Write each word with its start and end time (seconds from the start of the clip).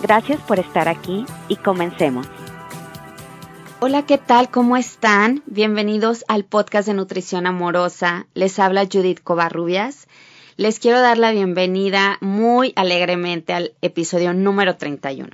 Gracias 0.00 0.40
por 0.42 0.60
estar 0.60 0.88
aquí 0.88 1.26
y 1.48 1.56
comencemos. 1.56 2.26
Hola, 3.80 4.06
¿qué 4.06 4.16
tal? 4.16 4.48
¿Cómo 4.48 4.76
están? 4.76 5.42
Bienvenidos 5.46 6.24
al 6.28 6.44
podcast 6.44 6.86
de 6.86 6.94
Nutrición 6.94 7.46
Amorosa. 7.48 8.28
Les 8.34 8.60
habla 8.60 8.86
Judith 8.90 9.20
Covarrubias. 9.22 10.06
Les 10.56 10.78
quiero 10.78 11.00
dar 11.00 11.18
la 11.18 11.32
bienvenida 11.32 12.18
muy 12.20 12.72
alegremente 12.76 13.52
al 13.52 13.74
episodio 13.82 14.32
número 14.34 14.76
31. 14.76 15.28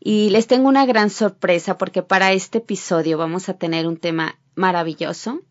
Y 0.00 0.30
les 0.30 0.48
tengo 0.48 0.68
una 0.68 0.84
gran 0.84 1.10
sorpresa 1.10 1.78
porque 1.78 2.02
para 2.02 2.32
este 2.32 2.58
episodio 2.58 3.18
vamos 3.18 3.48
a 3.48 3.54
tener 3.54 3.86
un 3.86 3.98
tema 3.98 4.36
maravilloso. 4.56 5.42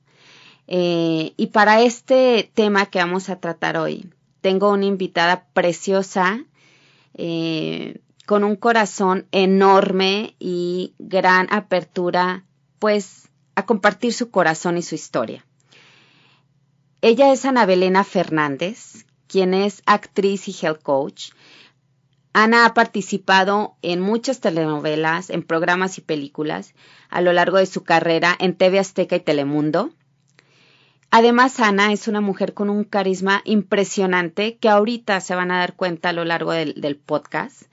Eh, 0.67 1.33
y 1.37 1.47
para 1.47 1.81
este 1.81 2.51
tema 2.53 2.85
que 2.87 2.99
vamos 2.99 3.29
a 3.29 3.39
tratar 3.39 3.77
hoy, 3.77 4.09
tengo 4.41 4.71
una 4.71 4.85
invitada 4.85 5.45
preciosa, 5.53 6.43
eh, 7.13 7.99
con 8.25 8.43
un 8.43 8.55
corazón 8.55 9.27
enorme 9.31 10.35
y 10.39 10.93
gran 10.99 11.47
apertura, 11.51 12.45
pues, 12.79 13.29
a 13.55 13.65
compartir 13.65 14.13
su 14.13 14.31
corazón 14.31 14.77
y 14.77 14.81
su 14.81 14.95
historia. 14.95 15.45
Ella 17.01 17.31
es 17.31 17.45
Ana 17.45 17.65
Belena 17.65 18.03
Fernández, 18.03 19.05
quien 19.27 19.53
es 19.53 19.81
actriz 19.85 20.47
y 20.47 20.55
health 20.59 20.81
coach. 20.81 21.31
Ana 22.33 22.65
ha 22.65 22.73
participado 22.73 23.77
en 23.81 24.01
muchas 24.01 24.41
telenovelas, 24.41 25.29
en 25.29 25.43
programas 25.43 25.97
y 25.97 26.01
películas 26.01 26.73
a 27.09 27.21
lo 27.21 27.31
largo 27.31 27.57
de 27.57 27.65
su 27.65 27.83
carrera 27.83 28.35
en 28.39 28.55
TV 28.55 28.79
Azteca 28.79 29.15
y 29.15 29.21
Telemundo. 29.21 29.91
Además, 31.11 31.59
Ana 31.61 31.93
es 31.93 32.09
una 32.09 32.19
mujer 32.19 32.53
con 32.53 32.69
un 32.69 32.83
carisma 32.83 33.41
impresionante 33.45 34.57
que 34.57 34.67
ahorita 34.67 35.21
se 35.21 35.33
van 35.33 35.49
a 35.51 35.59
dar 35.59 35.75
cuenta 35.75 36.09
a 36.09 36.13
lo 36.13 36.25
largo 36.25 36.51
del, 36.51 36.97
podcast 36.97 37.63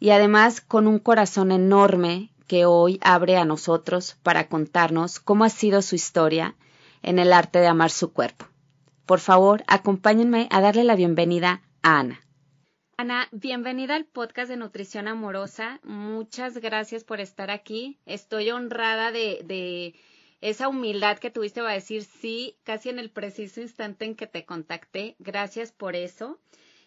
y 0.00 0.10
además 0.10 0.60
con 0.62 0.86
un 0.86 0.98
corazón 0.98 1.52
enorme 1.52 2.30
que 2.48 2.64
hoy 2.64 2.98
abre 3.02 3.36
a 3.36 3.44
nosotros 3.44 4.16
para 4.24 4.48
contarnos 4.48 5.20
cómo 5.20 5.44
ha 5.44 5.50
sido 5.50 5.82
su 5.82 5.94
historia 5.94 6.56
en 7.02 7.18
el 7.18 7.32
arte 7.32 7.60
de 7.60 7.68
amar 7.68 7.90
su 7.90 8.12
cuerpo. 8.12 8.46
Por 9.06 9.20
favor, 9.20 9.62
acompáñenme 9.68 10.48
a 10.50 10.60
darle 10.60 10.84
la 10.84 10.96
bienvenida 10.96 11.62
a 11.82 12.00
Ana. 12.00 12.20
Ana, 12.96 13.28
bienvenida 13.30 13.94
al 13.94 14.04
podcast 14.04 14.48
de 14.48 14.56
Nutrición 14.56 15.06
Amorosa. 15.06 15.80
Muchas 15.84 16.58
gracias 16.58 17.04
por 17.04 17.20
estar 17.20 17.50
aquí. 17.50 17.98
Estoy 18.04 18.50
honrada 18.50 19.12
de, 19.12 19.42
de 19.44 19.94
esa 20.40 20.68
humildad 20.68 21.18
que 21.18 21.30
tuviste 21.30 21.60
va 21.60 21.70
a 21.70 21.74
decir 21.74 22.04
sí, 22.04 22.56
casi 22.64 22.88
en 22.88 22.98
el 22.98 23.10
preciso 23.10 23.60
instante 23.60 24.04
en 24.06 24.16
que 24.16 24.26
te 24.26 24.44
contacté. 24.44 25.16
Gracias 25.18 25.72
por 25.72 25.94
eso. 25.94 26.38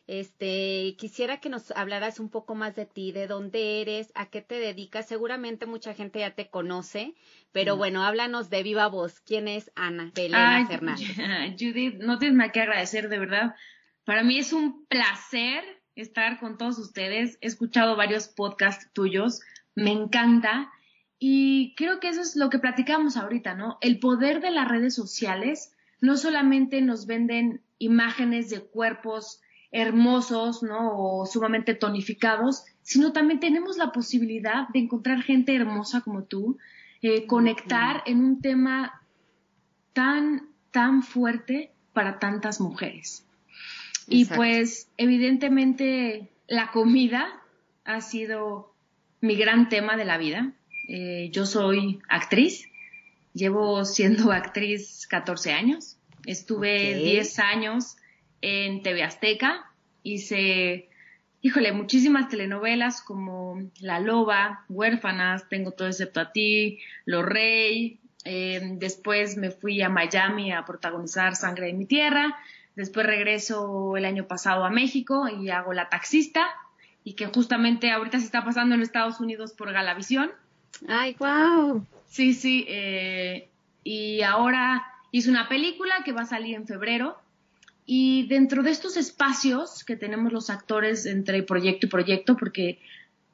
Este, 0.06 0.96
quisiera 0.98 1.38
que 1.38 1.50
nos 1.50 1.72
hablaras 1.72 2.20
un 2.20 2.30
poco 2.30 2.56
más 2.56 2.76
de 2.76 2.86
ti, 2.86 3.14
de 3.14 3.26
dónde 3.26 3.82
eres, 3.82 4.12
a 4.16 4.26
qué 4.26 4.42
te 4.42 4.56
dedicas. 4.56 5.08
Seguramente 5.08 5.66
mucha 5.66 5.94
gente 5.94 6.20
ya 6.20 6.32
te 6.32 6.50
conoce, 6.50 7.16
pero 7.54 7.76
mm. 7.76 7.78
bueno, 7.78 8.04
háblanos 8.04 8.50
de 8.50 8.64
viva 8.64 8.88
voz. 8.88 9.22
¿Quién 9.22 9.48
es 9.48 9.72
Ana 9.76 10.12
Belén 10.14 10.68
Fernández? 10.68 11.16
Judith, 11.59 11.96
no 12.00 12.19
tienes 12.19 12.38
nada 12.38 12.52
que 12.52 12.62
agradecer, 12.62 13.08
de 13.08 13.19
verdad. 13.19 13.56
Para 14.03 14.24
mí 14.24 14.38
es 14.38 14.52
un 14.52 14.86
placer 14.88 15.64
estar 15.96 16.40
con 16.40 16.58
todos 16.58 16.78
ustedes. 16.80 17.38
He 17.40 17.47
escuchado 17.47 17.96
varios 17.96 18.28
podcasts 18.28 18.91
tuyos, 18.94 19.41
me 19.74 19.91
encanta. 19.91 20.70
Y 21.18 21.74
creo 21.75 22.02
que 22.02 22.09
eso 22.09 22.22
es 22.22 22.35
lo 22.35 22.50
que 22.50 22.59
platicamos 22.59 23.16
ahorita, 23.16 23.56
¿no? 23.56 23.78
El 23.80 24.00
poder 24.00 24.41
de 24.41 24.52
las 24.52 24.68
redes 24.68 24.94
sociales 24.94 25.74
no 26.02 26.18
solamente 26.18 26.81
nos 26.81 27.06
venden 27.06 27.62
imágenes 27.78 28.50
de 28.50 28.59
cuerpos 28.59 29.40
hermosos, 29.73 30.61
¿no? 30.61 30.95
O 30.95 31.25
sumamente 31.25 31.73
tonificados, 31.73 32.63
sino 32.84 33.11
también 33.11 33.39
tenemos 33.39 33.75
la 33.75 33.91
posibilidad 33.91 34.67
de 34.69 34.79
encontrar 34.79 35.23
gente 35.23 35.56
hermosa 35.56 36.01
como 36.01 36.23
tú, 36.23 36.57
eh, 37.01 37.25
conectar 37.25 38.03
en 38.06 38.23
un 38.23 38.41
tema 38.41 39.01
tan, 39.91 40.47
tan 40.72 41.01
fuerte 41.01 41.72
para 41.91 42.19
tantas 42.19 42.61
mujeres. 42.61 43.25
Y 44.07 44.25
pues, 44.25 44.89
evidentemente, 44.97 46.29
la 46.47 46.72
comida 46.72 47.28
ha 47.84 48.01
sido 48.01 48.73
mi 49.22 49.35
gran 49.35 49.69
tema 49.69 49.97
de 49.97 50.05
la 50.05 50.17
vida. 50.17 50.53
Eh, 50.88 51.29
yo 51.31 51.47
soy 51.47 52.00
actriz, 52.09 52.69
llevo 53.34 53.85
siendo 53.85 54.31
actriz 54.31 55.07
14 55.07 55.51
años, 55.51 55.97
estuve 56.25 56.94
10 56.95 57.40
años 57.40 57.97
en 58.44 58.84
TV 58.84 59.04
Azteca, 59.04 59.72
hice, 60.04 60.90
híjole, 61.42 61.72
muchísimas 61.72 62.28
telenovelas 62.28 63.02
como 63.02 63.62
La 63.80 64.02
Loba, 64.02 64.66
Huérfanas, 64.68 65.48
Tengo 65.48 65.72
todo 65.72 65.88
excepto 65.88 66.20
a 66.20 66.34
ti, 66.34 66.80
Lo 67.06 67.24
Rey, 67.24 68.00
eh, 68.26 68.59
después 68.74 69.38
me 69.38 69.50
fui 69.50 69.82
a 69.82 69.88
Miami 69.88 70.52
a 70.52 70.66
protagonizar 70.66 71.38
Sangre 71.38 71.68
de 71.68 71.74
mi 71.74 71.86
Tierra, 71.86 72.38
después 72.76 73.06
regreso 73.06 73.96
el 73.96 74.03
año 74.03 74.28
pasado 74.28 74.66
a 74.66 74.70
México 74.70 75.30
y 75.30 75.50
hago 75.50 75.72
La 75.72 75.88
Taxista, 75.88 76.46
y 77.06 77.14
que 77.14 77.28
justamente 77.28 77.92
ahorita 77.92 78.20
se 78.20 78.26
está 78.26 78.44
pasando 78.44 78.76
en 78.76 78.82
Estados 78.82 79.22
Unidos 79.22 79.53
por 79.53 79.72
Galavisión. 79.72 80.32
Ay, 80.90 81.16
wow. 81.18 81.86
Sí, 82.09 82.34
sí. 82.34 82.66
Eh, 82.68 83.48
y 83.86 84.22
ahora 84.22 84.86
hice 85.12 85.30
una 85.30 85.48
película 85.48 86.03
que 86.03 86.12
va 86.12 86.24
a 86.24 86.26
salir 86.26 86.56
en 86.56 86.68
febrero. 86.68 87.18
Y 87.86 88.28
dentro 88.28 88.64
de 88.64 88.72
estos 88.72 88.98
espacios 88.98 89.84
que 89.84 89.96
tenemos 89.96 90.32
los 90.32 90.50
actores 90.50 91.06
entre 91.06 91.44
proyecto 91.44 91.88
y 91.88 91.90
proyecto, 91.90 92.38
porque 92.38 92.80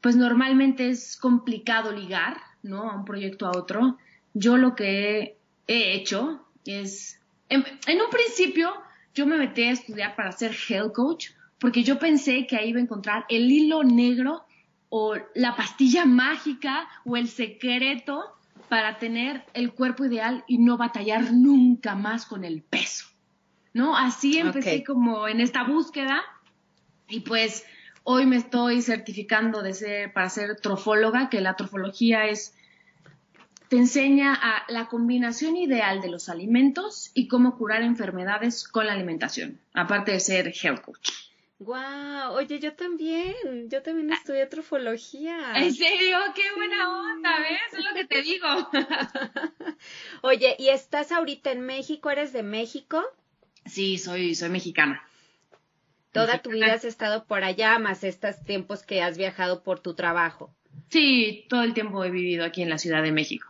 pues 0.02 0.16
normalmente 0.16 0.90
es 0.90 1.18
complicado 1.18 1.92
ligar, 1.92 2.38
¿no? 2.64 2.90
A 2.90 2.96
un 2.96 3.06
proyecto 3.06 3.46
a 3.46 3.52
otro. 3.52 3.98
Yo 4.34 4.58
lo 4.58 4.76
que 4.76 5.38
he 5.68 5.94
hecho 5.94 6.46
es, 6.66 7.20
en, 7.50 7.64
en 7.86 8.02
un 8.02 8.10
principio 8.10 8.74
yo 9.14 9.26
me 9.26 9.38
metí 9.38 9.64
a 9.64 9.72
estudiar 9.72 10.16
para 10.16 10.32
ser 10.32 10.56
health 10.70 10.94
coach, 10.94 11.28
porque 11.60 11.84
yo 11.84 12.00
pensé 12.00 12.48
que 12.48 12.56
ahí 12.56 12.70
iba 12.70 12.80
a 12.80 12.84
encontrar 12.84 13.26
el 13.30 13.52
hilo 13.52 13.84
negro 13.84 14.46
o 14.90 15.16
la 15.36 15.56
pastilla 15.56 16.06
mágica 16.06 16.88
o 17.06 17.18
el 17.18 17.28
secreto 17.28 18.24
para 18.70 18.98
tener 18.98 19.44
el 19.54 19.74
cuerpo 19.74 20.06
ideal 20.06 20.44
y 20.48 20.60
no 20.60 20.78
batallar 20.78 21.34
nunca 21.34 21.96
más 21.96 22.26
con 22.26 22.44
el 22.44 22.62
peso. 22.62 23.08
¿No? 23.74 23.96
Así 23.96 24.38
empecé 24.40 24.84
como 24.84 25.28
en 25.28 25.41
esta 25.41 25.63
búsqueda 25.63 26.24
y 27.07 27.22
pues 27.22 27.66
hoy 28.03 28.25
me 28.25 28.38
estoy 28.38 28.81
certificando 28.81 29.62
de 29.62 29.74
ser, 29.74 30.13
para 30.13 30.30
ser 30.30 30.56
trofóloga, 30.59 31.30
que 31.30 31.41
la 31.41 31.56
trofología 31.56 32.25
es 32.25 32.56
te 33.69 33.78
enseña 33.78 34.34
a 34.34 34.66
la 34.68 34.88
combinación 34.88 35.56
ideal 35.56 36.02
de 36.02 36.09
los 36.09 36.28
alimentos 36.28 37.12
y 37.13 37.28
cómo 37.28 37.56
curar 37.56 37.84
enfermedades 37.84 38.68
con 38.68 38.88
la 38.88 38.94
alimentación, 38.94 39.59
aparte 39.74 40.12
de 40.12 40.19
ser 40.19 40.51
health 40.59 40.81
coach. 40.81 41.12
Wow, 41.59 42.31
oye, 42.31 42.59
yo 42.59 42.74
también, 42.74 43.36
yo 43.68 43.84
también 43.84 44.12
ah. 44.12 44.16
estudié 44.16 44.46
trofología. 44.47 45.54
¿En 45.56 45.74
serio? 45.74 46.18
¡Qué 46.33 46.44
buena 46.56 46.89
onda! 46.89 47.38
¿Ves? 47.39 47.77
Es 47.77 47.86
lo 47.86 47.94
que 47.94 48.06
te 48.06 48.21
digo. 48.21 48.48
oye, 50.21 50.56
¿y 50.57 50.69
estás 50.69 51.12
ahorita 51.12 51.51
en 51.51 51.62
México? 51.62 52.10
¿Eres 52.10 52.33
de 52.33 52.44
México? 52.44 53.04
Sí, 53.65 53.97
soy, 53.97 54.35
soy 54.35 54.50
mexicana. 54.50 55.03
Toda 56.11 56.41
tu 56.41 56.50
vida 56.50 56.73
has 56.73 56.85
estado 56.85 57.25
por 57.25 57.44
allá, 57.44 57.77
más 57.77 58.03
estos 58.03 58.44
tiempos 58.44 58.83
que 58.83 59.01
has 59.01 59.17
viajado 59.17 59.63
por 59.63 59.79
tu 59.79 59.94
trabajo. 59.94 60.56
Sí, 60.89 61.45
todo 61.50 61.63
el 61.63 61.73
tiempo 61.73 62.03
he 62.03 62.09
vivido 62.09 62.45
aquí 62.45 62.63
en 62.63 62.69
la 62.69 62.79
Ciudad 62.79 63.03
de 63.03 63.11
México. 63.11 63.47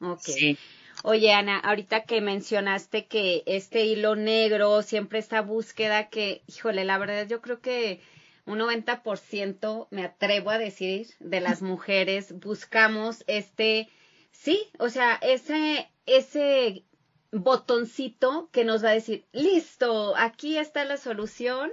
Ok. 0.00 0.20
Sí. 0.20 0.58
Oye, 1.04 1.32
Ana, 1.32 1.58
ahorita 1.58 2.04
que 2.04 2.20
mencionaste 2.20 3.06
que 3.06 3.42
este 3.46 3.86
hilo 3.86 4.14
negro, 4.14 4.82
siempre 4.82 5.18
esta 5.18 5.40
búsqueda 5.40 6.10
que, 6.10 6.42
híjole, 6.46 6.84
la 6.84 6.98
verdad 6.98 7.26
yo 7.26 7.40
creo 7.40 7.60
que 7.60 8.00
un 8.44 8.58
90% 8.58 9.88
me 9.90 10.04
atrevo 10.04 10.50
a 10.50 10.58
decir 10.58 11.08
de 11.20 11.40
las 11.40 11.62
mujeres 11.62 12.32
buscamos 12.38 13.24
este, 13.26 13.88
sí, 14.30 14.68
o 14.78 14.90
sea, 14.90 15.18
ese, 15.22 15.90
ese 16.06 16.84
botoncito 17.32 18.50
que 18.52 18.64
nos 18.64 18.84
va 18.84 18.90
a 18.90 18.94
decir, 18.94 19.24
listo, 19.32 20.14
aquí 20.16 20.58
está 20.58 20.84
la 20.84 20.96
solución 20.96 21.72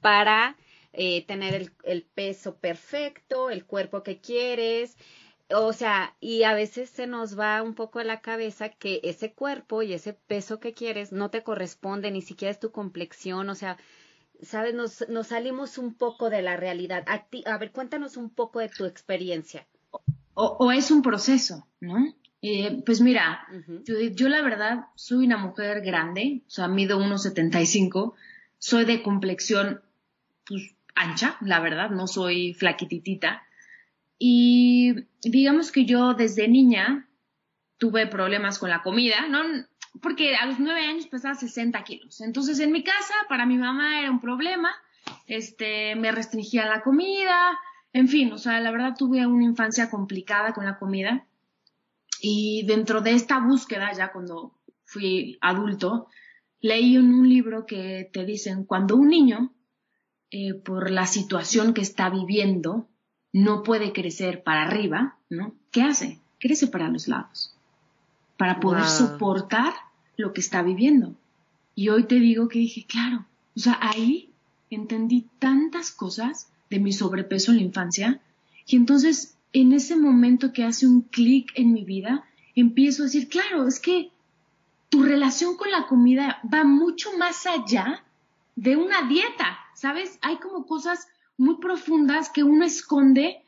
para 0.00 0.56
eh, 0.92 1.26
tener 1.26 1.72
el, 1.84 2.02
peso 2.02 2.56
perfecto, 2.56 3.50
el 3.50 3.64
cuerpo 3.66 4.02
que 4.02 4.20
quieres, 4.20 4.96
o 5.54 5.72
sea, 5.72 6.16
y 6.20 6.44
a 6.44 6.54
veces 6.54 6.88
se 6.88 7.06
nos 7.06 7.38
va 7.38 7.62
un 7.62 7.74
poco 7.74 7.98
a 7.98 8.04
la 8.04 8.20
cabeza 8.20 8.70
que 8.70 9.00
ese 9.02 9.32
cuerpo 9.32 9.82
y 9.82 9.92
ese 9.92 10.14
peso 10.14 10.60
que 10.60 10.72
quieres 10.72 11.12
no 11.12 11.30
te 11.30 11.42
corresponde, 11.42 12.10
ni 12.10 12.22
siquiera 12.22 12.52
es 12.52 12.60
tu 12.60 12.70
complexión, 12.70 13.50
o 13.50 13.54
sea, 13.54 13.76
sabes, 14.42 14.74
nos, 14.74 15.08
nos 15.08 15.28
salimos 15.28 15.78
un 15.78 15.94
poco 15.94 16.30
de 16.30 16.42
la 16.42 16.56
realidad. 16.56 17.04
A, 17.06 17.24
ti, 17.24 17.42
a 17.46 17.58
ver, 17.58 17.72
cuéntanos 17.72 18.16
un 18.16 18.30
poco 18.30 18.60
de 18.60 18.68
tu 18.68 18.84
experiencia. 18.84 19.66
O, 20.34 20.72
es 20.72 20.90
un 20.90 21.02
proceso, 21.02 21.66
¿no? 21.80 22.14
Eh, 22.44 22.82
pues 22.84 23.00
mira, 23.00 23.46
yo, 23.84 24.28
la 24.28 24.42
verdad 24.42 24.86
soy 24.96 25.26
una 25.26 25.36
mujer 25.36 25.80
grande, 25.82 26.42
o 26.48 26.50
sea, 26.50 26.66
mido 26.66 26.98
1,75, 26.98 28.14
soy 28.58 28.84
de 28.84 29.00
complexión 29.02 29.80
pues, 30.44 30.74
ancha, 30.96 31.36
la 31.40 31.60
verdad, 31.60 31.90
no 31.90 32.08
soy 32.08 32.52
flaquititita. 32.54 33.44
Y 34.18 35.06
digamos 35.22 35.70
que 35.70 35.84
yo 35.84 36.14
desde 36.14 36.48
niña 36.48 37.08
tuve 37.78 38.08
problemas 38.08 38.58
con 38.58 38.70
la 38.70 38.82
comida, 38.82 39.28
¿no? 39.28 39.42
Porque 40.00 40.34
a 40.34 40.46
los 40.46 40.58
nueve 40.58 40.84
años 40.86 41.06
pesaba 41.06 41.34
60 41.34 41.82
kilos. 41.84 42.20
Entonces 42.20 42.58
en 42.58 42.72
mi 42.72 42.82
casa 42.82 43.14
para 43.28 43.46
mi 43.46 43.56
mamá 43.56 44.00
era 44.00 44.10
un 44.10 44.20
problema, 44.20 44.72
este, 45.28 45.94
me 45.94 46.10
restringía 46.10 46.66
la 46.66 46.82
comida, 46.82 47.56
en 47.92 48.08
fin, 48.08 48.32
o 48.32 48.38
sea, 48.38 48.58
la 48.60 48.70
verdad 48.72 48.94
tuve 48.98 49.26
una 49.26 49.44
infancia 49.44 49.90
complicada 49.90 50.54
con 50.54 50.64
la 50.64 50.78
comida. 50.78 51.24
Y 52.24 52.62
dentro 52.66 53.00
de 53.00 53.14
esta 53.14 53.40
búsqueda, 53.40 53.92
ya 53.92 54.12
cuando 54.12 54.54
fui 54.84 55.38
adulto, 55.40 56.06
leí 56.60 56.94
en 56.94 57.12
un 57.12 57.28
libro 57.28 57.66
que 57.66 58.08
te 58.12 58.24
dicen, 58.24 58.64
cuando 58.64 58.94
un 58.94 59.08
niño, 59.08 59.52
eh, 60.30 60.54
por 60.54 60.92
la 60.92 61.06
situación 61.06 61.74
que 61.74 61.80
está 61.80 62.10
viviendo, 62.10 62.88
no 63.32 63.64
puede 63.64 63.92
crecer 63.92 64.44
para 64.44 64.62
arriba, 64.62 65.18
¿no? 65.30 65.56
¿Qué 65.72 65.82
hace? 65.82 66.20
Crece 66.38 66.68
para 66.68 66.88
los 66.88 67.08
lados, 67.08 67.56
para 68.36 68.60
poder 68.60 68.84
soportar 68.84 69.74
lo 70.16 70.32
que 70.32 70.42
está 70.42 70.62
viviendo. 70.62 71.16
Y 71.74 71.88
hoy 71.88 72.04
te 72.04 72.20
digo 72.20 72.46
que 72.46 72.60
dije, 72.60 72.86
claro, 72.86 73.26
o 73.56 73.58
sea, 73.58 73.78
ahí 73.80 74.32
entendí 74.70 75.28
tantas 75.40 75.90
cosas 75.90 76.52
de 76.70 76.78
mi 76.78 76.92
sobrepeso 76.92 77.50
en 77.50 77.56
la 77.56 77.64
infancia, 77.64 78.20
y 78.64 78.76
entonces 78.76 79.36
en 79.52 79.72
ese 79.72 79.96
momento 79.96 80.52
que 80.52 80.64
hace 80.64 80.86
un 80.86 81.02
clic 81.02 81.52
en 81.54 81.72
mi 81.72 81.84
vida, 81.84 82.24
empiezo 82.54 83.02
a 83.02 83.06
decir, 83.06 83.28
claro, 83.28 83.66
es 83.66 83.80
que 83.80 84.10
tu 84.88 85.02
relación 85.02 85.56
con 85.56 85.70
la 85.70 85.86
comida 85.86 86.40
va 86.52 86.64
mucho 86.64 87.16
más 87.16 87.46
allá 87.46 88.04
de 88.56 88.76
una 88.76 89.08
dieta, 89.08 89.58
¿sabes? 89.74 90.18
Hay 90.22 90.36
como 90.36 90.66
cosas 90.66 91.08
muy 91.36 91.56
profundas 91.56 92.30
que 92.30 92.42
uno 92.42 92.64
esconde 92.64 93.42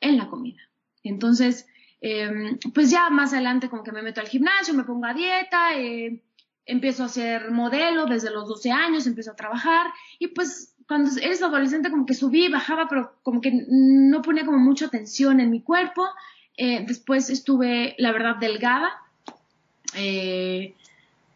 en 0.00 0.16
la 0.16 0.28
comida. 0.28 0.60
Entonces, 1.02 1.66
em, 2.00 2.58
pues 2.74 2.90
ya 2.90 3.10
más 3.10 3.32
adelante 3.32 3.68
como 3.68 3.82
que 3.82 3.92
me 3.92 4.02
meto 4.02 4.20
al 4.20 4.28
gimnasio, 4.28 4.74
me 4.74 4.84
pongo 4.84 5.06
a 5.06 5.14
dieta, 5.14 5.78
eh, 5.78 6.22
empiezo 6.64 7.04
a 7.04 7.08
ser 7.08 7.50
modelo 7.50 8.06
desde 8.06 8.30
los 8.30 8.48
12 8.48 8.70
años, 8.70 9.06
empiezo 9.06 9.32
a 9.32 9.36
trabajar 9.36 9.86
y 10.18 10.28
pues 10.28 10.74
cuando 10.88 11.10
eres 11.20 11.42
adolescente 11.42 11.90
como 11.90 12.06
que 12.06 12.14
subí, 12.14 12.48
bajaba, 12.48 12.88
pero 12.88 13.12
como 13.22 13.42
que 13.42 13.52
no 13.68 14.22
ponía 14.22 14.46
como 14.46 14.58
mucha 14.58 14.86
atención 14.86 15.38
en 15.38 15.50
mi 15.50 15.60
cuerpo. 15.60 16.08
Eh, 16.56 16.84
después 16.86 17.28
estuve, 17.28 17.94
la 17.98 18.10
verdad, 18.10 18.36
delgada. 18.36 18.90
Eh, 19.94 20.74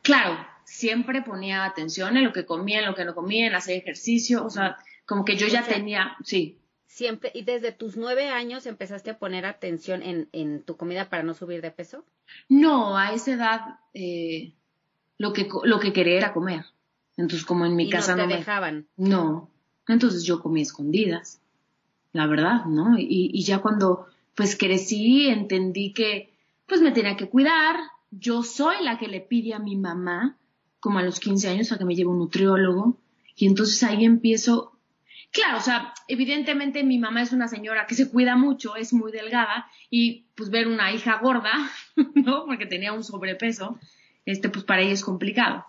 claro, 0.01 0.39
siempre 0.65 1.21
ponía 1.21 1.67
atención 1.67 2.17
en 2.17 2.25
lo 2.25 2.33
que 2.33 2.47
comía, 2.47 2.81
en 2.81 2.87
lo 2.87 2.95
que 2.95 3.05
no 3.05 3.15
comía, 3.15 3.47
en 3.47 3.55
hacer 3.55 3.77
ejercicio, 3.77 4.45
o 4.45 4.49
sea, 4.49 4.79
como 5.05 5.25
que 5.25 5.37
yo 5.37 5.47
ya 5.47 5.63
tenía, 5.63 6.17
sí. 6.25 6.59
Siempre, 6.87 7.31
y 7.35 7.43
desde 7.43 7.73
tus 7.73 7.97
nueve 7.97 8.31
años 8.31 8.67
empezaste 8.67 9.11
a 9.11 9.19
poner 9.19 9.45
atención 9.45 10.03
en, 10.03 10.29
en 10.33 10.63
tu 10.63 10.77
comida 10.77 11.11
para 11.11 11.23
no 11.23 11.35
subir 11.35 11.61
de 11.61 11.71
peso? 11.71 12.05
No, 12.49 12.97
a 12.97 13.13
esa 13.13 13.33
edad 13.33 13.61
eh, 13.93 14.55
lo, 15.19 15.33
que, 15.33 15.49
lo 15.65 15.79
que 15.79 15.93
quería 15.93 16.17
era 16.17 16.33
comer. 16.33 16.65
Entonces, 17.17 17.45
como 17.45 17.67
en 17.67 17.77
mi 17.77 17.91
casa 17.91 18.17
no 18.17 18.23
te 18.23 18.29
me 18.29 18.37
dejaban. 18.37 18.87
No. 18.97 19.51
Entonces 19.89 20.25
yo 20.25 20.41
comí 20.41 20.63
escondidas, 20.63 21.41
la 22.13 22.27
verdad, 22.27 22.65
¿no? 22.67 22.99
Y, 22.99 23.31
y 23.33 23.43
ya 23.43 23.59
cuando 23.59 24.07
pues 24.35 24.57
crecí, 24.57 25.29
entendí 25.29 25.93
que 25.93 26.33
pues 26.67 26.81
me 26.81 26.93
tenía 26.93 27.17
que 27.17 27.29
cuidar. 27.29 27.77
Yo 28.11 28.43
soy 28.43 28.77
la 28.83 28.99
que 28.99 29.09
le 29.09 29.21
pide 29.21 29.55
a 29.55 29.59
mi 29.59 29.77
mamá, 29.77 30.37
como 30.81 30.99
a 30.99 31.03
los 31.03 31.21
15 31.21 31.49
años, 31.49 31.73
a 31.73 31.79
que 31.79 31.85
me 31.85 31.95
lleve 31.95 32.11
un 32.11 32.19
nutriólogo. 32.19 32.97
Y 33.37 33.47
entonces 33.47 33.83
ahí 33.83 34.05
empiezo 34.05 34.73
Claro, 35.33 35.57
o 35.57 35.61
sea, 35.63 35.95
evidentemente 36.09 36.85
mi 36.85 36.99
mamá 36.99 37.23
es 37.23 37.33
una 37.33 37.49
señora 37.49 37.87
que 37.87 37.95
se 37.95 38.11
cuida 38.11 38.37
mucho, 38.37 38.77
es 38.77 38.93
muy 38.93 39.11
delgada 39.13 39.67
y 39.89 40.27
pues 40.35 40.51
ver 40.51 40.69
una 40.69 40.93
hija 40.93 41.19
gorda, 41.23 41.53
¿no? 42.15 42.45
Porque 42.45 42.67
tenía 42.67 42.93
un 42.93 43.03
sobrepeso, 43.03 43.79
este 44.27 44.51
pues 44.51 44.65
para 44.65 44.83
ella 44.83 44.93
es 44.93 45.03
complicado. 45.03 45.65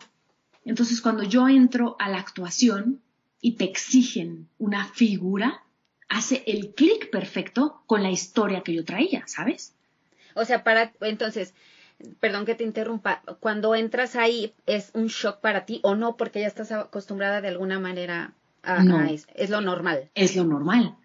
Entonces 0.65 1.01
cuando 1.01 1.23
yo 1.23 1.47
entro 1.47 1.95
a 1.99 2.09
la 2.09 2.19
actuación 2.19 3.01
y 3.41 3.53
te 3.53 3.65
exigen 3.65 4.47
una 4.57 4.85
figura, 4.85 5.63
hace 6.09 6.43
el 6.47 6.73
clic 6.73 7.09
perfecto 7.09 7.81
con 7.85 8.03
la 8.03 8.11
historia 8.11 8.61
que 8.61 8.73
yo 8.73 8.85
traía, 8.85 9.23
¿sabes? 9.27 9.73
O 10.35 10.45
sea, 10.45 10.63
para 10.63 10.93
entonces, 11.01 11.53
perdón 12.19 12.45
que 12.45 12.55
te 12.55 12.63
interrumpa, 12.63 13.21
cuando 13.39 13.75
entras 13.75 14.15
ahí 14.15 14.53
es 14.65 14.91
un 14.93 15.07
shock 15.07 15.41
para 15.41 15.65
ti 15.65 15.79
o 15.83 15.95
no 15.95 16.15
porque 16.15 16.41
ya 16.41 16.47
estás 16.47 16.71
acostumbrada 16.71 17.41
de 17.41 17.49
alguna 17.49 17.79
manera 17.79 18.33
no. 18.83 19.03
es, 19.03 19.49
lo 19.49 19.61
normal. 19.61 20.09
Es 20.15 20.35
lo 20.35 20.43
normal. 20.43 20.95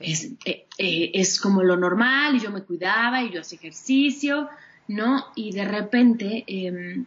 Es, 0.00 0.32
eh, 0.44 0.66
eh, 0.78 1.10
es, 1.14 1.38
como 1.38 1.62
lo 1.62 1.76
normal 1.76 2.36
y 2.36 2.40
yo 2.40 2.50
me 2.50 2.62
cuidaba 2.62 3.22
y 3.22 3.30
yo 3.30 3.42
hacía 3.42 3.58
ejercicio, 3.58 4.48
¿no? 4.88 5.26
Y 5.34 5.52
de 5.52 5.64
repente 5.66 6.44
em, 6.46 7.04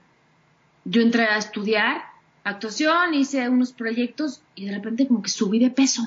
yo 0.85 1.01
entré 1.01 1.23
a 1.25 1.37
estudiar 1.37 2.03
actuación, 2.43 3.13
hice 3.13 3.49
unos 3.49 3.73
proyectos 3.73 4.41
y 4.55 4.65
de 4.65 4.75
repente 4.75 5.07
como 5.07 5.21
que 5.21 5.29
subí 5.29 5.59
de 5.59 5.69
peso. 5.69 6.03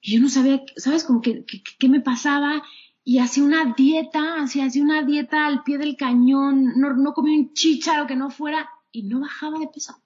Y 0.00 0.14
yo 0.14 0.20
no 0.20 0.28
sabía, 0.28 0.62
¿sabes? 0.76 1.04
Como 1.04 1.22
que, 1.22 1.44
qué 1.78 1.88
me 1.88 2.00
pasaba 2.00 2.62
y 3.04 3.18
hacía 3.18 3.44
una 3.44 3.74
dieta, 3.76 4.40
hacía, 4.42 4.64
hacía 4.64 4.82
una 4.82 5.02
dieta 5.02 5.46
al 5.46 5.62
pie 5.62 5.76
del 5.76 5.96
cañón, 5.96 6.72
no, 6.76 6.94
no 6.94 7.12
comía 7.12 7.38
un 7.38 7.52
chicharo 7.52 8.06
que 8.06 8.16
no 8.16 8.30
fuera 8.30 8.68
y 8.92 9.02
no 9.02 9.20
bajaba 9.20 9.58
de 9.58 9.68
peso. 9.68 10.00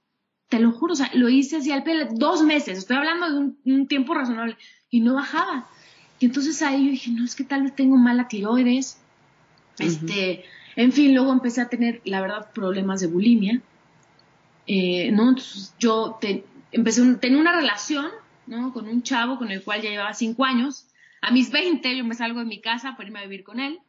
Te 0.49 0.59
lo 0.59 0.73
juro, 0.73 0.95
o 0.95 0.97
sea, 0.97 1.11
lo 1.15 1.29
hice 1.29 1.59
así 1.59 1.71
al 1.71 1.85
pelo 1.85 2.07
dos 2.11 2.43
meses, 2.43 2.79
estoy 2.79 2.97
hablando 2.97 3.55
de 3.63 3.73
un, 3.73 3.87
tiempo 3.87 4.15
razonable, 4.15 4.57
y 4.91 5.01
no 5.01 5.15
bajaba. 5.15 5.69
Y 6.19 6.27
entonces 6.27 6.61
ahí 6.63 6.87
yo 6.87 6.91
dije, 6.91 7.11
no, 7.13 7.25
es 7.25 7.37
que 7.37 7.45
tal 7.45 7.63
vez 7.63 7.77
tengo 7.77 7.97
mala 7.97 8.27
tiroides. 8.27 8.99
Este, 9.79 10.45
en 10.75 10.91
fin, 10.91 11.15
luego 11.15 11.33
empecé 11.33 11.61
a 11.61 11.69
tener, 11.69 12.01
la 12.05 12.21
verdad, 12.21 12.51
problemas 12.53 13.01
de 13.01 13.07
bulimia. 13.07 13.63
Eh, 14.69 15.11
¿no? 15.13 15.31
Entonces 15.31 15.75
yo 15.79 16.19
te, 16.21 16.45
empecé, 16.73 17.03
a 17.03 17.19
tener 17.19 17.41
una 17.41 17.57
relación, 17.57 18.11
¿no? 18.47 18.73
Con 18.75 18.87
un 18.87 19.03
chavo 19.03 19.39
con 19.39 19.51
el 19.51 19.63
cual 19.63 19.81
ya 19.81 19.89
llevaba 19.89 20.13
cinco 20.13 20.45
años. 20.45 20.87
A 21.23 21.31
mis 21.31 21.51
20 21.51 21.97
yo 21.97 22.05
me 22.05 22.15
salgo 22.15 22.41
de 22.41 22.45
mi 22.45 22.61
casa 22.61 22.93
para 22.93 23.09
irme 23.09 23.21
a 23.21 23.23
vivir 23.23 23.45
con 23.45 23.61
él. 23.61 23.81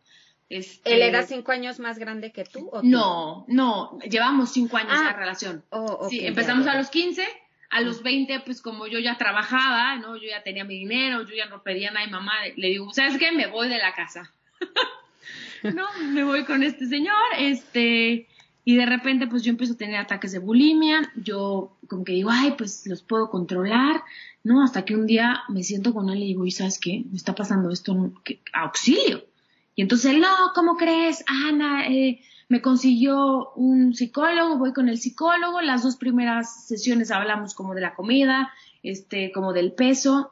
Este, 0.47 0.95
¿Él 0.95 1.01
era 1.01 1.23
cinco 1.23 1.51
años 1.51 1.79
más 1.79 1.99
grande 1.99 2.31
que 2.31 2.45
tú? 2.45 2.71
No, 2.81 3.45
no, 3.47 3.99
llevamos 4.09 4.51
cinco 4.51 4.77
años 4.77 4.99
de 4.99 5.05
ah, 5.05 5.13
relación. 5.13 5.63
Oh, 5.69 6.07
sí, 6.09 6.25
empezamos 6.25 6.65
a 6.65 6.75
los 6.75 6.89
15, 6.89 7.23
a 7.69 7.81
los 7.81 8.01
20, 8.01 8.39
pues 8.39 8.61
como 8.61 8.87
yo 8.87 8.97
ya 8.97 9.15
trabajaba, 9.17 9.97
¿no? 9.97 10.15
Yo 10.15 10.27
ya 10.27 10.41
tenía 10.41 10.63
mi 10.63 10.79
dinero, 10.79 11.21
yo 11.23 11.35
ya 11.35 11.45
no 11.45 11.61
pedía 11.61 11.91
nada 11.91 12.05
mi 12.05 12.13
mamá, 12.13 12.33
le 12.55 12.67
digo, 12.69 12.91
¿sabes 12.93 13.19
qué? 13.19 13.31
Me 13.31 13.45
voy 13.45 13.69
de 13.69 13.77
la 13.77 13.93
casa. 13.93 14.33
no, 15.63 15.85
me 16.07 16.23
voy 16.23 16.45
con 16.45 16.63
este 16.63 16.87
señor, 16.87 17.15
este, 17.37 18.27
y 18.69 18.75
de 18.75 18.85
repente 18.85 19.25
pues 19.25 19.41
yo 19.41 19.49
empiezo 19.49 19.73
a 19.73 19.77
tener 19.77 19.95
ataques 19.95 20.31
de 20.31 20.37
bulimia, 20.37 21.11
yo 21.15 21.75
como 21.87 22.03
que 22.03 22.11
digo, 22.11 22.29
ay, 22.31 22.53
pues 22.55 22.85
los 22.85 23.01
puedo 23.01 23.31
controlar, 23.31 24.03
¿no? 24.43 24.61
Hasta 24.61 24.85
que 24.85 24.95
un 24.95 25.07
día 25.07 25.39
me 25.49 25.63
siento 25.63 25.91
con 25.91 26.07
él 26.11 26.19
y 26.21 26.27
digo, 26.27 26.45
¿y 26.45 26.51
sabes 26.51 26.77
qué? 26.77 27.03
Me 27.09 27.17
está 27.17 27.33
pasando 27.33 27.71
esto, 27.71 28.11
auxilio. 28.53 29.25
Y 29.73 29.81
entonces 29.81 30.15
no, 30.19 30.27
¿cómo 30.53 30.77
crees? 30.77 31.23
Ana, 31.25 31.87
eh, 31.87 32.21
me 32.47 32.61
consiguió 32.61 33.53
un 33.55 33.95
psicólogo, 33.95 34.59
voy 34.59 34.71
con 34.71 34.87
el 34.87 34.99
psicólogo, 34.99 35.61
las 35.61 35.81
dos 35.81 35.95
primeras 35.95 36.67
sesiones 36.67 37.09
hablamos 37.09 37.55
como 37.55 37.73
de 37.73 37.81
la 37.81 37.95
comida, 37.95 38.51
este, 38.83 39.31
como 39.31 39.51
del 39.51 39.71
peso, 39.71 40.31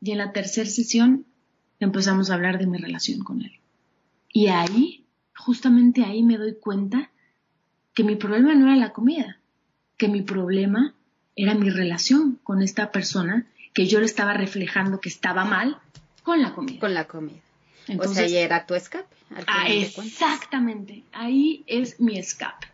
y 0.00 0.10
en 0.10 0.18
la 0.18 0.32
tercera 0.32 0.68
sesión 0.68 1.24
empezamos 1.78 2.30
a 2.30 2.34
hablar 2.34 2.58
de 2.58 2.66
mi 2.66 2.78
relación 2.78 3.20
con 3.22 3.42
él. 3.42 3.60
Y 4.32 4.48
ahí, 4.48 5.06
justamente 5.36 6.02
ahí 6.02 6.24
me 6.24 6.36
doy 6.36 6.56
cuenta 6.56 7.12
que 7.96 8.04
mi 8.04 8.14
problema 8.14 8.54
no 8.54 8.66
era 8.66 8.76
la 8.76 8.92
comida, 8.92 9.38
que 9.96 10.06
mi 10.06 10.20
problema 10.20 10.94
era 11.34 11.54
mi 11.54 11.70
relación 11.70 12.38
con 12.44 12.60
esta 12.60 12.92
persona 12.92 13.46
que 13.72 13.86
yo 13.86 14.00
le 14.00 14.04
estaba 14.04 14.34
reflejando 14.34 15.00
que 15.00 15.08
estaba 15.08 15.46
mal 15.46 15.78
con 16.22 16.42
la 16.42 16.52
comida. 16.52 16.78
Con 16.78 16.92
la 16.92 17.06
comida. 17.06 17.40
Entonces, 17.88 18.26
o 18.26 18.28
sea, 18.28 18.40
era 18.40 18.66
tu 18.66 18.74
escape. 18.74 19.08
Ah, 19.46 19.68
exactamente, 19.70 21.04
ahí 21.12 21.64
es 21.66 21.98
mi 21.98 22.18
escape. 22.18 22.66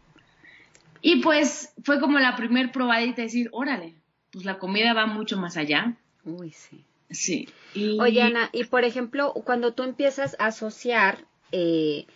Y 1.02 1.21
pues 1.21 1.73
fue 1.85 2.00
como 2.00 2.19
la 2.19 2.35
primer 2.35 2.73
probadita 2.73 3.17
de 3.17 3.23
decir, 3.23 3.49
órale, 3.52 3.95
pues 4.33 4.45
la 4.45 4.59
comida 4.59 4.93
va 4.93 5.07
mucho 5.07 5.38
más 5.38 5.57
allá. 5.57 5.95
Uy, 6.25 6.50
sí. 6.50 6.85
Sí. 7.11 7.49
Oye, 8.00 8.23
Ana, 8.23 8.50
y 8.52 8.64
por 8.64 8.85
ejemplo, 8.85 9.33
cuando 9.45 9.73
tú 9.73 9.85
empiezas 9.85 10.35
a 10.41 10.47
asociar, 10.47 11.26
eh, 11.52 12.07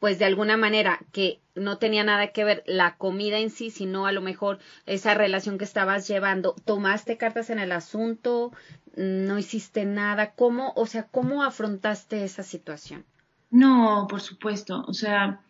pues 0.00 0.18
de 0.18 0.24
alguna 0.24 0.56
manera 0.56 1.00
que 1.12 1.40
no 1.56 1.78
tenía 1.78 2.04
nada 2.04 2.28
que 2.28 2.44
ver 2.44 2.62
la 2.66 2.96
comida 2.96 3.38
en 3.38 3.50
sí, 3.50 3.70
sino 3.70 4.06
a 4.06 4.12
lo 4.12 4.20
mejor 4.20 4.58
esa 4.86 5.14
relación 5.14 5.58
que 5.58 5.64
estabas 5.64 6.06
llevando, 6.06 6.54
¿tomaste 6.64 7.16
cartas 7.16 7.50
en 7.50 7.58
el 7.58 7.72
asunto? 7.72 8.52
¿No 8.94 9.38
hiciste 9.38 9.84
nada? 9.84 10.32
¿Cómo, 10.32 10.72
o 10.76 10.86
sea, 10.86 11.04
cómo 11.04 11.42
afrontaste 11.42 12.24
esa 12.24 12.42
situación? 12.42 13.04
No, 13.50 14.06
por 14.08 14.20
supuesto. 14.20 14.84
O 14.86 14.94
sea, 14.94 15.40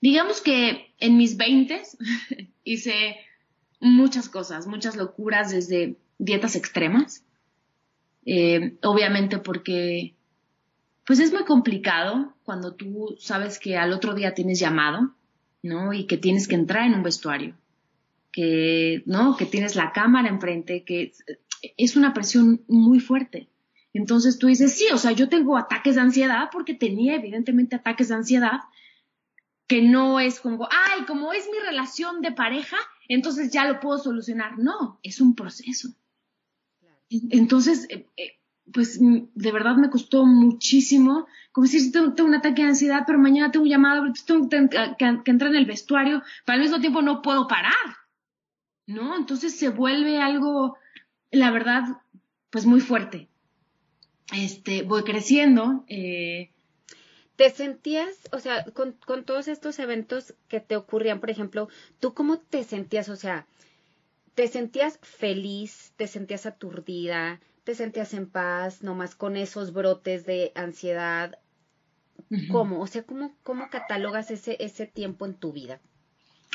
digamos 0.00 0.40
que 0.40 0.92
en 0.98 1.16
mis 1.16 1.36
veintes 1.36 1.96
hice 2.64 3.16
muchas 3.80 4.28
cosas, 4.28 4.66
muchas 4.66 4.96
locuras 4.96 5.50
desde 5.50 5.96
dietas 6.18 6.56
extremas. 6.56 7.24
Eh, 8.24 8.76
obviamente 8.82 9.38
porque 9.38 10.16
pues 11.06 11.20
es 11.20 11.32
muy 11.32 11.44
complicado 11.44 12.34
cuando 12.42 12.74
tú 12.74 13.16
sabes 13.20 13.60
que 13.60 13.76
al 13.76 13.92
otro 13.92 14.14
día 14.14 14.34
tienes 14.34 14.58
llamado, 14.58 15.14
¿no? 15.66 15.92
Y 15.92 16.06
que 16.06 16.16
tienes 16.16 16.48
que 16.48 16.54
entrar 16.54 16.86
en 16.86 16.94
un 16.94 17.02
vestuario, 17.02 17.54
que, 18.32 19.02
¿no? 19.06 19.36
Que 19.36 19.46
tienes 19.46 19.76
la 19.76 19.92
cámara 19.92 20.28
enfrente, 20.28 20.84
que 20.84 21.12
es 21.76 21.96
una 21.96 22.14
presión 22.14 22.62
muy 22.68 23.00
fuerte. 23.00 23.48
Entonces 23.92 24.38
tú 24.38 24.46
dices, 24.46 24.74
sí, 24.74 24.86
o 24.92 24.98
sea, 24.98 25.12
yo 25.12 25.28
tengo 25.28 25.56
ataques 25.56 25.94
de 25.94 26.02
ansiedad 26.02 26.48
porque 26.52 26.74
tenía 26.74 27.14
evidentemente 27.16 27.76
ataques 27.76 28.08
de 28.08 28.14
ansiedad, 28.14 28.60
que 29.66 29.82
no 29.82 30.20
es 30.20 30.38
como, 30.38 30.68
ay, 30.70 31.04
como 31.06 31.32
es 31.32 31.48
mi 31.50 31.58
relación 31.58 32.20
de 32.20 32.32
pareja, 32.32 32.76
entonces 33.08 33.50
ya 33.50 33.66
lo 33.66 33.80
puedo 33.80 33.98
solucionar. 33.98 34.58
No, 34.58 35.00
es 35.02 35.20
un 35.20 35.34
proceso. 35.34 35.88
Entonces, 37.08 37.86
eh, 37.88 38.06
eh, 38.16 38.35
pues 38.72 38.98
de 39.00 39.52
verdad 39.52 39.76
me 39.76 39.90
costó 39.90 40.26
muchísimo, 40.26 41.26
como 41.52 41.66
decir, 41.66 41.92
tengo, 41.92 42.14
tengo, 42.14 42.28
un 42.28 42.34
ataque 42.34 42.62
de 42.62 42.68
ansiedad, 42.68 43.04
pero 43.06 43.18
mañana 43.18 43.50
tengo 43.50 43.64
un 43.64 43.70
llamado, 43.70 44.04
tengo 44.26 44.48
que, 44.48 44.68
que, 44.98 45.30
entrar 45.30 45.50
en 45.50 45.56
el 45.56 45.66
vestuario, 45.66 46.22
pero 46.44 46.56
al 46.56 46.62
mismo 46.62 46.80
tiempo 46.80 47.02
no 47.02 47.22
puedo 47.22 47.46
parar, 47.46 47.72
¿no? 48.86 49.16
Entonces 49.16 49.56
se 49.56 49.68
vuelve 49.68 50.20
algo, 50.20 50.76
la 51.30 51.50
verdad, 51.50 51.84
pues 52.50 52.66
muy 52.66 52.80
fuerte. 52.80 53.28
Este, 54.32 54.82
voy 54.82 55.04
creciendo. 55.04 55.84
Eh, 55.88 56.50
¿Te 57.36 57.50
sentías, 57.50 58.08
o 58.32 58.40
sea, 58.40 58.64
con, 58.64 58.92
con 58.92 59.24
todos 59.24 59.46
estos 59.46 59.78
eventos 59.78 60.34
que 60.48 60.60
te 60.60 60.74
ocurrían, 60.74 61.20
por 61.20 61.30
ejemplo, 61.30 61.68
tú 62.00 62.14
cómo 62.14 62.38
te 62.38 62.64
sentías, 62.64 63.08
o 63.08 63.16
sea, 63.16 63.46
¿te 64.34 64.48
sentías 64.48 64.98
feliz, 65.02 65.92
te 65.96 66.06
sentías 66.08 66.46
aturdida, 66.46 67.40
te 67.66 67.74
sentías 67.74 68.14
en 68.14 68.30
paz, 68.30 68.84
nomás 68.84 69.16
con 69.16 69.36
esos 69.36 69.72
brotes 69.72 70.24
de 70.24 70.52
ansiedad? 70.54 71.40
¿Cómo? 72.52 72.80
O 72.80 72.86
sea, 72.86 73.02
¿cómo, 73.02 73.32
cómo 73.42 73.70
catalogas 73.70 74.30
ese, 74.30 74.56
ese 74.60 74.86
tiempo 74.86 75.26
en 75.26 75.34
tu 75.34 75.52
vida? 75.52 75.80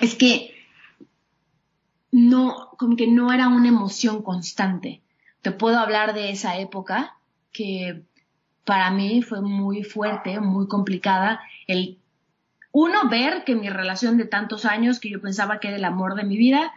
Es 0.01 0.15
que 0.15 0.55
no, 2.13 2.69
como 2.77 2.95
que 2.95 3.07
no 3.07 3.33
era 3.33 3.49
una 3.49 3.67
emoción 3.67 4.21
constante. 4.23 5.01
Te 5.41 5.51
puedo 5.51 5.79
hablar 5.79 6.13
de 6.13 6.31
esa 6.31 6.57
época 6.59 7.17
que 7.51 8.03
para 8.63 8.89
mí 8.89 9.21
fue 9.21 9.41
muy 9.41 9.83
fuerte, 9.83 10.39
muy 10.39 10.69
complicada. 10.69 11.41
El 11.67 11.99
uno, 12.71 13.09
ver 13.09 13.43
que 13.43 13.55
mi 13.55 13.69
relación 13.69 14.17
de 14.17 14.23
tantos 14.23 14.63
años, 14.63 15.01
que 15.01 15.09
yo 15.09 15.19
pensaba 15.19 15.59
que 15.59 15.67
era 15.67 15.75
el 15.75 15.83
amor 15.83 16.15
de 16.15 16.23
mi 16.23 16.37
vida, 16.37 16.71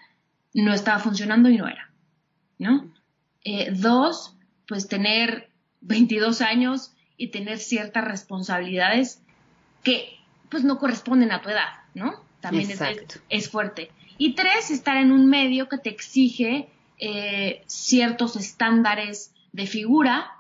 no 0.55 0.75
estaba 0.75 0.99
funcionando 0.99 1.49
y 1.51 1.57
no 1.57 1.69
era, 1.69 1.93
¿no? 2.59 2.93
Eh, 3.45 3.71
dos, 3.73 4.37
pues 4.67 4.89
tener 4.89 5.51
22 5.83 6.41
años 6.41 6.93
y 7.17 7.29
tener 7.29 7.59
ciertas 7.59 8.05
responsabilidades 8.05 9.21
que 9.83 10.19
pues 10.49 10.65
no 10.65 10.79
corresponden 10.79 11.31
a 11.31 11.43
tu 11.43 11.51
edad, 11.51 11.85
¿no? 11.95 12.25
También 12.41 12.71
es, 13.29 13.49
fuerte. 13.49 13.91
Y 14.19 14.35
tres, 14.35 14.71
estar 14.71 14.97
en 14.97 15.13
un 15.13 15.27
medio 15.27 15.69
que 15.69 15.79
te 15.79 15.91
exige 15.91 16.69
eh, 16.99 17.63
ciertos 17.67 18.37
estándares 18.37 19.33
de 19.53 19.67
figura 19.67 20.31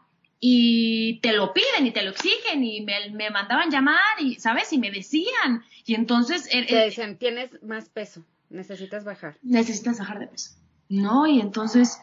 y 0.40 1.20
te 1.20 1.32
lo 1.32 1.54
piden 1.54 1.86
y 1.86 1.90
te 1.90 2.02
lo 2.02 2.10
exigen 2.10 2.62
y 2.62 2.82
me, 2.82 3.10
me 3.10 3.30
mandaban 3.30 3.70
llamar 3.70 4.20
y, 4.20 4.36
¿sabes? 4.36 4.72
Y 4.72 4.78
me 4.78 4.90
decían. 4.90 5.64
Y 5.86 5.94
entonces... 5.94 6.48
te 6.48 6.74
decían, 6.74 7.16
tienes 7.16 7.50
más 7.62 7.88
peso, 7.88 8.22
necesitas 8.50 9.04
bajar. 9.04 9.36
Necesitas 9.42 9.98
bajar 9.98 10.18
de 10.18 10.26
peso. 10.26 10.50
¿No? 10.90 11.26
Y 11.26 11.40
entonces 11.40 11.98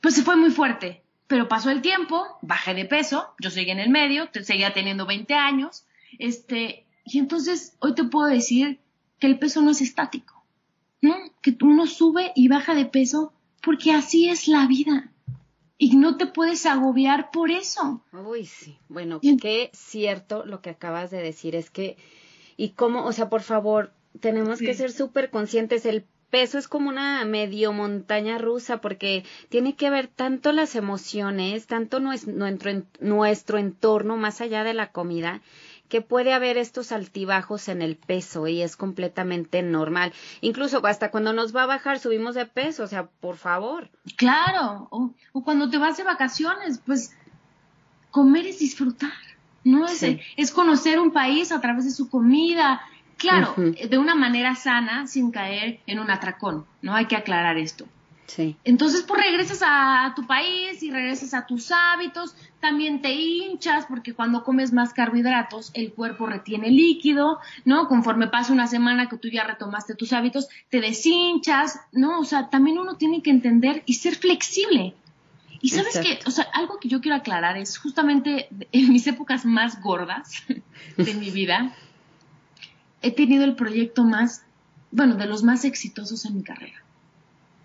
pues 0.00 0.14
se 0.14 0.22
fue 0.22 0.36
muy 0.36 0.50
fuerte. 0.50 1.02
Pero 1.26 1.46
pasó 1.46 1.70
el 1.70 1.80
tiempo, 1.80 2.24
bajé 2.42 2.74
de 2.74 2.86
peso, 2.86 3.34
yo 3.38 3.50
seguí 3.50 3.70
en 3.70 3.78
el 3.78 3.90
medio, 3.90 4.28
seguía 4.42 4.72
teniendo 4.72 5.06
20 5.06 5.32
años, 5.34 5.84
este, 6.18 6.86
y 7.04 7.18
entonces 7.18 7.76
hoy 7.78 7.94
te 7.94 8.04
puedo 8.04 8.26
decir 8.26 8.80
que 9.20 9.28
el 9.28 9.38
peso 9.38 9.62
no 9.62 9.70
es 9.70 9.80
estático, 9.80 10.44
¿no? 11.00 11.14
Que 11.40 11.56
uno 11.62 11.86
sube 11.86 12.32
y 12.34 12.48
baja 12.48 12.74
de 12.74 12.86
peso 12.86 13.32
porque 13.62 13.92
así 13.92 14.28
es 14.28 14.48
la 14.48 14.66
vida. 14.66 15.12
Y 15.78 15.96
no 15.96 16.16
te 16.16 16.26
puedes 16.26 16.66
agobiar 16.66 17.30
por 17.30 17.50
eso. 17.50 18.02
Uy, 18.12 18.44
sí. 18.44 18.78
Bueno, 18.88 19.20
qué 19.40 19.70
cierto 19.72 20.44
lo 20.44 20.60
que 20.60 20.70
acabas 20.70 21.10
de 21.10 21.22
decir. 21.22 21.54
Es 21.54 21.70
que, 21.70 21.96
y 22.58 22.70
cómo, 22.70 23.04
o 23.04 23.12
sea, 23.12 23.30
por 23.30 23.40
favor, 23.40 23.92
tenemos 24.20 24.58
que 24.58 24.74
ser 24.74 24.92
súper 24.92 25.30
conscientes. 25.30 25.86
El 25.86 26.04
peso 26.30 26.58
es 26.58 26.68
como 26.68 26.88
una 26.88 27.24
medio 27.24 27.72
montaña 27.72 28.38
rusa 28.38 28.80
porque 28.80 29.24
tiene 29.48 29.74
que 29.74 29.90
ver 29.90 30.06
tanto 30.06 30.52
las 30.52 30.74
emociones, 30.74 31.66
tanto 31.66 32.00
nuestro, 32.00 32.32
nuestro 33.00 33.58
entorno 33.58 34.16
más 34.16 34.40
allá 34.40 34.64
de 34.64 34.74
la 34.74 34.92
comida, 34.92 35.42
que 35.90 36.00
puede 36.00 36.32
haber 36.32 36.56
estos 36.56 36.92
altibajos 36.92 37.68
en 37.68 37.82
el 37.82 37.96
peso 37.96 38.46
y 38.46 38.62
es 38.62 38.76
completamente 38.76 39.60
normal. 39.62 40.12
Incluso 40.40 40.86
hasta 40.86 41.10
cuando 41.10 41.32
nos 41.32 41.54
va 41.54 41.64
a 41.64 41.66
bajar 41.66 41.98
subimos 41.98 42.36
de 42.36 42.46
peso, 42.46 42.84
o 42.84 42.86
sea, 42.86 43.08
por 43.08 43.36
favor. 43.36 43.90
Claro, 44.16 44.88
o, 44.90 45.12
cuando 45.44 45.68
te 45.68 45.78
vas 45.78 45.96
de 45.96 46.04
vacaciones, 46.04 46.80
pues 46.86 47.14
comer 48.12 48.46
es 48.46 48.60
disfrutar, 48.60 49.12
¿no? 49.64 49.86
Es, 49.86 50.04
es 50.36 50.52
conocer 50.52 51.00
un 51.00 51.12
país 51.12 51.50
a 51.50 51.60
través 51.60 51.84
de 51.84 51.90
su 51.90 52.08
comida, 52.08 52.80
Claro, 53.20 53.54
de 53.56 53.98
una 53.98 54.14
manera 54.14 54.54
sana, 54.54 55.06
sin 55.06 55.30
caer 55.30 55.80
en 55.86 55.98
un 55.98 56.10
atracón, 56.10 56.64
¿no? 56.80 56.94
Hay 56.94 57.04
que 57.04 57.16
aclarar 57.16 57.58
esto. 57.58 57.86
Sí. 58.24 58.56
Entonces, 58.64 59.02
pues 59.02 59.22
regresas 59.22 59.60
a 59.62 60.14
tu 60.16 60.26
país 60.26 60.82
y 60.82 60.90
regresas 60.90 61.34
a 61.34 61.44
tus 61.44 61.70
hábitos, 61.70 62.34
también 62.60 63.02
te 63.02 63.12
hinchas 63.12 63.84
porque 63.86 64.14
cuando 64.14 64.42
comes 64.42 64.72
más 64.72 64.94
carbohidratos 64.94 65.70
el 65.74 65.92
cuerpo 65.92 66.26
retiene 66.26 66.70
líquido, 66.70 67.40
¿no? 67.66 67.88
Conforme 67.88 68.28
pasa 68.28 68.54
una 68.54 68.68
semana 68.68 69.10
que 69.10 69.18
tú 69.18 69.28
ya 69.28 69.44
retomaste 69.44 69.96
tus 69.96 70.14
hábitos, 70.14 70.48
te 70.70 70.80
deshinchas, 70.80 71.80
¿no? 71.92 72.20
O 72.20 72.24
sea, 72.24 72.48
también 72.48 72.78
uno 72.78 72.96
tiene 72.96 73.20
que 73.20 73.30
entender 73.30 73.82
y 73.84 73.94
ser 73.94 74.14
flexible. 74.14 74.94
Y 75.60 75.68
sabes 75.70 75.98
que, 75.98 76.20
o 76.24 76.30
sea, 76.30 76.46
algo 76.54 76.78
que 76.78 76.88
yo 76.88 77.02
quiero 77.02 77.16
aclarar 77.16 77.58
es 77.58 77.76
justamente 77.76 78.48
en 78.72 78.90
mis 78.90 79.06
épocas 79.06 79.44
más 79.44 79.82
gordas 79.82 80.42
de 80.96 81.14
mi 81.14 81.30
vida, 81.30 81.74
he 83.02 83.10
tenido 83.10 83.44
el 83.44 83.56
proyecto 83.56 84.04
más, 84.04 84.42
bueno, 84.90 85.16
de 85.16 85.26
los 85.26 85.42
más 85.42 85.64
exitosos 85.64 86.24
en 86.24 86.36
mi 86.36 86.42
carrera. 86.42 86.82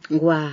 Wow. 0.10 0.50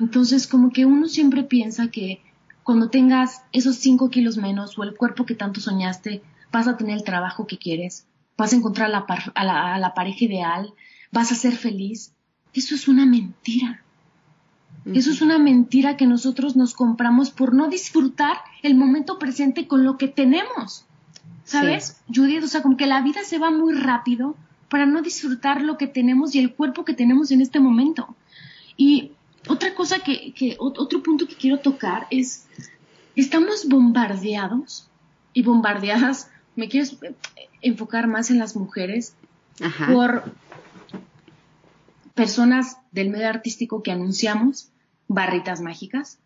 Entonces, 0.00 0.46
como 0.46 0.70
que 0.70 0.86
uno 0.86 1.08
siempre 1.08 1.44
piensa 1.44 1.88
que 1.88 2.20
cuando 2.62 2.88
tengas 2.88 3.42
esos 3.52 3.76
cinco 3.76 4.10
kilos 4.10 4.36
menos 4.36 4.78
o 4.78 4.82
el 4.82 4.96
cuerpo 4.96 5.26
que 5.26 5.34
tanto 5.34 5.60
soñaste, 5.60 6.22
vas 6.50 6.66
a 6.66 6.76
tener 6.76 6.96
el 6.96 7.04
trabajo 7.04 7.46
que 7.46 7.58
quieres, 7.58 8.06
vas 8.36 8.52
a 8.52 8.56
encontrar 8.56 8.90
a 8.90 9.78
la, 9.78 9.94
pareja 9.94 10.24
ideal, 10.24 10.72
vas 11.12 11.30
a 11.30 11.36
ser 11.36 11.54
feliz. 11.54 12.12
Eso 12.52 12.74
es 12.74 12.88
una 12.88 13.06
mentira. 13.06 13.82
Eso 14.86 15.10
es 15.10 15.22
una 15.22 15.38
mentira 15.38 15.96
que 15.96 16.06
nosotros 16.06 16.56
nos 16.56 16.74
compramos 16.74 17.30
por 17.30 17.54
no 17.54 17.68
disfrutar 17.68 18.36
el 18.62 18.74
momento 18.74 19.18
presente 19.18 19.66
con 19.66 19.84
lo 19.84 19.96
que 19.96 20.08
tenemos. 20.08 20.84
¿Sabes? 21.44 22.00
Judith, 22.12 22.42
o 22.42 22.46
sea, 22.46 22.62
como 22.62 22.76
que 22.76 22.86
la 22.86 23.02
vida 23.02 23.22
se 23.22 23.38
va 23.38 23.50
muy 23.50 23.74
rápido 23.74 24.34
para 24.68 24.86
no 24.86 25.02
disfrutar 25.02 25.62
lo 25.62 25.76
que 25.76 25.86
tenemos 25.86 26.34
y 26.34 26.38
el 26.38 26.54
cuerpo 26.54 26.84
que 26.84 26.94
tenemos 26.94 27.30
en 27.30 27.40
este 27.40 27.60
momento. 27.60 28.16
Y 28.76 29.12
otra 29.46 29.74
cosa 29.74 29.98
que, 29.98 30.32
que 30.32 30.56
otro 30.58 31.02
punto 31.02 31.28
que 31.28 31.36
quiero 31.36 31.58
tocar 31.58 32.06
es, 32.10 32.46
estamos 33.14 33.68
bombardeados 33.68 34.88
y 35.34 35.42
bombardeadas, 35.42 36.30
me 36.56 36.68
quiero 36.68 36.88
enfocar 37.60 38.06
más 38.06 38.30
en 38.30 38.38
las 38.38 38.56
mujeres, 38.56 39.14
por 39.92 40.34
personas 42.14 42.78
del 42.92 43.10
medio 43.10 43.28
artístico 43.28 43.82
que 43.82 43.92
anunciamos 43.92 44.70
barritas 45.08 45.60
mágicas, 45.60 46.18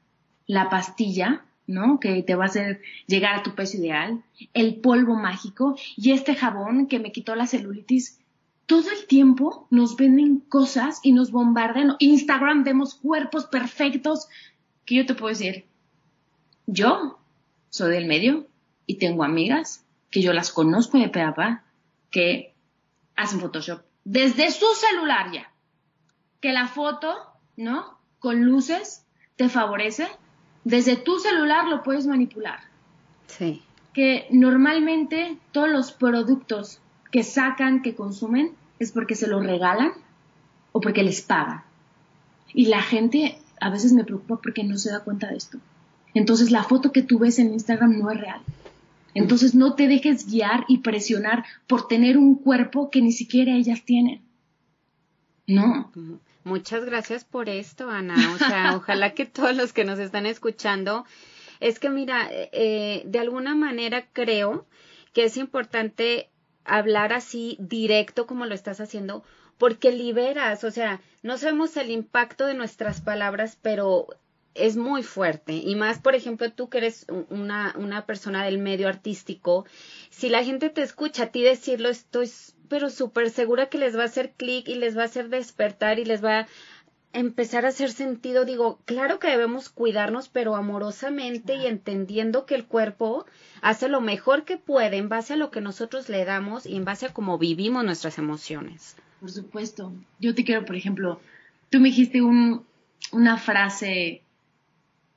la 0.47 0.71
pastilla, 0.71 1.45
¿no? 1.69 2.01
Que 2.01 2.25
te 2.25 2.35
va 2.35 2.45
a 2.45 2.49
hacer 2.49 2.83
llegar 3.07 3.37
a 3.37 3.45
tu 3.45 3.55
peso 3.55 3.77
ideal, 3.77 4.25
el 4.55 4.81
polvo 4.81 5.15
mágico 5.15 5.77
y 5.97 6.11
este 6.11 6.35
jabón 6.35 6.89
que 6.89 6.99
me 6.99 7.13
quitó 7.13 7.37
la 7.37 7.47
celulitis. 7.47 8.19
Todo 8.67 8.91
el 8.91 9.07
tiempo 9.07 9.69
nos 9.71 9.97
venden 9.97 10.41
cosas 10.41 10.99
y 11.05 11.13
nos 11.13 11.31
bombardean. 11.31 11.95
Instagram 12.01 12.65
vemos 12.65 12.97
cuerpos 12.97 13.47
perfectos 13.47 14.29
que 14.85 14.97
yo 14.97 15.07
te 15.07 15.15
puedo 15.15 15.29
decir, 15.29 15.67
yo 16.67 17.21
soy 17.71 17.93
del 17.93 18.07
medio 18.07 18.49
y 18.87 18.97
tengo 18.97 19.23
amigas 19.23 19.85
que 20.11 20.23
yo 20.23 20.33
las 20.33 20.51
conozco 20.51 20.99
de 20.99 21.09
peapa 21.09 21.63
que 22.11 22.55
hacen 23.15 23.39
Photoshop 23.41 23.83
desde 24.11 24.51
su 24.51 24.65
celular 24.75 25.31
ya. 25.33 25.53
Que 26.41 26.53
la 26.53 26.67
foto, 26.67 27.15
¿no? 27.57 27.99
Con 28.21 28.43
luces 28.43 29.05
te 29.37 29.51
favorece. 29.51 30.09
Desde 30.69 30.97
tu 30.97 31.19
celular 31.19 31.67
lo 31.67 31.83
puedes 31.83 32.07
manipular. 32.07 32.61
Sí. 33.27 33.63
Que 33.95 34.27
normalmente 34.31 35.39
todos 35.51 35.71
los 35.71 35.93
productos 35.93 36.81
que 37.11 37.23
sacan, 37.23 37.81
que 37.81 37.95
consumen, 37.95 38.53
es 38.79 38.93
porque 38.93 39.15
se 39.15 39.29
los 39.29 39.43
regalan 39.47 39.93
o 40.73 40.83
porque 40.83 41.03
les 41.03 41.23
pagan. 41.23 41.63
Y 42.53 42.67
la 42.67 42.83
gente 42.83 43.39
a 43.63 43.71
veces 43.71 43.95
me 43.95 44.05
preocupa 44.05 44.43
porque 44.43 44.63
no 44.63 44.77
se 44.77 44.91
da 44.91 45.01
cuenta 45.01 45.29
de 45.29 45.39
esto. 45.39 45.59
Entonces 46.13 46.51
la 46.51 46.63
foto 46.65 46.93
que 46.93 47.03
tú 47.03 47.19
ves 47.19 47.39
en 47.39 47.55
Instagram 47.55 47.99
no 47.99 48.11
es 48.11 48.21
real. 48.21 48.43
Entonces 49.15 49.55
no 49.55 49.75
te 49.75 49.89
dejes 49.89 50.31
guiar 50.31 50.67
y 50.69 50.79
presionar 50.79 51.47
por 51.67 51.89
tener 51.89 52.19
un 52.19 52.35
cuerpo 52.35 52.91
que 52.91 53.01
ni 53.01 53.13
siquiera 53.13 53.53
ellas 53.53 53.85
tienen. 53.87 54.21
No. 55.47 55.91
Muchas 56.49 56.87
gracias 56.87 57.25
por 57.25 57.51
esto, 57.51 57.91
Ana. 57.91 58.17
O 58.35 58.39
sea, 58.39 58.73
ojalá 58.77 59.13
que 59.13 59.27
todos 59.27 59.55
los 59.55 59.75
que 59.75 59.85
nos 59.85 59.99
están 59.99 60.25
escuchando, 60.25 61.05
es 61.61 61.79
que 61.79 61.91
mira, 61.91 62.27
eh, 62.31 63.03
de 63.05 63.19
alguna 63.19 63.55
manera 63.55 64.07
creo 64.15 64.67
que 65.13 65.25
es 65.25 65.37
importante 65.37 66.31
hablar 66.65 67.13
así 67.13 67.59
directo 67.61 68.27
como 68.27 68.47
lo 68.47 68.55
estás 68.55 68.81
haciendo, 68.81 69.25
porque 69.59 69.93
liberas, 69.93 70.65
o 70.65 70.71
sea, 70.71 71.03
no 71.23 71.37
sabemos 71.37 71.77
el 71.77 71.91
impacto 71.91 72.47
de 72.47 72.55
nuestras 72.55 73.03
palabras, 73.03 73.59
pero 73.61 74.07
es 74.59 74.77
muy 74.77 75.03
fuerte. 75.03 75.55
Y 75.55 75.75
más, 75.77 75.99
por 75.99 76.15
ejemplo, 76.15 76.53
tú 76.53 76.69
que 76.69 76.79
eres 76.79 77.07
una, 77.31 77.75
una 77.79 78.07
persona 78.07 78.45
del 78.45 78.59
medio 78.59 78.89
artístico, 78.89 79.65
si 80.11 80.29
la 80.29 80.45
gente 80.45 80.71
te 80.71 80.83
escucha 80.83 81.25
a 81.25 81.27
ti 81.29 81.43
decirlo, 81.43 81.89
estoy 81.89 82.31
pero 82.69 82.91
súper 82.91 83.31
segura 83.31 83.69
que 83.69 83.79
les 83.79 83.97
va 83.97 84.03
a 84.03 84.07
hacer 84.07 84.33
clic 84.37 84.69
y 84.69 84.75
les 84.75 84.97
va 84.97 85.03
a 85.03 85.07
hacer 85.07 85.29
despertar 85.29 85.99
y 85.99 86.05
les 86.05 86.23
va 86.23 86.41
a 86.41 86.47
empezar 87.13 87.65
a 87.65 87.69
hacer 87.69 87.91
sentido. 87.91 88.45
Digo, 88.45 88.79
claro 88.85 89.19
que 89.19 89.29
debemos 89.29 89.69
cuidarnos, 89.69 90.29
pero 90.29 90.55
amorosamente 90.55 91.57
y 91.57 91.67
entendiendo 91.67 92.47
que 92.47 92.55
el 92.55 92.67
cuerpo 92.67 93.27
hace 93.63 93.89
lo 93.89 94.01
mejor 94.01 94.45
que 94.45 94.59
puede 94.59 94.99
en 94.99 95.09
base 95.09 95.35
a 95.35 95.37
lo 95.37 95.51
que 95.51 95.61
nosotros 95.61 96.09
le 96.09 96.25
damos 96.25 96.67
y 96.67 96.77
en 96.77 96.85
base 96.85 97.07
a 97.07 97.13
cómo 97.13 97.39
vivimos 97.39 97.85
nuestras 97.85 98.19
emociones. 98.19 98.97
Por 99.21 99.31
supuesto. 99.31 99.93
Yo 100.21 100.35
te 100.35 100.45
quiero, 100.45 100.65
por 100.65 100.77
ejemplo, 100.77 101.21
tú 101.71 101.81
me 101.81 101.89
dijiste 101.89 102.23
un, 102.23 102.65
una 103.13 103.37
frase 103.37 104.23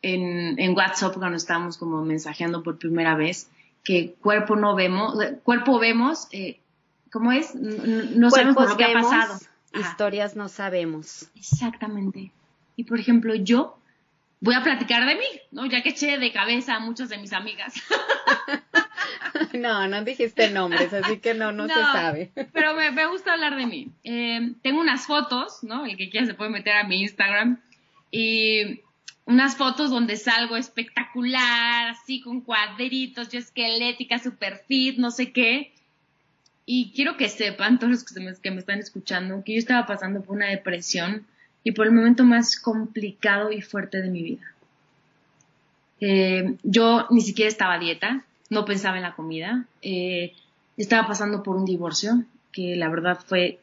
en, 0.02 0.60
en 0.60 0.76
WhatsApp 0.76 1.16
cuando 1.16 1.38
estábamos 1.38 1.78
como 1.78 2.04
mensajeando 2.04 2.64
por 2.64 2.78
primera 2.78 3.16
vez, 3.16 3.50
que 3.84 4.14
cuerpo 4.22 4.56
no 4.56 4.76
vemos, 4.76 5.18
cuerpo 5.44 5.80
vemos, 5.80 6.28
eh, 6.32 6.60
¿cómo 7.12 7.32
es? 7.32 7.56
No 7.56 8.30
sabemos 8.30 8.70
lo 8.70 8.78
que 8.78 8.86
ha 8.86 8.94
pasado. 8.94 9.40
Historias 9.74 10.36
no 10.36 10.50
sabemos. 10.50 11.30
Exactamente. 11.36 12.32
Y 12.76 12.84
por 12.84 13.00
ejemplo, 13.00 13.36
yo 13.36 13.78
voy 14.42 14.56
a 14.56 14.64
platicar 14.64 15.06
de 15.06 15.16
mí, 15.16 15.26
¿no? 15.52 15.66
Ya 15.66 15.82
que 15.82 15.90
eché 15.90 16.18
de 16.18 16.32
cabeza 16.32 16.76
a 16.76 16.80
muchas 16.80 17.10
de 17.10 17.18
mis 17.18 17.32
amigas. 17.32 17.76
no, 19.54 19.88
no 19.88 20.04
dijiste 20.04 20.50
nombres, 20.50 20.92
así 20.94 21.20
que 21.20 21.34
no, 21.34 21.52
no, 21.52 21.68
se 21.68 21.74
sabe. 21.74 22.32
pero 22.52 22.74
me, 22.74 22.92
me, 22.92 23.08
gusta 23.08 23.34
hablar 23.34 23.56
de 23.56 23.66
mí. 23.66 23.92
Eh, 24.04 24.54
tengo 24.62 24.82
unas 24.82 25.06
fotos, 25.06 25.64
¿no? 25.64 25.86
El 25.86 25.96
que 25.96 26.10
quiera 26.10 26.26
se 26.26 26.34
puede 26.34 26.50
meter 26.50 26.76
a 26.76 26.84
mi 26.84 27.02
Instagram. 27.02 27.62
Y 28.10 28.82
unas 29.26 29.56
fotos 29.56 29.90
donde 29.90 30.18
salgo 30.18 30.58
espectacular, 30.58 31.90
así 31.90 32.22
con 32.22 32.42
cuadritos, 32.42 33.30
yo 33.30 33.40
esquelética, 33.40 34.20
super 34.20 34.64
fit, 34.68 34.98
no 34.98 35.12
sé 35.12 35.32
qué. 35.32 35.72
Y 36.66 36.92
quiero 36.94 37.18
que 37.18 37.30
sepan, 37.30 37.80
todos 37.80 37.92
los 37.92 38.40
que 38.40 38.52
me, 38.52 38.60
están 38.60 38.80
escuchando, 38.80 39.44
que 39.44 39.54
yo 39.54 39.60
estaba 39.60 39.86
pasando 39.86 40.22
por 40.22 40.36
una 40.36 40.48
depresión 40.48 41.26
y 41.64 41.72
por 41.72 41.88
el 41.88 41.94
momento 41.94 42.24
más 42.24 42.60
complicado 42.60 43.52
y 43.52 43.62
fuerte 43.62 44.02
de 44.02 44.10
mi 44.10 44.24
vida. 44.24 44.54
Eh, 46.00 46.56
yo 46.64 47.08
ni 47.10 47.22
siquiera 47.22 47.50
estaba 47.50 47.78
dieta, 47.78 48.26
no 48.50 48.66
pensaba 48.66 48.98
en 48.98 49.04
la 49.04 49.16
comida, 49.16 49.66
eh, 49.82 50.34
estaba 50.78 51.08
pasando 51.08 51.44
por 51.44 51.56
un 51.56 51.66
divorcio 51.66 52.24
que 52.52 52.76
la 52.76 52.90
verdad 52.90 53.20
fue 53.26 53.60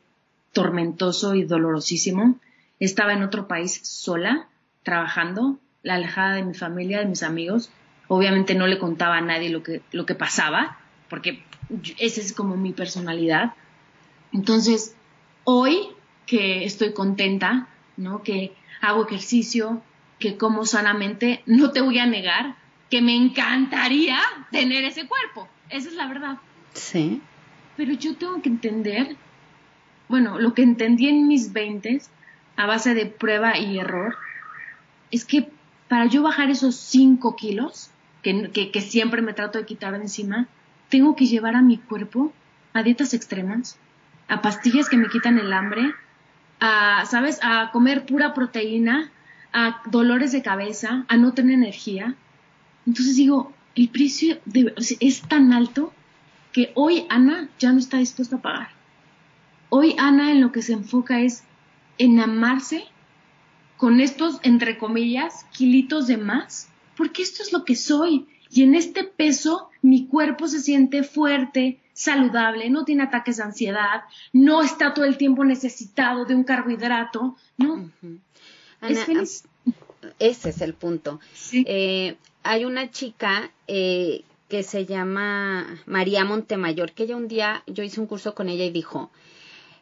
tormentoso 0.53 1.35
y 1.35 1.45
dolorosísimo. 1.45 2.39
Estaba 2.81 3.13
en 3.13 3.23
otro 3.23 3.49
país 3.49 3.81
sola, 3.83 4.49
trabajando, 4.83 5.59
la 5.83 5.95
alejada 5.95 6.35
de 6.35 6.45
mi 6.45 6.55
familia, 6.55 6.99
de 6.99 7.07
mis 7.07 7.23
amigos. 7.23 7.71
Obviamente 8.09 8.55
no 8.55 8.67
le 8.67 8.79
contaba 8.79 9.17
a 9.17 9.21
nadie 9.21 9.51
lo 9.51 9.63
que, 9.63 9.83
lo 9.93 10.07
que 10.07 10.15
pasaba, 10.15 10.79
porque 11.09 11.45
esa 11.99 12.21
es 12.21 12.33
como 12.33 12.57
mi 12.57 12.73
personalidad. 12.73 13.55
Entonces, 14.33 14.97
hoy 15.45 15.89
que 16.27 16.65
estoy 16.65 16.93
contenta, 16.93 17.69
¿no? 17.97 18.23
Que 18.23 18.53
hago 18.81 19.07
ejercicio, 19.07 19.83
que 20.19 20.37
como 20.37 20.65
sanamente, 20.67 21.43
no 21.47 21.71
te 21.71 21.81
voy 21.81 21.99
a 21.99 22.07
negar 22.07 22.57
que 22.91 23.03
me 23.03 23.17
encantaría 23.17 24.19
tener 24.51 24.85
ese 24.85 25.07
cuerpo. 25.07 25.49
Esa 25.71 25.89
es 25.89 25.95
la 25.95 26.07
verdad. 26.07 26.39
Sí. 26.73 27.21
Pero 27.77 27.93
yo 27.93 28.17
tengo 28.17 28.41
que 28.43 28.49
entender, 28.49 29.17
bueno, 30.09 30.39
lo 30.39 30.55
que 30.55 30.63
entendí 30.63 31.09
en 31.09 31.29
mis 31.29 31.53
veintes, 31.53 32.11
a 32.57 32.67
base 32.67 32.95
de 32.95 33.07
prueba 33.07 33.59
y 33.59 33.79
error, 33.79 34.17
es 35.11 35.25
que 35.25 35.51
para 35.89 36.07
yo 36.07 36.23
bajar 36.23 36.51
esos 36.51 36.77
5 36.77 37.37
kilos, 37.37 37.91
que, 38.23 38.81
siempre 38.81 39.23
me 39.23 39.33
trato 39.33 39.59
de 39.59 39.67
quitar 39.67 39.93
de 39.93 40.03
encima, 40.03 40.49
tengo 40.89 41.17
que 41.17 41.27
llevar 41.27 41.55
a 41.55 41.63
mi 41.63 41.79
cuerpo 41.79 42.33
a 42.75 42.83
dietas 42.83 43.15
extremas, 43.15 43.79
a 44.29 44.43
pastillas 44.43 44.89
que 44.89 44.99
me 44.99 45.09
quitan 45.09 45.39
el 45.39 45.53
hambre, 45.53 45.95
a, 46.61 47.05
¿sabes?, 47.07 47.39
a 47.43 47.71
comer 47.73 48.05
pura 48.05 48.35
proteína, 48.35 49.11
a 49.53 49.81
dolores 49.87 50.33
de 50.33 50.43
cabeza, 50.43 51.05
a 51.09 51.17
no 51.17 51.33
tener 51.33 51.55
energía. 51.55 52.15
Entonces 52.87 53.17
digo, 53.17 53.53
el 53.75 53.89
precio 53.89 54.39
es 55.01 55.23
tan 55.23 55.53
alto 55.53 55.93
que 56.53 56.73
hoy 56.75 57.07
Ana 57.09 57.49
ya 57.59 57.73
no 57.73 57.79
está 57.79 57.99
dispuesta 57.99 58.37
a 58.37 58.43
pagar. 58.43 58.69
Hoy 59.71 59.95
Ana 59.99 60.33
en 60.33 60.41
lo 60.41 60.53
que 60.53 60.63
se 60.63 60.73
enfoca 60.73 61.21
es 61.21 61.45
en 61.99 62.21
amarse 62.21 62.85
con 63.79 64.01
estos, 64.01 64.41
entre 64.43 64.77
comillas, 64.77 65.47
kilitos 65.53 66.09
de 66.09 66.19
más, 66.19 66.69
porque 66.97 67.23
esto 67.23 67.43
es 67.43 67.53
lo 67.53 67.65
que 67.65 67.77
soy. 67.77 68.27
Y 68.51 68.65
en 68.65 68.75
este 68.75 69.05
peso 69.05 69.71
mi 69.83 70.07
cuerpo 70.07 70.49
se 70.49 70.61
siente 70.61 71.05
fuerte, 71.05 71.79
saludable, 71.93 72.71
no 72.71 72.85
tiene 72.85 73.05
ataques 73.05 73.37
de 73.37 73.45
ansiedad, 73.45 74.03
no 74.33 74.63
está 74.63 74.95
todo 74.95 75.05
el 75.05 75.17
tiempo 75.17 75.45
necesitado 75.45 76.25
de 76.25 76.35
un 76.35 76.45
carbohidrato, 76.45 77.37
¿no? 77.57 77.91
es 78.83 79.05
feliz. 79.05 79.45
Ese 80.19 80.51
es 80.51 80.61
el 80.61 80.75
punto. 80.75 81.21
Eh, 81.53 82.17
hay 82.43 82.65
una 82.65 82.91
chica 82.91 83.53
eh, 83.69 84.23
que 84.49 84.63
se 84.63 84.87
llama 84.87 85.67
María 85.87 86.25
Montemayor, 86.25 86.93
que 86.93 87.05
ella 87.05 87.17
un 87.17 87.29
día, 87.29 87.63
yo 87.67 87.85
hice 87.85 88.01
un 88.01 88.07
curso 88.07 88.35
con 88.35 88.49
ella 88.49 88.65
y 88.65 88.71
dijo, 88.71 89.11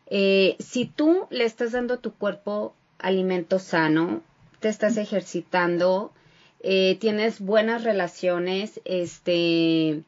eh, 0.09 0.57
si 0.59 0.85
tú 0.85 1.27
le 1.31 1.45
estás 1.45 1.73
dando 1.73 1.95
a 1.95 1.99
tu 1.99 2.13
cuerpo 2.13 2.75
alimento 2.99 3.59
sano, 3.59 4.23
te 4.61 4.69
estás 4.69 4.97
ejercitando, 4.97 6.13
eh, 6.61 6.97
tienes 7.01 7.41
buenas 7.41 7.85
relaciones, 7.85 8.81
este, 8.85 10.03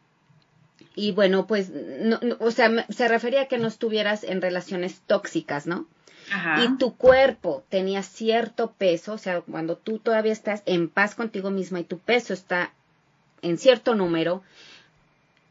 y 0.94 1.12
bueno, 1.12 1.46
pues, 1.46 1.70
no, 1.70 2.18
o 2.40 2.50
sea, 2.50 2.86
se 2.88 3.08
refería 3.08 3.42
a 3.42 3.46
que 3.46 3.58
no 3.58 3.68
estuvieras 3.68 4.24
en 4.24 4.42
relaciones 4.42 5.00
tóxicas, 5.06 5.66
¿no? 5.66 5.86
Ajá. 6.32 6.64
Y 6.64 6.76
tu 6.76 6.96
cuerpo 6.96 7.64
tenía 7.68 8.02
cierto 8.02 8.72
peso, 8.72 9.14
o 9.14 9.18
sea, 9.18 9.40
cuando 9.42 9.76
tú 9.76 9.98
todavía 9.98 10.32
estás 10.32 10.62
en 10.66 10.88
paz 10.88 11.14
contigo 11.14 11.50
misma 11.50 11.80
y 11.80 11.84
tu 11.84 11.98
peso 11.98 12.34
está 12.34 12.72
en 13.42 13.58
cierto 13.58 13.94
número, 13.94 14.42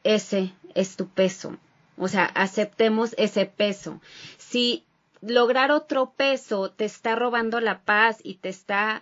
ese 0.04 0.54
es 0.76 0.96
tu 0.96 1.08
peso. 1.08 1.58
O 1.98 2.08
sea, 2.08 2.26
aceptemos 2.26 3.16
ese 3.18 3.46
peso. 3.46 4.00
Si 4.38 4.84
lograr 5.22 5.72
otro 5.72 6.14
peso 6.16 6.72
te 6.72 6.86
está 6.86 7.16
robando 7.16 7.60
la 7.60 7.82
paz 7.82 8.20
y 8.24 8.36
te 8.36 8.50
está, 8.50 9.02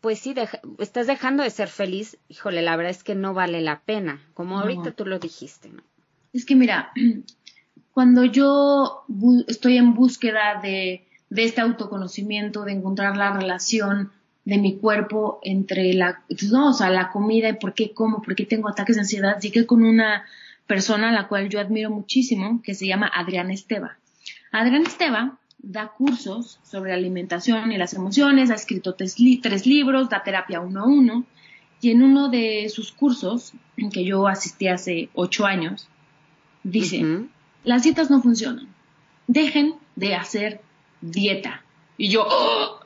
pues 0.00 0.18
sí, 0.18 0.34
estás 0.78 1.06
dejando 1.06 1.42
de 1.42 1.50
ser 1.50 1.68
feliz, 1.68 2.18
híjole, 2.28 2.62
la 2.62 2.76
verdad 2.76 2.90
es 2.90 3.04
que 3.04 3.14
no 3.14 3.34
vale 3.34 3.60
la 3.60 3.80
pena, 3.80 4.20
como 4.34 4.58
ahorita 4.58 4.92
tú 4.92 5.06
lo 5.06 5.18
dijiste, 5.18 5.70
¿no? 5.70 5.82
Es 6.32 6.44
que 6.44 6.54
mira, 6.54 6.92
cuando 7.92 8.24
yo 8.24 9.04
estoy 9.46 9.76
en 9.76 9.94
búsqueda 9.94 10.60
de, 10.62 11.06
de 11.30 11.44
este 11.44 11.60
autoconocimiento, 11.60 12.64
de 12.64 12.72
encontrar 12.72 13.16
la 13.16 13.32
relación 13.32 14.12
de 14.44 14.56
mi 14.56 14.78
cuerpo 14.78 15.40
entre 15.42 15.92
la, 15.92 16.22
no, 16.50 16.70
o 16.70 16.72
sea, 16.72 16.88
la 16.88 17.10
comida 17.10 17.50
y 17.50 17.54
por 17.54 17.74
qué 17.74 17.92
como, 17.92 18.22
por 18.22 18.34
qué 18.34 18.46
tengo 18.46 18.68
ataques 18.68 18.96
de 18.96 19.02
ansiedad, 19.02 19.38
llegué 19.40 19.66
con 19.66 19.84
una 19.84 20.24
persona 20.66 21.10
a 21.10 21.12
la 21.12 21.28
cual 21.28 21.48
yo 21.50 21.60
admiro 21.60 21.90
muchísimo, 21.90 22.62
que 22.62 22.74
se 22.74 22.86
llama 22.86 23.10
Adriana 23.14 23.52
Esteba. 23.52 23.98
Adrián 24.52 24.86
Esteba 24.86 25.38
da 25.58 25.88
cursos 25.88 26.60
sobre 26.62 26.92
alimentación 26.92 27.72
y 27.72 27.78
las 27.78 27.92
emociones, 27.94 28.50
ha 28.50 28.54
escrito 28.54 28.94
tres, 28.94 29.18
libros, 29.18 30.08
da 30.08 30.22
terapia 30.22 30.60
uno 30.60 30.82
a 30.82 30.86
uno 30.86 31.24
Y 31.80 31.90
en 31.90 32.02
uno 32.02 32.28
de 32.28 32.68
sus 32.68 32.92
cursos, 32.92 33.52
en 33.76 33.90
que 33.90 34.04
yo 34.04 34.26
asistí 34.26 34.68
hace 34.68 35.10
ocho 35.14 35.46
años, 35.46 35.88
dice, 36.62 37.04
las 37.64 37.82
dietas 37.82 38.10
no 38.10 38.20
funcionan. 38.20 38.68
Dejen 39.26 39.74
de 39.94 40.14
hacer 40.14 40.60
dieta. 41.00 41.62
Y 41.96 42.08
yo, 42.08 42.26
¡Oh! 42.28 42.80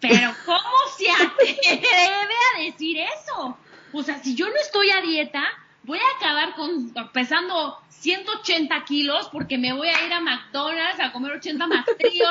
pero 0.00 0.32
¿cómo 0.44 0.58
se 0.98 1.10
atreve 1.10 2.34
a 2.54 2.62
decir 2.64 2.98
eso? 2.98 3.56
O 3.92 4.02
sea, 4.02 4.22
si 4.22 4.34
yo 4.34 4.46
no 4.46 4.56
estoy 4.56 4.90
a 4.90 5.00
dieta, 5.00 5.44
voy 5.84 5.98
a 5.98 6.16
acabar 6.16 6.54
con, 6.54 6.92
pesando 7.12 7.78
180 7.88 8.84
kilos 8.84 9.28
porque 9.30 9.58
me 9.58 9.72
voy 9.72 9.88
a 9.88 10.06
ir 10.06 10.12
a 10.12 10.20
McDonald's 10.20 11.00
a 11.00 11.12
comer 11.12 11.32
80 11.32 11.66
más 11.66 11.86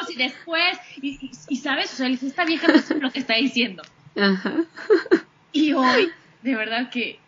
y 0.10 0.16
después, 0.16 0.78
y, 1.02 1.58
sabes, 1.58 1.94
o 1.94 1.96
sea, 1.96 2.08
esta 2.08 2.46
vieja 2.46 2.68
no 2.68 2.80
sabe 2.80 3.02
lo 3.02 3.12
que 3.12 3.20
está 3.20 3.36
diciendo. 3.36 3.84
Y 5.52 5.74
hoy, 5.74 6.12
de 6.42 6.56
verdad 6.56 6.90
que, 6.90 7.20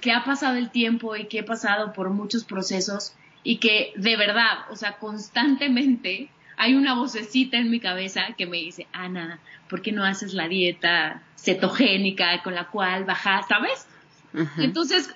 que 0.00 0.12
ha 0.12 0.24
pasado 0.24 0.56
el 0.56 0.70
tiempo 0.70 1.16
y 1.16 1.26
que 1.26 1.40
he 1.40 1.42
pasado 1.42 1.92
por 1.92 2.10
muchos 2.10 2.44
procesos 2.44 3.14
y 3.42 3.58
que 3.58 3.92
de 3.96 4.16
verdad, 4.16 4.70
o 4.70 4.76
sea, 4.76 4.98
constantemente 4.98 6.30
hay 6.56 6.74
una 6.74 6.94
vocecita 6.94 7.58
en 7.58 7.70
mi 7.70 7.80
cabeza 7.80 8.34
que 8.36 8.46
me 8.46 8.58
dice, 8.58 8.86
Ana, 8.92 9.38
¿por 9.68 9.82
qué 9.82 9.92
no 9.92 10.04
haces 10.04 10.34
la 10.34 10.48
dieta 10.48 11.22
cetogénica 11.36 12.42
con 12.42 12.54
la 12.54 12.68
cual 12.68 13.04
bajas, 13.04 13.46
sabes? 13.48 13.86
Entonces, 14.58 15.14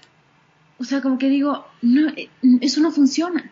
o 0.79 0.85
sea, 0.85 1.01
como 1.01 1.19
que 1.19 1.29
digo, 1.29 1.67
no, 1.83 2.09
eh, 2.11 2.29
eso 2.61 2.81
no 2.81 2.91
funciona. 2.91 3.51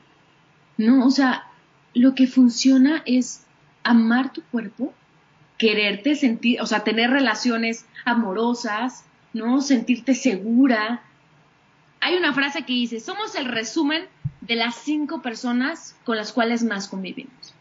No, 0.78 1.06
o 1.06 1.10
sea, 1.10 1.46
lo 1.94 2.14
que 2.14 2.26
funciona 2.26 3.02
es 3.06 3.44
amar 3.82 4.32
tu 4.32 4.42
cuerpo, 4.42 4.92
quererte 5.58 6.14
sentir, 6.14 6.60
o 6.60 6.66
sea, 6.66 6.84
tener 6.84 7.10
relaciones 7.10 7.86
amorosas, 8.04 9.04
¿no? 9.32 9.60
Sentirte 9.60 10.14
segura. 10.14 11.02
Hay 12.00 12.16
una 12.16 12.32
frase 12.34 12.62
que 12.62 12.74
dice, 12.74 13.00
somos 13.00 13.34
el 13.34 13.46
resumen 13.46 14.04
de 14.42 14.56
las 14.56 14.76
cinco 14.76 15.22
personas 15.22 15.96
con 16.04 16.16
las 16.16 16.32
cuales 16.32 16.62
más 16.62 16.88
convivimos. 16.88 17.54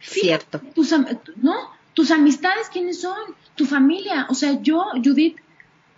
Cierto. 0.00 0.60
tus, 0.74 0.94
¿No? 1.36 1.54
Tus 1.92 2.10
amistades, 2.10 2.68
¿quiénes 2.72 3.00
son? 3.00 3.18
Tu 3.56 3.66
familia. 3.66 4.26
O 4.30 4.34
sea, 4.34 4.62
yo, 4.62 4.86
Judith, 5.04 5.36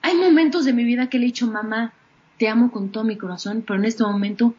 hay 0.00 0.16
momentos 0.16 0.64
de 0.64 0.72
mi 0.72 0.84
vida 0.84 1.08
que 1.08 1.18
le 1.18 1.24
he 1.24 1.26
dicho, 1.26 1.46
mamá, 1.46 1.92
te 2.42 2.48
amo 2.48 2.72
con 2.72 2.88
todo 2.88 3.04
mi 3.04 3.16
corazón, 3.16 3.62
pero 3.64 3.78
en 3.78 3.84
este 3.84 4.02
momento 4.02 4.52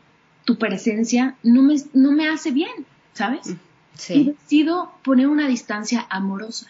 tu 0.46 0.58
presencia 0.58 1.36
no 1.44 1.62
me, 1.62 1.76
no 1.92 2.14
me 2.14 2.30
hace 2.30 2.52
bien, 2.52 2.72
¿sabes? 3.12 3.50
Mm, 3.50 3.60
sí. 3.96 4.14
Y 4.14 4.24
decido 4.24 4.94
poner 5.04 5.28
una 5.28 5.50
distancia 5.50 6.08
amorosa. 6.10 6.68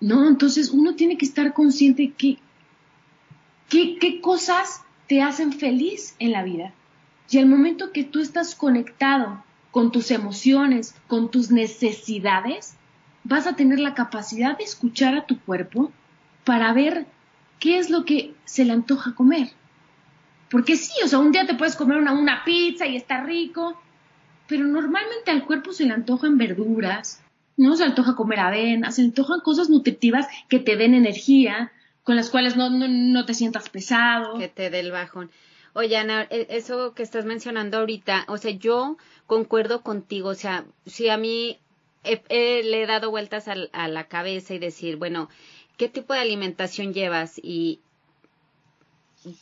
¿No? 0.00 0.26
Entonces 0.26 0.70
uno 0.70 0.94
tiene 0.94 1.18
que 1.18 1.26
estar 1.26 1.52
consciente 1.52 2.14
que 2.16 2.38
qué, 3.68 3.98
qué 3.98 4.22
cosas 4.22 4.80
te 5.08 5.20
hacen 5.20 5.52
feliz 5.52 6.14
en 6.18 6.32
la 6.32 6.42
vida. 6.42 6.72
Y 7.28 7.36
al 7.36 7.44
momento 7.44 7.92
que 7.92 8.04
tú 8.04 8.20
estás 8.20 8.54
conectado 8.54 9.44
con 9.72 9.92
tus 9.92 10.10
emociones, 10.10 10.94
con 11.06 11.30
tus 11.30 11.50
necesidades, 11.50 12.76
vas 13.24 13.46
a 13.46 13.56
tener 13.56 13.78
la 13.78 13.92
capacidad 13.92 14.56
de 14.56 14.64
escuchar 14.64 15.14
a 15.18 15.26
tu 15.26 15.38
cuerpo 15.38 15.92
para 16.46 16.72
ver 16.72 17.04
qué 17.58 17.78
es 17.78 17.90
lo 17.90 18.04
que 18.04 18.34
se 18.44 18.64
le 18.64 18.72
antoja 18.72 19.14
comer. 19.14 19.48
Porque 20.50 20.76
sí, 20.76 20.92
o 21.04 21.08
sea, 21.08 21.18
un 21.18 21.32
día 21.32 21.46
te 21.46 21.54
puedes 21.54 21.76
comer 21.76 21.98
una, 21.98 22.12
una 22.12 22.44
pizza 22.44 22.86
y 22.86 22.96
está 22.96 23.22
rico, 23.22 23.80
pero 24.46 24.64
normalmente 24.64 25.30
al 25.30 25.44
cuerpo 25.44 25.72
se 25.72 25.84
le 25.84 25.92
antojan 25.92 26.38
verduras, 26.38 27.22
no 27.56 27.76
se 27.76 27.82
le 27.84 27.90
antoja 27.90 28.14
comer 28.14 28.40
avena, 28.40 28.90
se 28.90 29.02
le 29.02 29.08
antojan 29.08 29.40
cosas 29.40 29.68
nutritivas 29.68 30.26
que 30.48 30.58
te 30.58 30.76
den 30.76 30.94
energía, 30.94 31.72
con 32.02 32.16
las 32.16 32.30
cuales 32.30 32.56
no, 32.56 32.70
no, 32.70 33.26
te 33.26 33.34
sientas 33.34 33.68
pesado. 33.68 34.38
Que 34.38 34.48
te 34.48 34.70
dé 34.70 34.80
el 34.80 34.90
bajón. 34.90 35.30
Oye, 35.74 35.96
Ana, 35.98 36.26
e, 36.30 36.46
eso 36.50 36.94
que 36.94 37.02
estás 37.02 37.26
mencionando 37.26 37.78
ahorita, 37.78 38.24
o 38.28 38.38
sea, 38.38 38.52
yo 38.52 38.96
concuerdo 39.26 39.82
contigo, 39.82 40.30
o 40.30 40.34
sea, 40.34 40.64
si 40.86 41.10
a 41.10 41.18
mí 41.18 41.58
le 42.30 42.82
he 42.82 42.86
dado 42.86 43.10
vueltas 43.10 43.48
a 43.48 43.88
la 43.88 44.04
cabeza 44.08 44.54
y 44.54 44.58
decir, 44.58 44.96
bueno, 44.96 45.28
¿qué 45.78 45.88
tipo 45.88 46.12
de 46.12 46.20
alimentación 46.20 46.92
llevas? 46.92 47.38
Y 47.42 47.80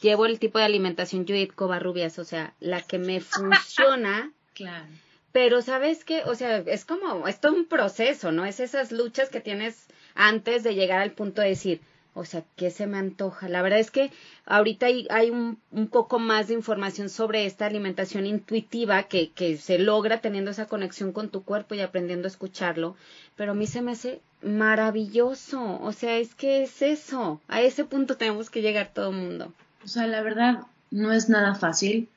llevo 0.00 0.26
el 0.26 0.38
tipo 0.38 0.58
de 0.58 0.64
alimentación 0.64 1.26
Judith 1.26 1.54
Covarrubias, 1.54 2.20
o 2.20 2.24
sea, 2.24 2.54
la 2.60 2.82
que 2.82 2.98
me 2.98 3.20
funciona. 3.20 4.32
claro. 4.54 4.86
Pero 5.32 5.60
sabes 5.60 6.04
qué, 6.04 6.22
o 6.24 6.34
sea, 6.34 6.58
es 6.58 6.84
como, 6.84 7.26
es 7.26 7.40
todo 7.40 7.54
un 7.54 7.66
proceso, 7.66 8.32
¿no? 8.32 8.46
Es 8.46 8.60
esas 8.60 8.92
luchas 8.92 9.28
que 9.28 9.40
tienes 9.40 9.86
antes 10.14 10.62
de 10.62 10.74
llegar 10.74 11.00
al 11.00 11.12
punto 11.12 11.42
de 11.42 11.48
decir, 11.48 11.80
o 12.16 12.24
sea, 12.24 12.44
¿qué 12.56 12.70
se 12.70 12.86
me 12.86 12.96
antoja? 12.96 13.46
La 13.46 13.60
verdad 13.60 13.78
es 13.78 13.90
que 13.90 14.10
ahorita 14.46 14.86
hay, 14.86 15.06
hay 15.10 15.28
un, 15.28 15.58
poco 15.88 16.18
más 16.18 16.48
de 16.48 16.54
información 16.54 17.10
sobre 17.10 17.44
esta 17.44 17.66
alimentación 17.66 18.24
intuitiva 18.24 19.02
que, 19.02 19.58
se 19.60 19.78
logra 19.78 20.22
teniendo 20.22 20.50
esa 20.50 20.64
conexión 20.66 21.12
con 21.12 21.28
tu 21.28 21.44
cuerpo 21.44 21.74
y 21.74 21.80
aprendiendo 21.80 22.26
a 22.26 22.30
escucharlo, 22.30 22.96
pero 23.36 23.52
a 23.52 23.54
mí 23.54 23.66
se 23.66 23.82
me 23.82 23.92
hace 23.92 24.22
maravilloso. 24.40 25.78
O 25.82 25.92
sea, 25.92 26.16
es 26.16 26.34
que 26.34 26.62
es 26.62 26.80
eso. 26.80 27.42
A 27.48 27.60
ese 27.60 27.84
punto 27.84 28.16
tenemos 28.16 28.48
que 28.48 28.62
llegar 28.62 28.94
todo 28.94 29.10
el 29.10 29.16
mundo. 29.16 29.52
O 29.84 29.88
sea, 29.88 30.06
la 30.06 30.22
verdad 30.22 30.60
no 30.90 31.12
es 31.12 31.28
nada 31.28 31.54
fácil. 31.54 32.08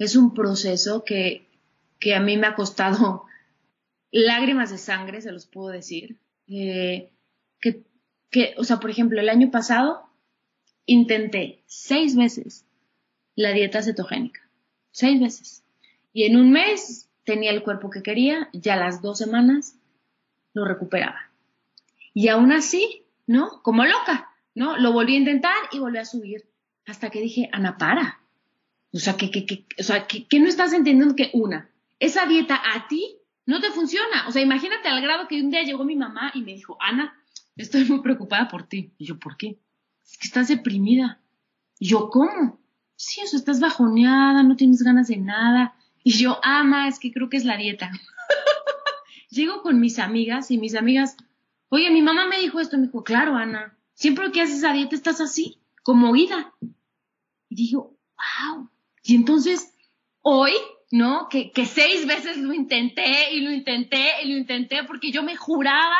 Es 0.00 0.16
un 0.16 0.34
proceso 0.34 1.04
que, 1.04 1.46
que 2.00 2.16
a 2.16 2.20
mí 2.20 2.36
me 2.36 2.48
ha 2.48 2.56
costado 2.56 3.22
lágrimas 4.10 4.70
de 4.70 4.78
sangre, 4.78 5.20
se 5.20 5.30
los 5.30 5.46
puedo 5.46 5.68
decir. 5.68 6.18
Eh, 6.48 7.08
que, 7.60 7.84
que, 8.34 8.52
o 8.58 8.64
sea, 8.64 8.80
por 8.80 8.90
ejemplo, 8.90 9.20
el 9.20 9.28
año 9.28 9.52
pasado 9.52 10.10
intenté 10.86 11.62
seis 11.66 12.16
veces 12.16 12.66
la 13.36 13.52
dieta 13.52 13.80
cetogénica. 13.80 14.40
Seis 14.90 15.20
veces. 15.20 15.64
Y 16.12 16.24
en 16.24 16.36
un 16.36 16.50
mes 16.50 17.08
tenía 17.22 17.52
el 17.52 17.62
cuerpo 17.62 17.90
que 17.90 18.02
quería, 18.02 18.48
ya 18.52 18.74
las 18.74 19.02
dos 19.02 19.18
semanas 19.18 19.76
lo 20.52 20.64
recuperaba. 20.64 21.30
Y 22.12 22.26
aún 22.26 22.50
así, 22.50 23.04
¿no? 23.28 23.62
Como 23.62 23.84
loca, 23.84 24.34
¿no? 24.56 24.78
Lo 24.78 24.90
volví 24.90 25.14
a 25.14 25.18
intentar 25.18 25.54
y 25.70 25.78
volví 25.78 25.98
a 25.98 26.04
subir. 26.04 26.48
Hasta 26.86 27.10
que 27.10 27.20
dije, 27.20 27.48
Ana, 27.52 27.78
para. 27.78 28.20
O 28.92 28.98
sea, 28.98 29.16
que, 29.16 29.30
que, 29.30 29.46
que, 29.46 29.64
o 29.78 29.84
sea, 29.84 30.08
que, 30.08 30.26
no 30.40 30.48
estás 30.48 30.72
entendiendo 30.72 31.14
que 31.14 31.30
una, 31.34 31.70
esa 32.00 32.26
dieta 32.26 32.60
a 32.74 32.88
ti 32.88 33.16
no 33.46 33.60
te 33.60 33.70
funciona. 33.70 34.26
O 34.26 34.32
sea, 34.32 34.42
imagínate 34.42 34.88
al 34.88 35.00
grado 35.00 35.28
que 35.28 35.40
un 35.40 35.50
día 35.50 35.62
llegó 35.62 35.84
mi 35.84 35.94
mamá 35.94 36.32
y 36.34 36.42
me 36.42 36.52
dijo, 36.52 36.76
Ana, 36.80 37.16
estoy 37.56 37.84
muy 37.84 38.00
preocupada 38.00 38.48
por 38.48 38.66
ti. 38.66 38.92
Y 38.98 39.06
yo, 39.06 39.18
¿por 39.18 39.36
qué? 39.36 39.58
Es 40.04 40.18
que 40.18 40.26
estás 40.26 40.48
deprimida. 40.48 41.20
Y 41.78 41.88
yo, 41.88 42.10
¿cómo? 42.10 42.60
Sí, 42.96 43.20
o 43.22 43.26
sea, 43.26 43.38
estás 43.38 43.60
bajoneada, 43.60 44.42
no 44.42 44.56
tienes 44.56 44.82
ganas 44.82 45.08
de 45.08 45.16
nada. 45.16 45.74
Y 46.02 46.12
yo, 46.12 46.38
ama, 46.42 46.88
es 46.88 46.98
que 46.98 47.12
creo 47.12 47.28
que 47.28 47.36
es 47.36 47.44
la 47.44 47.56
dieta. 47.56 47.90
Llego 49.30 49.62
con 49.62 49.80
mis 49.80 49.98
amigas 49.98 50.50
y 50.50 50.58
mis 50.58 50.74
amigas, 50.74 51.16
Oye, 51.74 51.90
mi 51.90 52.02
mamá 52.02 52.28
me 52.28 52.38
dijo 52.38 52.60
esto, 52.60 52.76
me 52.76 52.84
dijo, 52.84 53.02
claro, 53.02 53.34
Ana, 53.34 53.76
siempre 53.94 54.30
que 54.30 54.40
haces 54.40 54.58
esa 54.58 54.72
dieta 54.72 54.94
estás 54.94 55.20
así, 55.20 55.58
como 55.82 56.10
oída. 56.10 56.54
Y 57.48 57.56
digo, 57.56 57.98
wow. 58.16 58.70
Y 59.02 59.16
entonces, 59.16 59.74
hoy, 60.20 60.52
¿no? 60.92 61.28
Que, 61.28 61.50
que 61.50 61.66
seis 61.66 62.06
veces 62.06 62.36
lo 62.36 62.54
intenté 62.54 63.32
y 63.32 63.40
lo 63.40 63.50
intenté 63.50 64.22
y 64.22 64.30
lo 64.30 64.38
intenté 64.38 64.84
porque 64.84 65.10
yo 65.10 65.24
me 65.24 65.34
juraba 65.34 65.96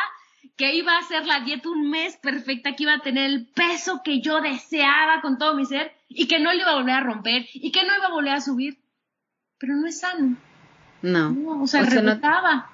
que 0.55 0.73
iba 0.73 0.93
a 0.93 0.99
hacer 0.99 1.25
la 1.25 1.41
dieta 1.41 1.69
un 1.69 1.89
mes 1.89 2.17
perfecta, 2.17 2.75
que 2.75 2.83
iba 2.83 2.93
a 2.93 3.01
tener 3.01 3.25
el 3.25 3.45
peso 3.47 4.01
que 4.03 4.21
yo 4.21 4.41
deseaba 4.41 5.21
con 5.21 5.37
todo 5.37 5.55
mi 5.55 5.65
ser 5.65 5.93
y 6.07 6.27
que 6.27 6.39
no 6.39 6.53
le 6.53 6.61
iba 6.61 6.71
a 6.71 6.75
volver 6.75 6.95
a 6.95 7.01
romper 7.01 7.45
y 7.53 7.71
que 7.71 7.85
no 7.85 7.95
iba 7.95 8.07
a 8.07 8.11
volver 8.11 8.33
a 8.33 8.41
subir. 8.41 8.77
Pero 9.57 9.75
no 9.75 9.87
es 9.87 9.99
sano. 9.99 10.37
No. 11.01 11.61
o 11.61 11.67
sea, 11.67 11.83
rebotaba. 11.83 12.71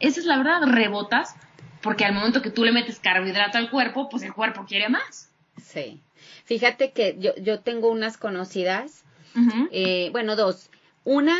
Esa 0.00 0.20
es 0.20 0.26
la 0.26 0.38
verdad, 0.38 0.62
rebotas 0.64 1.36
porque 1.82 2.04
al 2.04 2.14
momento 2.14 2.42
que 2.42 2.50
tú 2.50 2.64
le 2.64 2.72
metes 2.72 3.00
carbohidrato 3.00 3.58
al 3.58 3.70
cuerpo, 3.70 4.08
pues 4.08 4.22
el 4.22 4.34
cuerpo 4.34 4.64
quiere 4.66 4.88
más. 4.88 5.30
Sí. 5.62 6.00
Fíjate 6.44 6.92
que 6.92 7.16
yo, 7.18 7.34
yo 7.36 7.60
tengo 7.60 7.90
unas 7.90 8.16
conocidas, 8.16 9.04
eh, 9.70 10.08
bueno, 10.12 10.36
dos. 10.36 10.70
Una, 11.04 11.36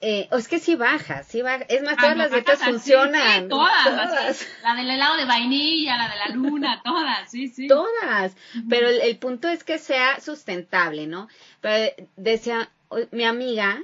eh, 0.00 0.28
es 0.32 0.48
que 0.48 0.58
sí 0.58 0.74
baja, 0.74 1.22
sí 1.22 1.42
baja. 1.42 1.64
Es 1.68 1.82
más, 1.82 1.94
ah, 1.98 2.00
todas 2.02 2.16
las 2.16 2.30
dietas 2.30 2.62
funcionan. 2.62 3.48
todas. 3.48 4.46
La 4.62 4.74
del 4.74 4.90
helado 4.90 5.16
de 5.16 5.24
vainilla, 5.24 5.96
la 5.96 6.08
de 6.08 6.16
la 6.16 6.28
luna, 6.34 6.82
todas, 6.84 7.30
sí, 7.30 7.48
sí. 7.48 7.68
Todas. 7.68 8.36
Pero 8.68 8.88
el, 8.88 9.00
el, 9.00 9.16
punto 9.16 9.48
es 9.48 9.64
que 9.64 9.78
sea 9.78 10.20
sustentable, 10.20 11.06
¿no? 11.06 11.28
Pero 11.60 11.92
decía, 12.16 12.70
mi 13.12 13.24
amiga 13.24 13.82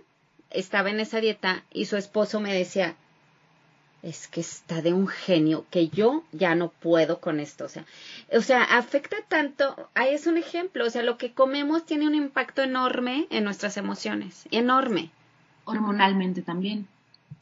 estaba 0.51 0.91
en 0.91 1.01
esa 1.01 1.21
dieta 1.21 1.63
y 1.73 1.87
su 1.87 1.97
esposo 1.97 2.41
me 2.41 2.53
decía, 2.53 2.97
es 4.03 4.29
que 4.29 4.41
está 4.41 4.83
de 4.83 4.93
un 4.93 5.09
genio 5.09 5.67
que 5.71 5.89
yo 5.89 6.25
ya 6.33 6.55
no 6.55 6.69
puedo 6.71 7.21
con 7.21 7.39
esto, 7.39 7.67
o 7.67 7.69
sea, 7.69 7.85
o 8.33 8.41
sea, 8.41 8.63
afecta 8.63 9.17
tanto, 9.29 9.91
ahí 9.95 10.15
es 10.15 10.27
un 10.27 10.39
ejemplo, 10.39 10.87
o 10.87 10.91
sea, 10.91 11.03
lo 11.03 11.19
que 11.19 11.33
comemos 11.33 11.85
tiene 11.85 12.07
un 12.07 12.15
impacto 12.15 12.63
enorme 12.63 13.27
en 13.31 13.45
nuestras 13.45 13.77
emociones, 13.77 14.45
enorme. 14.51 15.11
Hormonalmente 15.71 16.43
también. 16.43 16.87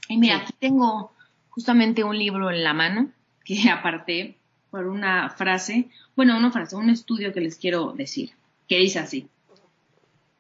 Y 0.09 0.17
mira, 0.17 0.39
aquí 0.39 0.53
tengo 0.59 1.13
justamente 1.51 2.05
un 2.05 2.19
libro 2.19 2.51
en 2.51 2.63
la 2.63 2.73
mano 2.73 3.09
que 3.45 3.71
aparte 3.71 4.37
por 4.71 4.87
una 4.87 5.31
frase, 5.31 5.89
bueno, 6.15 6.37
una 6.37 6.51
frase, 6.51 6.77
un 6.77 6.91
estudio 6.91 7.33
que 7.33 7.41
les 7.41 7.57
quiero 7.57 7.93
decir, 7.93 8.33
que 8.69 8.79
dice 8.79 8.99
así. 8.99 9.27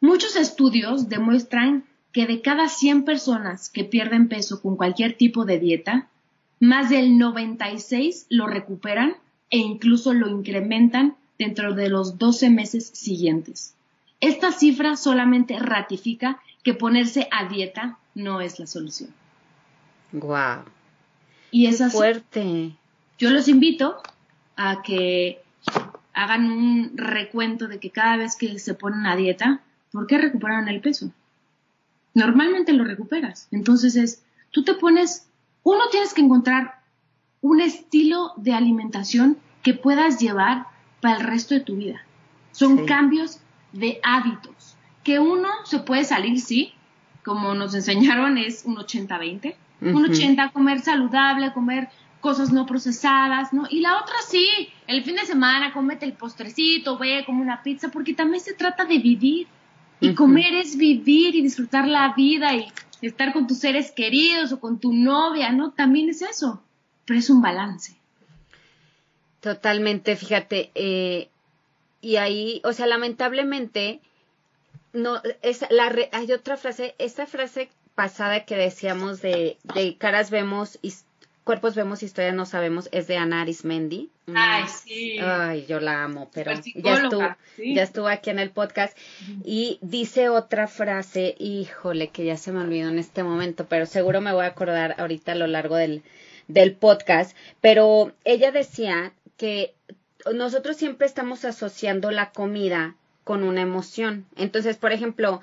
Muchos 0.00 0.36
estudios 0.36 1.08
demuestran 1.08 1.84
que 2.12 2.26
de 2.26 2.40
cada 2.40 2.68
100 2.68 3.04
personas 3.04 3.68
que 3.68 3.84
pierden 3.84 4.28
peso 4.28 4.60
con 4.60 4.76
cualquier 4.76 5.14
tipo 5.14 5.44
de 5.44 5.58
dieta, 5.58 6.08
más 6.60 6.90
del 6.90 7.18
96 7.18 8.26
lo 8.28 8.46
recuperan 8.46 9.14
e 9.50 9.58
incluso 9.58 10.12
lo 10.12 10.28
incrementan 10.28 11.16
dentro 11.38 11.74
de 11.74 11.88
los 11.88 12.18
12 12.18 12.50
meses 12.50 12.90
siguientes. 12.92 13.74
Esta 14.20 14.52
cifra 14.52 14.96
solamente 14.96 15.58
ratifica 15.58 16.40
que 16.68 16.74
ponerse 16.74 17.28
a 17.30 17.48
dieta 17.48 17.96
no 18.14 18.42
es 18.42 18.58
la 18.58 18.66
solución. 18.66 19.08
Wow. 20.12 20.64
Y 21.50 21.64
es 21.64 21.82
fuerte. 21.90 22.76
Yo 23.16 23.30
los 23.30 23.48
invito 23.48 24.02
a 24.54 24.82
que 24.82 25.40
hagan 26.12 26.44
un 26.52 26.92
recuento 26.94 27.66
de 27.66 27.80
que 27.80 27.88
cada 27.88 28.18
vez 28.18 28.36
que 28.36 28.58
se 28.58 28.74
ponen 28.74 29.06
a 29.06 29.16
dieta, 29.16 29.62
¿por 29.92 30.06
qué 30.06 30.18
recuperan 30.18 30.68
el 30.68 30.82
peso? 30.82 31.10
Normalmente 32.12 32.74
lo 32.74 32.84
recuperas. 32.84 33.48
Entonces 33.50 33.96
es, 33.96 34.22
tú 34.50 34.62
te 34.62 34.74
pones, 34.74 35.26
uno 35.62 35.88
tienes 35.90 36.12
que 36.12 36.20
encontrar 36.20 36.82
un 37.40 37.62
estilo 37.62 38.34
de 38.36 38.52
alimentación 38.52 39.38
que 39.62 39.72
puedas 39.72 40.20
llevar 40.20 40.66
para 41.00 41.16
el 41.16 41.24
resto 41.24 41.54
de 41.54 41.60
tu 41.60 41.76
vida. 41.76 42.02
Son 42.52 42.84
cambios 42.84 43.40
de 43.72 44.00
hábitos. 44.02 44.76
Que 45.08 45.18
uno 45.18 45.48
se 45.64 45.78
puede 45.78 46.04
salir, 46.04 46.38
sí, 46.38 46.74
como 47.24 47.54
nos 47.54 47.74
enseñaron, 47.74 48.36
es 48.36 48.66
un 48.66 48.76
80-20. 48.76 49.54
Un 49.80 50.04
80 50.04 50.50
comer 50.50 50.80
saludable, 50.80 51.50
comer 51.54 51.88
cosas 52.20 52.52
no 52.52 52.66
procesadas, 52.66 53.54
¿no? 53.54 53.66
Y 53.70 53.80
la 53.80 54.02
otra 54.02 54.16
sí, 54.28 54.68
el 54.86 55.02
fin 55.04 55.16
de 55.16 55.24
semana 55.24 55.72
comete 55.72 56.04
el 56.04 56.12
postrecito, 56.12 56.98
ve 56.98 57.22
como 57.24 57.40
una 57.40 57.62
pizza, 57.62 57.88
porque 57.88 58.12
también 58.12 58.44
se 58.44 58.52
trata 58.52 58.84
de 58.84 58.98
vivir. 58.98 59.46
Y 59.98 60.12
comer 60.12 60.52
es 60.52 60.76
vivir 60.76 61.34
y 61.34 61.40
disfrutar 61.40 61.88
la 61.88 62.12
vida 62.12 62.54
y 62.54 62.68
estar 63.00 63.32
con 63.32 63.46
tus 63.46 63.60
seres 63.60 63.90
queridos 63.92 64.52
o 64.52 64.60
con 64.60 64.78
tu 64.78 64.92
novia, 64.92 65.52
¿no? 65.52 65.70
También 65.70 66.10
es 66.10 66.20
eso, 66.20 66.62
pero 67.06 67.18
es 67.18 67.30
un 67.30 67.40
balance. 67.40 67.96
Totalmente, 69.40 70.16
fíjate, 70.16 70.70
eh, 70.74 71.30
y 72.02 72.16
ahí, 72.16 72.60
o 72.62 72.74
sea, 72.74 72.86
lamentablemente, 72.86 74.02
no, 75.02 75.20
es 75.42 75.64
la 75.70 75.94
hay 76.12 76.32
otra 76.32 76.56
frase, 76.56 76.94
esta 76.98 77.26
frase 77.26 77.70
pasada 77.94 78.44
que 78.44 78.56
decíamos 78.56 79.20
de, 79.22 79.58
de 79.74 79.96
caras 79.96 80.30
vemos 80.30 80.78
y 80.82 80.92
cuerpos 81.48 81.74
vemos, 81.74 82.02
historias 82.02 82.34
no 82.34 82.44
sabemos, 82.44 82.90
es 82.92 83.06
de 83.06 83.16
Ana 83.16 83.40
Arismendi. 83.40 84.10
Ay, 84.34 84.64
sí. 84.68 85.18
Ay, 85.18 85.64
yo 85.66 85.80
la 85.80 86.04
amo, 86.04 86.30
pero 86.34 86.52
ya 86.74 87.02
estuvo, 87.02 87.26
ya 87.56 87.82
estuvo 87.82 88.08
aquí 88.08 88.28
en 88.28 88.38
el 88.38 88.50
podcast 88.50 88.94
y 89.46 89.78
dice 89.80 90.28
otra 90.28 90.68
frase, 90.68 91.34
híjole, 91.38 92.08
que 92.08 92.26
ya 92.26 92.36
se 92.36 92.52
me 92.52 92.60
olvidó 92.60 92.90
en 92.90 92.98
este 92.98 93.22
momento, 93.22 93.64
pero 93.66 93.86
seguro 93.86 94.20
me 94.20 94.34
voy 94.34 94.44
a 94.44 94.48
acordar 94.48 94.96
ahorita 94.98 95.32
a 95.32 95.36
lo 95.36 95.46
largo 95.46 95.76
del, 95.76 96.02
del 96.48 96.74
podcast, 96.74 97.34
pero 97.62 98.12
ella 98.24 98.52
decía 98.52 99.14
que 99.38 99.72
nosotros 100.34 100.76
siempre 100.76 101.06
estamos 101.06 101.46
asociando 101.46 102.10
la 102.10 102.30
comida 102.30 102.94
con 103.28 103.42
una 103.42 103.60
emoción. 103.60 104.24
Entonces, 104.36 104.78
por 104.78 104.90
ejemplo, 104.90 105.42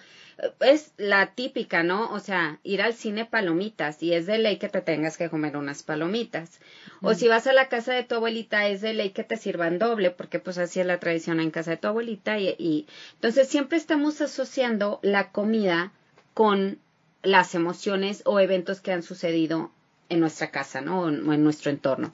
es 0.60 0.92
la 0.98 1.28
típica, 1.36 1.84
¿no? 1.84 2.12
O 2.14 2.20
sea, 2.20 2.58
ir 2.64 2.82
al 2.82 2.96
cine 2.96 3.26
palomitas 3.26 4.02
y 4.02 4.14
es 4.14 4.26
de 4.26 4.40
ley 4.40 4.58
que 4.58 4.70
te 4.70 4.82
tengas 4.82 5.18
que 5.18 5.30
comer 5.30 5.56
unas 5.56 5.84
palomitas. 5.84 6.60
O 7.04 7.14
si 7.14 7.28
vas 7.28 7.46
a 7.46 7.54
la 7.54 7.70
casa 7.70 7.94
de 7.94 8.02
tu 8.02 8.16
abuelita 8.16 8.68
es 8.68 8.82
de 8.82 8.96
ley 8.96 9.12
que 9.12 9.24
te 9.24 9.38
sirvan 9.38 9.78
doble 9.78 10.10
porque 10.10 10.40
pues 10.40 10.58
así 10.58 10.80
es 10.80 10.88
la 10.88 11.00
tradición 11.00 11.40
en 11.40 11.52
casa 11.52 11.70
de 11.70 11.78
tu 11.78 11.88
abuelita 11.88 12.40
y, 12.40 12.56
y... 12.58 12.88
entonces 13.14 13.50
siempre 13.50 13.78
estamos 13.78 14.20
asociando 14.20 15.00
la 15.04 15.30
comida 15.32 15.92
con 16.34 16.80
las 17.22 17.54
emociones 17.54 18.24
o 18.26 18.40
eventos 18.40 18.82
que 18.82 18.94
han 18.94 19.04
sucedido 19.04 19.70
en 20.10 20.22
nuestra 20.22 20.50
casa, 20.50 20.82
¿no? 20.82 21.02
O 21.02 21.08
en 21.08 21.44
nuestro 21.44 21.70
entorno. 21.70 22.12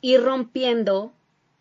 Y 0.00 0.16
rompiendo 0.16 1.12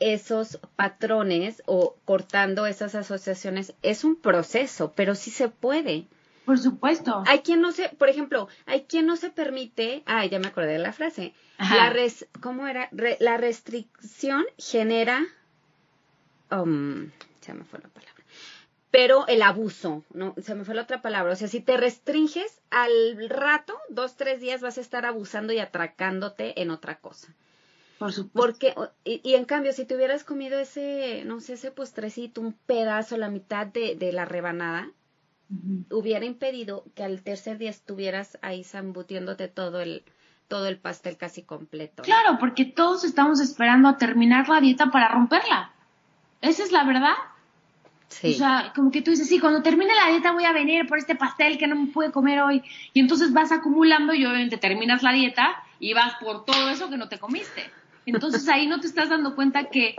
esos 0.02 0.60
patrones 0.76 1.62
o 1.68 1.96
cortando 2.06 2.66
esas 2.66 2.96
asociaciones 2.96 3.74
es 3.84 4.04
un 4.04 4.16
proceso, 4.16 4.92
pero 4.96 5.16
sí 5.16 5.30
se 5.30 5.48
puede. 5.48 6.08
Por 6.44 6.58
supuesto. 6.58 7.24
Hay 7.28 7.40
quien 7.40 7.62
no 7.62 7.72
se, 7.72 7.90
por 7.90 8.10
ejemplo, 8.10 8.50
hay 8.66 8.84
quien 8.84 9.06
no 9.06 9.16
se 9.16 9.30
permite, 9.30 10.02
ah, 10.08 10.26
ya 10.26 10.40
me 10.40 10.48
acordé 10.48 10.74
de 10.74 10.80
la 10.80 10.92
frase. 10.92 11.34
La 11.60 11.92
res, 11.92 12.28
¿cómo 12.42 12.66
era? 12.66 12.90
la 13.20 13.38
restricción 13.38 14.44
genera, 14.58 15.24
um, 16.50 17.12
se 17.40 17.54
me 17.54 17.64
fue 17.64 17.80
la 17.80 17.90
palabra. 17.90 18.24
Pero 18.90 19.28
el 19.28 19.44
abuso, 19.44 20.04
no, 20.14 20.34
se 20.42 20.56
me 20.56 20.66
fue 20.66 20.74
la 20.74 20.82
otra 20.82 21.02
palabra. 21.02 21.32
O 21.32 21.36
sea, 21.36 21.48
si 21.48 21.62
te 21.62 21.78
restringes 21.78 22.60
al 22.72 23.30
rato, 23.30 23.78
dos, 23.90 24.18
tres 24.18 24.42
días 24.42 24.62
vas 24.62 24.80
a 24.80 24.82
estar 24.82 25.06
abusando 25.06 25.54
y 25.54 25.60
atracándote 25.60 26.60
en 26.62 26.72
otra 26.72 27.00
cosa. 27.00 27.34
Por 28.02 28.14
supuesto. 28.14 28.42
Porque, 28.42 28.74
y, 29.04 29.36
en 29.36 29.46
cambio, 29.46 29.74
si 29.74 29.86
te 29.86 29.96
hubieras 29.96 30.24
comido 30.24 30.58
ese, 30.58 31.22
no 31.24 31.40
sé, 31.40 31.54
ese 31.54 31.70
postrecito, 31.70 32.42
un 32.42 32.54
pedazo, 32.54 33.16
la 33.16 33.30
mitad 33.30 33.68
de, 33.68 33.96
de 33.96 34.12
la 34.12 34.26
rebanada, 34.26 34.90
hubiera 35.92 36.26
impedido 36.26 36.84
que 36.96 37.04
al 37.04 37.22
tercer 37.22 37.60
día 37.60 37.70
estuvieras 37.70 38.40
ahí 38.42 38.64
zambutiéndote 38.64 39.50
todo 39.50 39.82
el, 39.82 40.04
todo 40.48 40.66
el 40.66 40.80
pastel 40.80 41.16
casi 41.16 41.44
completo. 41.44 42.02
Claro, 42.02 42.40
porque 42.40 42.66
todos 42.66 43.04
estamos 43.04 43.40
esperando 43.40 43.88
a 43.88 43.98
terminar 43.98 44.50
la 44.50 44.62
dieta 44.62 44.88
para 44.88 45.10
romperla. 45.10 45.72
Esa 46.42 46.64
es 46.64 46.72
la 46.72 46.84
verdad. 46.84 47.14
Sí. 48.08 48.34
O 48.34 48.34
sea, 48.34 48.74
como 48.76 48.90
que 48.90 49.04
tú 49.04 49.12
dices, 49.12 49.30
sí, 49.30 49.40
cuando 49.40 49.62
termine 49.62 49.94
la 49.94 50.10
dieta 50.10 50.32
voy 50.32 50.46
a 50.46 50.54
venir 50.54 50.88
por 50.88 50.98
este 50.98 51.14
pastel 51.14 51.60
que 51.60 51.68
no 51.68 51.76
me 51.76 51.92
pude 51.92 52.12
comer 52.12 52.42
hoy. 52.42 52.64
Y 52.94 53.00
entonces 53.00 53.32
vas 53.32 53.52
acumulando 53.52 54.16
y 54.16 54.26
obviamente 54.26 54.58
terminas 54.58 55.04
la 55.04 55.12
dieta 55.12 55.64
y 55.80 55.94
vas 55.94 56.16
por 56.16 56.46
todo 56.46 56.68
eso 56.72 56.90
que 56.90 56.98
no 56.98 57.08
te 57.08 57.20
comiste. 57.20 57.70
Entonces 58.06 58.48
ahí 58.48 58.68
no 58.68 58.80
te 58.80 58.88
estás 58.88 59.10
dando 59.10 59.36
cuenta 59.36 59.70
que 59.70 59.96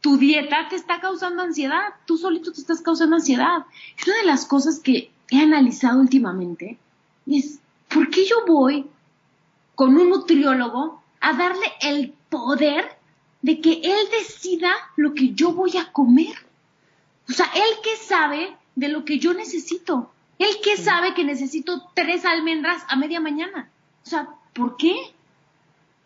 tu 0.00 0.18
dieta 0.18 0.68
te 0.68 0.76
está 0.76 1.00
causando 1.00 1.42
ansiedad, 1.42 1.94
tú 2.04 2.18
solito 2.18 2.52
te 2.52 2.60
estás 2.60 2.82
causando 2.82 3.16
ansiedad. 3.16 3.64
una 4.06 4.16
de 4.18 4.26
las 4.26 4.44
cosas 4.44 4.78
que 4.78 5.10
he 5.30 5.40
analizado 5.40 6.00
últimamente 6.00 6.78
es, 7.26 7.58
¿por 7.88 8.10
qué 8.10 8.26
yo 8.26 8.44
voy 8.46 8.86
con 9.74 9.96
un 9.96 10.10
nutriólogo 10.10 11.02
a 11.20 11.32
darle 11.32 11.72
el 11.80 12.12
poder 12.28 12.84
de 13.40 13.60
que 13.60 13.80
él 13.82 14.06
decida 14.10 14.70
lo 14.96 15.14
que 15.14 15.30
yo 15.32 15.52
voy 15.52 15.76
a 15.78 15.90
comer? 15.90 16.34
O 17.28 17.32
sea, 17.32 17.50
él 17.54 17.74
que 17.82 17.96
sabe 17.96 18.54
de 18.74 18.88
lo 18.88 19.04
que 19.04 19.18
yo 19.18 19.32
necesito, 19.32 20.12
él 20.38 20.56
que 20.62 20.76
sabe 20.76 21.14
que 21.14 21.24
necesito 21.24 21.82
tres 21.94 22.26
almendras 22.26 22.82
a 22.88 22.96
media 22.96 23.20
mañana. 23.20 23.70
O 24.04 24.10
sea, 24.10 24.28
¿por 24.52 24.76
qué? 24.76 25.13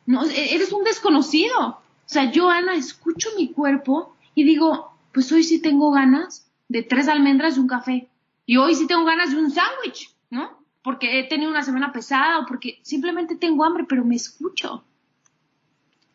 No, 0.08 0.24
e-, 0.24 0.54
eres 0.54 0.72
un 0.72 0.84
desconocido. 0.84 1.68
O 1.68 1.82
sea, 2.06 2.32
yo, 2.32 2.48
Ana, 2.48 2.74
escucho 2.74 3.28
mi 3.36 3.52
cuerpo 3.52 4.16
y 4.34 4.42
digo, 4.44 4.90
pues 5.12 5.30
hoy 5.32 5.44
sí 5.44 5.60
tengo 5.60 5.90
ganas 5.90 6.50
de 6.68 6.82
tres 6.82 7.08
almendras 7.08 7.56
y 7.56 7.60
un 7.60 7.66
café. 7.66 8.08
Y 8.46 8.56
hoy 8.56 8.74
sí 8.74 8.86
tengo 8.86 9.04
ganas 9.04 9.30
de 9.30 9.36
un 9.36 9.50
sándwich, 9.50 10.10
¿no? 10.30 10.64
Porque 10.82 11.20
he 11.20 11.24
tenido 11.24 11.50
una 11.50 11.62
semana 11.62 11.92
pesada 11.92 12.38
o 12.38 12.46
porque 12.46 12.78
simplemente 12.82 13.36
tengo 13.36 13.64
hambre, 13.66 13.84
pero 13.86 14.02
me 14.02 14.16
escucho. 14.16 14.82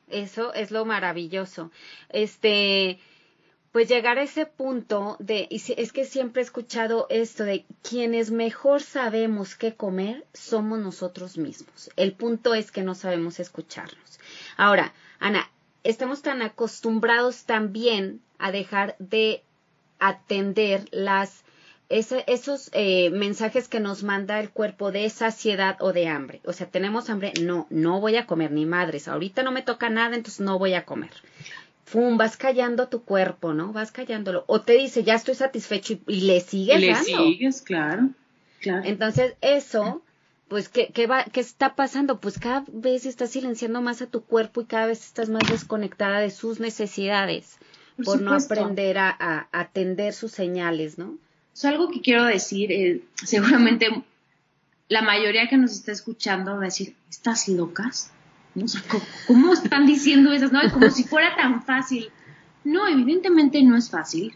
Eso 0.08 0.56
es 0.56 0.72
lo 0.72 0.86
maravilloso. 0.86 1.70
Este, 2.10 3.00
pues 3.74 3.90
llegar 3.90 4.20
a 4.20 4.24
ese 4.24 4.46
punto 4.46 5.18
de, 5.20 5.48
y 5.50 5.62
es 5.76 5.92
que 5.92 6.06
siempre 6.06 6.44
he 6.44 6.46
escuchado 6.46 7.08
esto 7.10 7.44
de 7.44 7.66
quienes 7.82 8.30
mejor 8.30 8.84
sabemos 8.84 9.56
qué 9.56 9.74
comer 9.74 10.26
somos 10.32 10.78
nosotros 10.78 11.40
mismos. 11.40 11.90
El 11.96 12.14
punto 12.14 12.54
es 12.54 12.72
que 12.72 12.84
no 12.84 12.94
sabemos 12.94 13.40
escucharnos. 13.40 14.20
Ahora, 14.58 14.94
Ana, 15.20 15.50
estamos 15.84 16.22
tan 16.22 16.44
acostumbrados 16.44 17.46
también 17.46 18.22
a 18.38 18.52
dejar 18.52 18.96
de 19.00 19.44
atender 20.00 20.86
las 20.92 21.44
esos 21.90 22.70
eh, 22.74 23.12
mensajes 23.12 23.68
que 23.68 23.80
nos 23.80 24.04
manda 24.04 24.40
el 24.40 24.50
cuerpo 24.50 24.92
de 24.92 25.08
saciedad 25.10 25.78
o 25.80 25.94
de 25.94 26.08
hambre. 26.08 26.42
O 26.44 26.54
sea, 26.54 26.68
tenemos 26.68 27.10
hambre, 27.10 27.34
no, 27.42 27.68
no 27.70 28.00
voy 28.00 28.16
a 28.16 28.26
comer 28.26 28.52
ni 28.52 28.66
madres. 28.66 29.08
Ahorita 29.08 29.44
no 29.44 29.52
me 29.52 29.62
toca 29.62 29.90
nada, 29.90 30.16
entonces 30.16 30.42
no 30.42 30.58
voy 30.58 30.74
a 30.74 30.86
comer 30.86 31.12
fum, 31.86 32.18
vas 32.18 32.38
callando 32.38 32.88
tu 32.88 33.04
cuerpo, 33.04 33.54
¿no? 33.54 33.74
Vas 33.74 33.92
callándolo. 33.92 34.44
O 34.48 34.62
te 34.62 34.74
dice, 34.74 35.04
ya 35.04 35.16
estoy 35.16 35.36
satisfecho 35.36 35.98
y, 36.08 36.22
le 36.22 36.40
sigues 36.42 36.82
le 36.82 36.96
sigues, 36.96 37.62
claro, 37.62 38.10
claro. 38.60 38.84
Entonces, 38.86 39.36
eso, 39.42 40.02
pues, 40.48 40.70
¿qué, 40.70 40.92
qué, 40.94 41.08
va, 41.08 41.26
¿qué 41.26 41.40
está 41.40 41.76
pasando? 41.76 42.20
Pues 42.20 42.40
cada 42.40 42.66
vez 42.72 43.06
estás 43.06 43.32
silenciando 43.32 43.82
más 43.82 44.02
a 44.02 44.08
tu 44.08 44.24
cuerpo 44.24 44.62
y 44.62 44.66
cada 44.66 44.88
vez 44.88 45.06
estás 45.06 45.30
más 45.30 45.44
desconectada 45.50 46.20
de 46.20 46.32
sus 46.32 46.60
necesidades 46.60 47.58
por, 48.04 48.22
no 48.22 48.34
aprender 48.34 48.98
a, 48.98 49.48
atender 49.52 50.14
sus 50.14 50.32
señales, 50.32 50.98
¿no? 50.98 51.18
Es 51.54 51.66
algo 51.66 51.90
que 51.90 52.02
quiero 52.02 52.26
decir, 52.26 52.72
eh, 52.72 53.02
seguramente 53.24 53.90
la 54.90 55.02
mayoría 55.02 55.48
que 55.48 55.58
nos 55.58 55.72
está 55.74 55.92
escuchando 55.92 56.56
va 56.56 56.62
a 56.62 56.66
decir, 56.66 56.96
¿estás 57.10 57.48
locas? 57.48 58.12
¿No? 58.56 58.66
O 58.66 58.68
sea, 58.68 58.82
¿cómo, 59.28 59.54
están 59.54 59.86
diciendo 59.86 60.32
esas? 60.32 60.52
¿no? 60.52 60.60
Como 60.72 60.90
si 60.90 61.04
fuera 61.04 61.36
tan 61.36 61.64
fácil. 61.64 62.10
No, 62.64 62.88
evidentemente 62.88 63.62
no 63.64 63.76
es 63.76 63.90
fácil. 63.90 64.36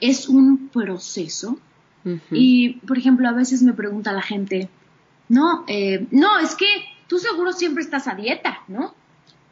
Es 0.00 0.28
un 0.28 0.68
proceso. 0.68 1.58
Y, 2.30 2.74
por 2.86 2.98
ejemplo, 2.98 3.26
a 3.26 3.32
veces 3.32 3.62
me 3.62 3.72
pregunta 3.72 4.12
la 4.12 4.20
gente, 4.20 4.68
no, 5.30 5.64
eh, 5.68 6.06
no, 6.10 6.38
es 6.38 6.54
que 6.54 6.66
tú 7.08 7.18
seguro 7.18 7.52
siempre 7.52 7.82
estás 7.82 8.08
a 8.08 8.14
dieta, 8.14 8.58
¿no? 8.68 8.94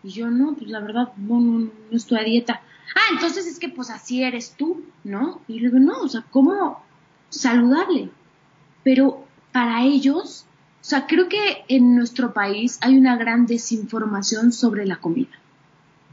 Y 0.03 0.11
yo, 0.11 0.31
no, 0.31 0.55
pues 0.55 0.69
la 0.69 0.81
verdad, 0.81 1.12
no, 1.17 1.41
no, 1.41 1.59
no 1.61 1.97
estoy 1.97 2.19
a 2.19 2.25
dieta. 2.25 2.61
Ah, 2.95 3.12
entonces 3.12 3.47
es 3.47 3.59
que 3.59 3.69
pues 3.69 3.88
así 3.88 4.23
eres 4.23 4.55
tú, 4.57 4.85
¿no? 5.05 5.41
Y 5.49 5.61
le 5.61 5.69
digo, 5.69 5.79
no, 5.79 6.01
o 6.01 6.09
sea, 6.09 6.25
¿cómo 6.31 6.83
saludable? 7.31 8.11
Pero 8.85 9.25
para 9.53 9.85
ellos, 9.85 10.45
o 10.83 10.85
sea, 10.85 11.07
creo 11.07 11.29
que 11.29 11.64
en 11.68 11.95
nuestro 11.95 12.33
país 12.33 12.79
hay 12.81 12.99
una 12.99 13.16
gran 13.16 13.47
desinformación 13.47 14.51
sobre 14.51 14.85
la 14.85 14.97
comida, 14.97 15.31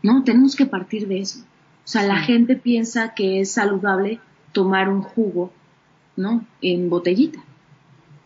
¿no? 0.03 0.23
Tenemos 0.23 0.55
que 0.55 0.67
partir 0.67 1.08
de 1.08 1.21
eso. 1.21 1.39
O 1.39 1.88
sea, 1.91 2.03
la 2.03 2.17
gente 2.17 2.55
piensa 2.55 3.15
que 3.15 3.41
es 3.41 3.51
saludable 3.51 4.19
tomar 4.51 4.88
un 4.88 5.01
jugo, 5.01 5.51
¿no? 6.15 6.45
En 6.62 6.88
botellita, 6.88 7.43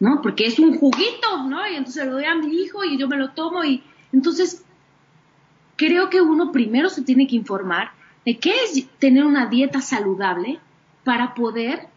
¿no? 0.02 0.22
Porque 0.22 0.46
es 0.46 0.60
un 0.60 0.78
juguito, 0.78 1.48
¿no? 1.48 1.66
Y 1.66 1.76
entonces 1.76 2.06
lo 2.06 2.12
doy 2.12 2.26
a 2.26 2.36
mi 2.36 2.54
hijo 2.54 2.84
y 2.84 2.98
yo 2.98 3.08
me 3.08 3.16
lo 3.16 3.30
tomo 3.30 3.64
y 3.64 3.82
entonces 4.12 4.66
creo 5.78 6.10
que 6.10 6.20
uno 6.20 6.52
primero 6.52 6.90
se 6.90 7.04
tiene 7.04 7.26
que 7.26 7.38
informar 7.38 7.92
de 8.26 8.38
qué 8.38 8.52
es 8.66 8.86
tener 9.00 9.24
una 9.24 9.46
dieta 9.46 9.80
saludable 9.80 10.60
para 11.06 11.36
poder 11.36 11.88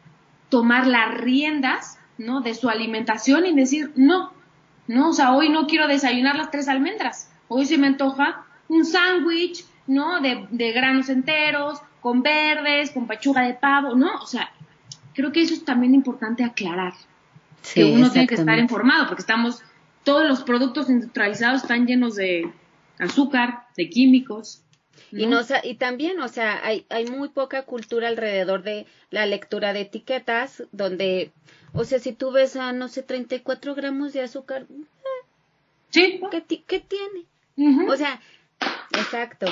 tomar 0.50 0.86
las 0.86 1.12
riendas, 1.18 1.98
¿no? 2.16 2.42
De 2.42 2.54
su 2.54 2.68
alimentación 2.68 3.44
y 3.44 3.52
decir, 3.52 3.90
no, 3.96 4.35
no, 4.88 5.10
o 5.10 5.12
sea, 5.12 5.34
hoy 5.34 5.48
no 5.48 5.66
quiero 5.66 5.88
desayunar 5.88 6.36
las 6.36 6.50
tres 6.50 6.68
almendras, 6.68 7.30
hoy 7.48 7.66
se 7.66 7.78
me 7.78 7.86
antoja 7.86 8.44
un 8.68 8.84
sándwich, 8.84 9.64
¿no? 9.86 10.20
De, 10.20 10.46
de 10.50 10.72
granos 10.72 11.08
enteros, 11.08 11.80
con 12.00 12.22
verdes, 12.22 12.90
con 12.90 13.06
pechuga 13.06 13.42
de 13.42 13.54
pavo, 13.54 13.94
¿no? 13.94 14.16
O 14.16 14.26
sea, 14.26 14.50
creo 15.14 15.32
que 15.32 15.42
eso 15.42 15.54
es 15.54 15.64
también 15.64 15.94
importante 15.94 16.44
aclarar. 16.44 16.94
que 17.74 17.84
uno 17.84 18.10
tiene 18.10 18.26
que 18.26 18.34
estar 18.36 18.58
informado, 18.58 19.06
porque 19.06 19.22
estamos, 19.22 19.62
todos 20.04 20.26
los 20.28 20.42
productos 20.42 20.88
industrializados 20.88 21.62
están 21.62 21.86
llenos 21.86 22.14
de 22.14 22.52
azúcar, 22.98 23.66
de 23.76 23.88
químicos, 23.88 24.62
y, 25.12 25.26
no, 25.26 25.40
y 25.62 25.74
también, 25.74 26.20
o 26.20 26.28
sea, 26.28 26.64
hay, 26.64 26.84
hay 26.88 27.06
muy 27.06 27.28
poca 27.28 27.62
cultura 27.62 28.08
alrededor 28.08 28.62
de 28.62 28.86
la 29.10 29.26
lectura 29.26 29.72
de 29.72 29.82
etiquetas, 29.82 30.64
donde, 30.72 31.32
o 31.76 31.84
sea, 31.84 31.98
si 31.98 32.12
tú 32.12 32.30
ves 32.30 32.56
a, 32.56 32.72
no 32.72 32.88
sé, 32.88 33.02
34 33.02 33.74
gramos 33.74 34.12
de 34.12 34.22
azúcar, 34.22 34.66
eh, 34.70 34.84
¿Sí? 35.90 36.20
¿qué, 36.30 36.62
qué 36.64 36.80
tiene? 36.80 37.26
O 37.88 37.96
sea, 37.96 38.20
exacto. 38.92 39.46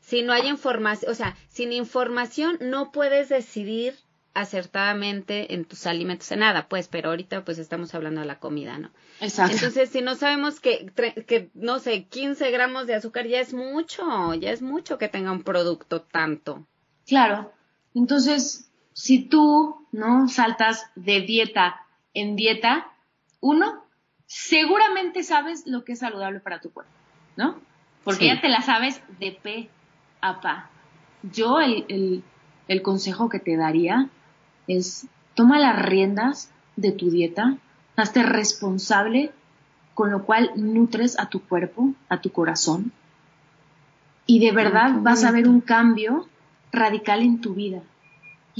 Si 0.00 0.22
no 0.22 0.32
hay 0.32 0.48
información, 0.48 1.10
o 1.10 1.14
sea, 1.14 1.36
sin 1.48 1.72
información 1.72 2.58
no 2.60 2.90
puedes 2.90 3.28
decidir 3.28 3.94
acertadamente 4.34 5.54
en 5.54 5.64
tus 5.64 5.86
alimentos, 5.86 6.30
en 6.30 6.40
nada, 6.40 6.68
pues, 6.68 6.88
pero 6.88 7.10
ahorita 7.10 7.44
pues 7.44 7.58
estamos 7.58 7.94
hablando 7.94 8.20
de 8.20 8.26
la 8.26 8.38
comida, 8.38 8.78
¿no? 8.78 8.90
Exacto. 9.20 9.54
Entonces, 9.54 9.90
si 9.90 10.02
no 10.02 10.14
sabemos 10.14 10.60
que, 10.60 10.90
que, 11.26 11.50
no 11.54 11.78
sé, 11.78 12.04
15 12.04 12.50
gramos 12.50 12.86
de 12.86 12.94
azúcar 12.94 13.26
ya 13.26 13.40
es 13.40 13.52
mucho, 13.52 14.34
ya 14.34 14.50
es 14.52 14.62
mucho 14.62 14.98
que 14.98 15.08
tenga 15.08 15.32
un 15.32 15.42
producto 15.42 16.02
tanto. 16.02 16.66
Claro. 17.06 17.52
Entonces, 17.94 18.69
si 19.00 19.20
tú, 19.20 19.86
¿no? 19.92 20.28
Saltas 20.28 20.90
de 20.94 21.22
dieta 21.22 21.86
en 22.12 22.36
dieta, 22.36 22.92
uno, 23.40 23.82
seguramente 24.26 25.22
sabes 25.22 25.66
lo 25.66 25.84
que 25.84 25.92
es 25.92 26.00
saludable 26.00 26.40
para 26.40 26.60
tu 26.60 26.70
cuerpo, 26.70 26.92
¿no? 27.34 27.58
Porque 28.04 28.26
ya 28.26 28.42
te 28.42 28.50
la 28.50 28.60
sabes 28.60 29.00
de 29.18 29.32
pe 29.32 29.70
a 30.20 30.42
pa. 30.42 30.68
Yo 31.22 31.60
el, 31.60 31.86
el, 31.88 32.22
el 32.68 32.82
consejo 32.82 33.30
que 33.30 33.38
te 33.38 33.56
daría 33.56 34.10
es 34.66 35.06
toma 35.34 35.58
las 35.58 35.80
riendas 35.80 36.50
de 36.76 36.92
tu 36.92 37.10
dieta, 37.10 37.56
hazte 37.96 38.22
responsable, 38.22 39.32
con 39.94 40.10
lo 40.10 40.26
cual 40.26 40.50
nutres 40.56 41.18
a 41.18 41.30
tu 41.30 41.40
cuerpo, 41.40 41.94
a 42.10 42.20
tu 42.20 42.32
corazón, 42.32 42.92
y 44.26 44.40
de 44.40 44.52
verdad 44.52 44.92
vas 45.00 45.24
a 45.24 45.32
ver 45.32 45.48
un 45.48 45.62
cambio 45.62 46.28
radical 46.70 47.22
en 47.22 47.40
tu 47.40 47.54
vida. 47.54 47.80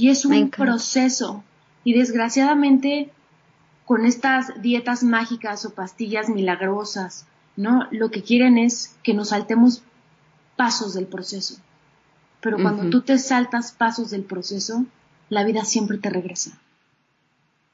Y 0.01 0.09
es 0.09 0.25
un 0.25 0.49
proceso. 0.49 1.43
Y 1.83 1.93
desgraciadamente, 1.93 3.11
con 3.85 4.03
estas 4.07 4.59
dietas 4.59 5.03
mágicas 5.03 5.63
o 5.63 5.75
pastillas 5.75 6.27
milagrosas, 6.27 7.27
¿no? 7.55 7.87
Lo 7.91 8.09
que 8.09 8.23
quieren 8.23 8.57
es 8.57 8.97
que 9.03 9.13
nos 9.13 9.29
saltemos 9.29 9.83
pasos 10.55 10.95
del 10.95 11.05
proceso. 11.05 11.57
Pero 12.39 12.57
cuando 12.57 12.89
tú 12.89 13.01
te 13.01 13.19
saltas 13.19 13.73
pasos 13.73 14.09
del 14.09 14.23
proceso, 14.23 14.85
la 15.29 15.43
vida 15.43 15.65
siempre 15.65 15.99
te 15.99 16.09
regresa. 16.09 16.57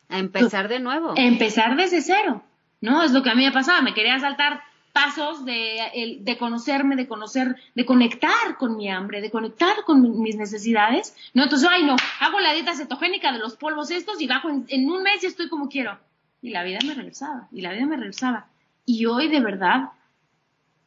A 0.09 0.19
empezar 0.19 0.67
de 0.67 0.81
nuevo. 0.81 1.13
A 1.17 1.21
empezar 1.21 1.77
desde 1.77 2.01
cero, 2.01 2.43
¿no? 2.81 3.03
Es 3.03 3.13
lo 3.13 3.23
que 3.23 3.29
a 3.29 3.35
mí 3.35 3.45
me 3.45 3.53
pasaba, 3.53 3.81
me 3.81 3.93
quería 3.93 4.19
saltar 4.19 4.59
pasos 4.97 5.45
de, 5.45 6.17
de 6.21 6.37
conocerme, 6.37 6.95
de 6.95 7.07
conocer, 7.07 7.55
de 7.75 7.85
conectar 7.85 8.57
con 8.57 8.75
mi 8.77 8.89
hambre, 8.89 9.21
de 9.21 9.29
conectar 9.29 9.83
con 9.85 10.19
mis 10.23 10.35
necesidades, 10.37 11.15
¿no? 11.35 11.43
Entonces, 11.43 11.69
ay, 11.71 11.83
no, 11.83 11.95
hago 12.19 12.39
la 12.39 12.53
dieta 12.53 12.73
cetogénica 12.73 13.31
de 13.31 13.37
los 13.37 13.55
polvos 13.57 13.91
estos 13.91 14.19
y 14.19 14.25
bajo 14.25 14.49
en, 14.49 14.89
un 14.89 15.03
mes 15.03 15.23
y 15.23 15.27
estoy 15.27 15.49
como 15.49 15.69
quiero. 15.69 15.99
Y 16.41 16.49
la 16.49 16.63
vida 16.63 16.79
me 16.83 16.95
regresaba, 16.95 17.47
y 17.51 17.61
la 17.61 17.73
vida 17.73 17.85
me 17.85 17.95
regresaba. 17.95 18.47
Y 18.87 19.05
hoy, 19.05 19.27
de 19.27 19.39
verdad, 19.39 19.91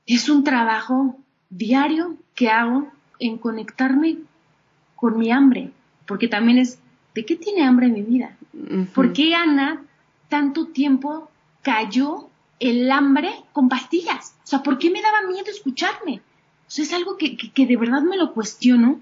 es 0.06 0.28
un 0.28 0.42
trabajo 0.42 1.16
diario 1.48 2.16
que 2.34 2.50
hago 2.50 2.90
en 3.20 3.38
conectarme 3.38 4.16
con 4.96 5.18
mi 5.18 5.30
hambre, 5.30 5.70
porque 6.06 6.26
también 6.26 6.58
es, 6.58 6.80
¿de 7.14 7.24
qué 7.24 7.36
tiene 7.36 7.62
hambre 7.62 7.86
mi 7.86 8.02
vida? 8.02 8.36
¿Por 8.92 9.12
qué 9.12 9.36
Ana 9.36 9.84
tanto 10.28 10.66
tiempo 10.66 11.30
cayó 11.62 12.29
el 12.60 12.90
hambre 12.90 13.32
con 13.52 13.68
pastillas? 13.68 14.36
O 14.44 14.46
sea, 14.46 14.62
¿por 14.62 14.78
qué 14.78 14.90
me 14.90 15.02
daba 15.02 15.22
miedo 15.28 15.50
escucharme? 15.50 16.20
O 16.68 16.70
sea, 16.70 16.84
es 16.84 16.92
algo 16.92 17.16
que, 17.16 17.36
que, 17.36 17.66
de 17.66 17.76
verdad 17.76 18.02
me 18.02 18.16
lo 18.16 18.32
cuestiono 18.32 19.00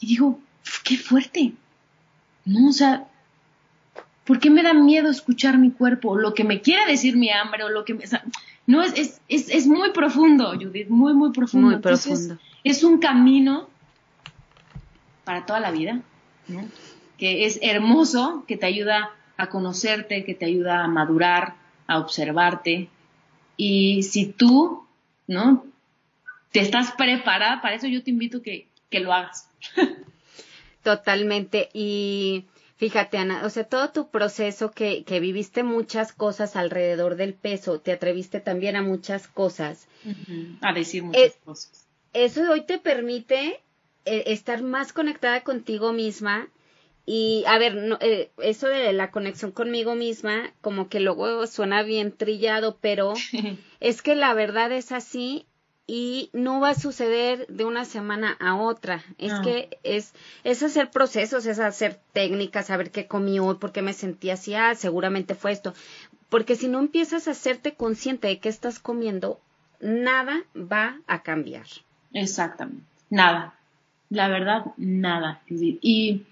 y 0.00 0.06
digo, 0.06 0.38
qué 0.84 0.98
fuerte. 0.98 1.54
No, 2.44 2.68
o 2.68 2.72
sea, 2.72 3.06
¿por 4.24 4.38
qué 4.38 4.50
me 4.50 4.62
da 4.62 4.74
miedo 4.74 5.08
escuchar 5.08 5.56
mi 5.56 5.70
cuerpo? 5.70 6.10
O 6.10 6.18
lo 6.18 6.34
que 6.34 6.44
me 6.44 6.60
quiere 6.60 6.84
decir 6.86 7.16
mi 7.16 7.30
hambre, 7.30 7.64
o 7.64 7.68
lo 7.70 7.84
que 7.84 7.94
me... 7.94 8.04
no, 8.66 8.82
es, 8.82 8.92
es, 8.96 9.20
es, 9.28 9.48
es, 9.48 9.66
muy 9.66 9.92
profundo, 9.92 10.52
Judith, 10.52 10.88
muy, 10.88 11.14
muy 11.14 11.32
profundo. 11.32 11.68
Muy 11.68 11.78
profundo. 11.78 12.38
Es 12.64 12.84
un 12.84 12.98
camino 12.98 13.68
para 15.24 15.46
toda 15.46 15.60
la 15.60 15.70
vida 15.70 16.02
que 17.18 17.46
es 17.46 17.58
hermoso, 17.62 18.44
que 18.46 18.56
te 18.56 18.66
ayuda 18.66 19.10
a 19.36 19.48
conocerte, 19.48 20.24
que 20.24 20.34
te 20.34 20.46
ayuda 20.46 20.84
a 20.84 20.88
madurar, 20.88 21.54
a 21.86 21.98
observarte. 21.98 22.88
Y 23.56 24.02
si 24.02 24.26
tú, 24.26 24.86
¿no? 25.26 25.64
Te 26.52 26.60
estás 26.60 26.92
preparada 26.92 27.60
para 27.60 27.74
eso, 27.74 27.86
yo 27.86 28.02
te 28.02 28.10
invito 28.10 28.42
que, 28.42 28.66
que 28.90 29.00
lo 29.00 29.12
hagas. 29.12 29.48
Totalmente. 30.82 31.68
Y 31.72 32.44
fíjate, 32.76 33.18
Ana, 33.18 33.44
o 33.44 33.50
sea, 33.50 33.64
todo 33.64 33.90
tu 33.90 34.08
proceso 34.08 34.70
que, 34.70 35.04
que 35.04 35.20
viviste 35.20 35.62
muchas 35.62 36.12
cosas 36.12 36.56
alrededor 36.56 37.16
del 37.16 37.34
peso, 37.34 37.80
te 37.80 37.92
atreviste 37.92 38.40
también 38.40 38.76
a 38.76 38.82
muchas 38.82 39.26
cosas. 39.26 39.88
A 40.60 40.72
decir 40.72 41.02
muchas 41.02 41.36
cosas. 41.44 41.86
Eso 42.12 42.50
hoy 42.50 42.62
te 42.62 42.78
permite 42.78 43.60
eh, 44.04 44.24
estar 44.26 44.62
más 44.62 44.92
conectada 44.92 45.42
contigo 45.42 45.92
misma 45.92 46.48
y 47.06 47.44
a 47.46 47.56
ver, 47.58 47.76
no, 47.76 47.98
eh, 48.00 48.30
eso 48.38 48.66
de 48.66 48.92
la 48.92 49.12
conexión 49.12 49.52
conmigo 49.52 49.94
misma, 49.94 50.52
como 50.60 50.88
que 50.88 50.98
luego 50.98 51.46
suena 51.46 51.84
bien 51.84 52.10
trillado, 52.10 52.76
pero 52.80 53.14
es 53.80 54.02
que 54.02 54.16
la 54.16 54.34
verdad 54.34 54.72
es 54.72 54.90
así 54.90 55.46
y 55.86 56.30
no 56.32 56.58
va 56.58 56.70
a 56.70 56.74
suceder 56.74 57.46
de 57.46 57.64
una 57.64 57.84
semana 57.84 58.36
a 58.40 58.56
otra. 58.56 59.04
Es 59.18 59.32
que 59.44 59.78
es, 59.84 60.14
es 60.42 60.64
hacer 60.64 60.90
procesos, 60.90 61.46
es 61.46 61.60
hacer 61.60 62.00
técnicas, 62.12 62.66
saber 62.66 62.90
qué 62.90 63.06
comí 63.06 63.38
hoy, 63.38 63.54
por 63.54 63.70
qué 63.70 63.82
me 63.82 63.92
sentí 63.92 64.30
así, 64.30 64.54
ah, 64.54 64.74
seguramente 64.74 65.36
fue 65.36 65.52
esto. 65.52 65.74
Porque 66.28 66.56
si 66.56 66.66
no 66.66 66.80
empiezas 66.80 67.28
a 67.28 67.30
hacerte 67.30 67.74
consciente 67.74 68.26
de 68.26 68.40
qué 68.40 68.48
estás 68.48 68.80
comiendo, 68.80 69.38
nada 69.80 70.42
va 70.56 70.98
a 71.06 71.22
cambiar. 71.22 71.66
Exactamente, 72.12 72.82
nada 73.10 73.56
la 74.10 74.28
verdad, 74.28 74.66
nada. 74.76 75.40
Y 75.48 76.22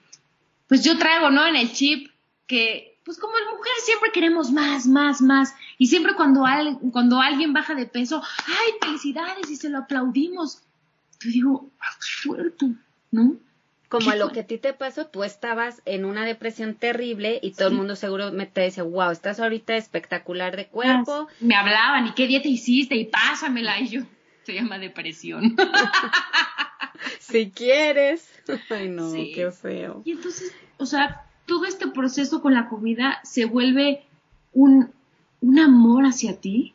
pues 0.66 0.82
yo 0.84 0.98
traigo, 0.98 1.30
¿no? 1.30 1.46
En 1.46 1.56
el 1.56 1.72
chip 1.72 2.10
que, 2.46 2.98
pues 3.04 3.18
como 3.18 3.34
mujeres 3.64 3.84
siempre 3.84 4.10
queremos 4.12 4.50
más, 4.50 4.86
más, 4.86 5.20
más. 5.20 5.54
Y 5.78 5.86
siempre 5.86 6.14
cuando, 6.14 6.44
cuando 6.92 7.20
alguien 7.20 7.52
baja 7.52 7.74
de 7.74 7.86
peso, 7.86 8.22
¡ay, 8.46 8.72
felicidades! 8.80 9.50
Y 9.50 9.56
se 9.56 9.70
lo 9.70 9.78
aplaudimos. 9.78 10.62
Yo 11.20 11.30
digo, 11.30 11.70
¡qué 11.80 12.28
fuerte! 12.28 12.66
¿No? 13.10 13.36
Como 13.88 14.10
a 14.10 14.16
lo 14.16 14.32
que 14.32 14.40
a 14.40 14.46
ti 14.46 14.58
te 14.58 14.72
pasó, 14.72 15.06
tú 15.06 15.22
estabas 15.22 15.80
en 15.84 16.04
una 16.04 16.24
depresión 16.24 16.74
terrible 16.74 17.38
y 17.40 17.52
todo 17.52 17.68
el 17.68 17.74
mundo 17.74 17.94
seguro 17.94 18.32
me 18.32 18.46
te 18.46 18.62
dice, 18.62 18.82
wow, 18.82 19.10
estás 19.10 19.38
ahorita 19.38 19.76
espectacular 19.76 20.56
de 20.56 20.66
cuerpo. 20.66 21.28
Me 21.38 21.54
hablaban, 21.54 22.08
¿y 22.08 22.12
qué 22.14 22.26
dieta 22.26 22.48
hiciste? 22.48 22.96
Y 22.96 23.04
pásamela. 23.04 23.78
Y 23.78 23.88
yo, 23.88 24.00
Se 24.42 24.54
llama 24.54 24.78
depresión. 24.78 25.54
si 27.20 27.50
quieres. 27.50 28.28
Ay, 28.70 28.88
no, 28.88 29.12
qué 29.12 29.50
feo. 29.50 30.02
Y 30.04 30.12
entonces, 30.12 30.52
o 30.78 30.86
sea, 30.86 31.26
todo 31.46 31.64
este 31.64 31.88
proceso 31.88 32.40
con 32.40 32.54
la 32.54 32.68
comida 32.68 33.20
se 33.24 33.44
vuelve 33.44 34.04
un, 34.52 34.90
un 35.40 35.58
amor 35.58 36.04
hacia 36.04 36.40
ti, 36.40 36.74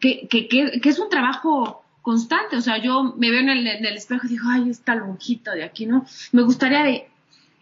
que, 0.00 0.28
que, 0.28 0.48
que, 0.48 0.88
es 0.88 0.98
un 0.98 1.08
trabajo 1.08 1.82
constante. 2.02 2.56
O 2.56 2.60
sea, 2.60 2.78
yo 2.78 3.14
me 3.16 3.30
veo 3.30 3.40
en 3.40 3.48
el, 3.48 3.66
en 3.66 3.84
el 3.84 3.96
espejo 3.96 4.26
y 4.26 4.30
digo, 4.30 4.44
ay, 4.48 4.70
esta 4.70 4.94
lonjita 4.94 5.52
de 5.54 5.64
aquí, 5.64 5.86
¿no? 5.86 6.06
Me 6.32 6.42
gustaría 6.42 6.84
de... 6.84 7.06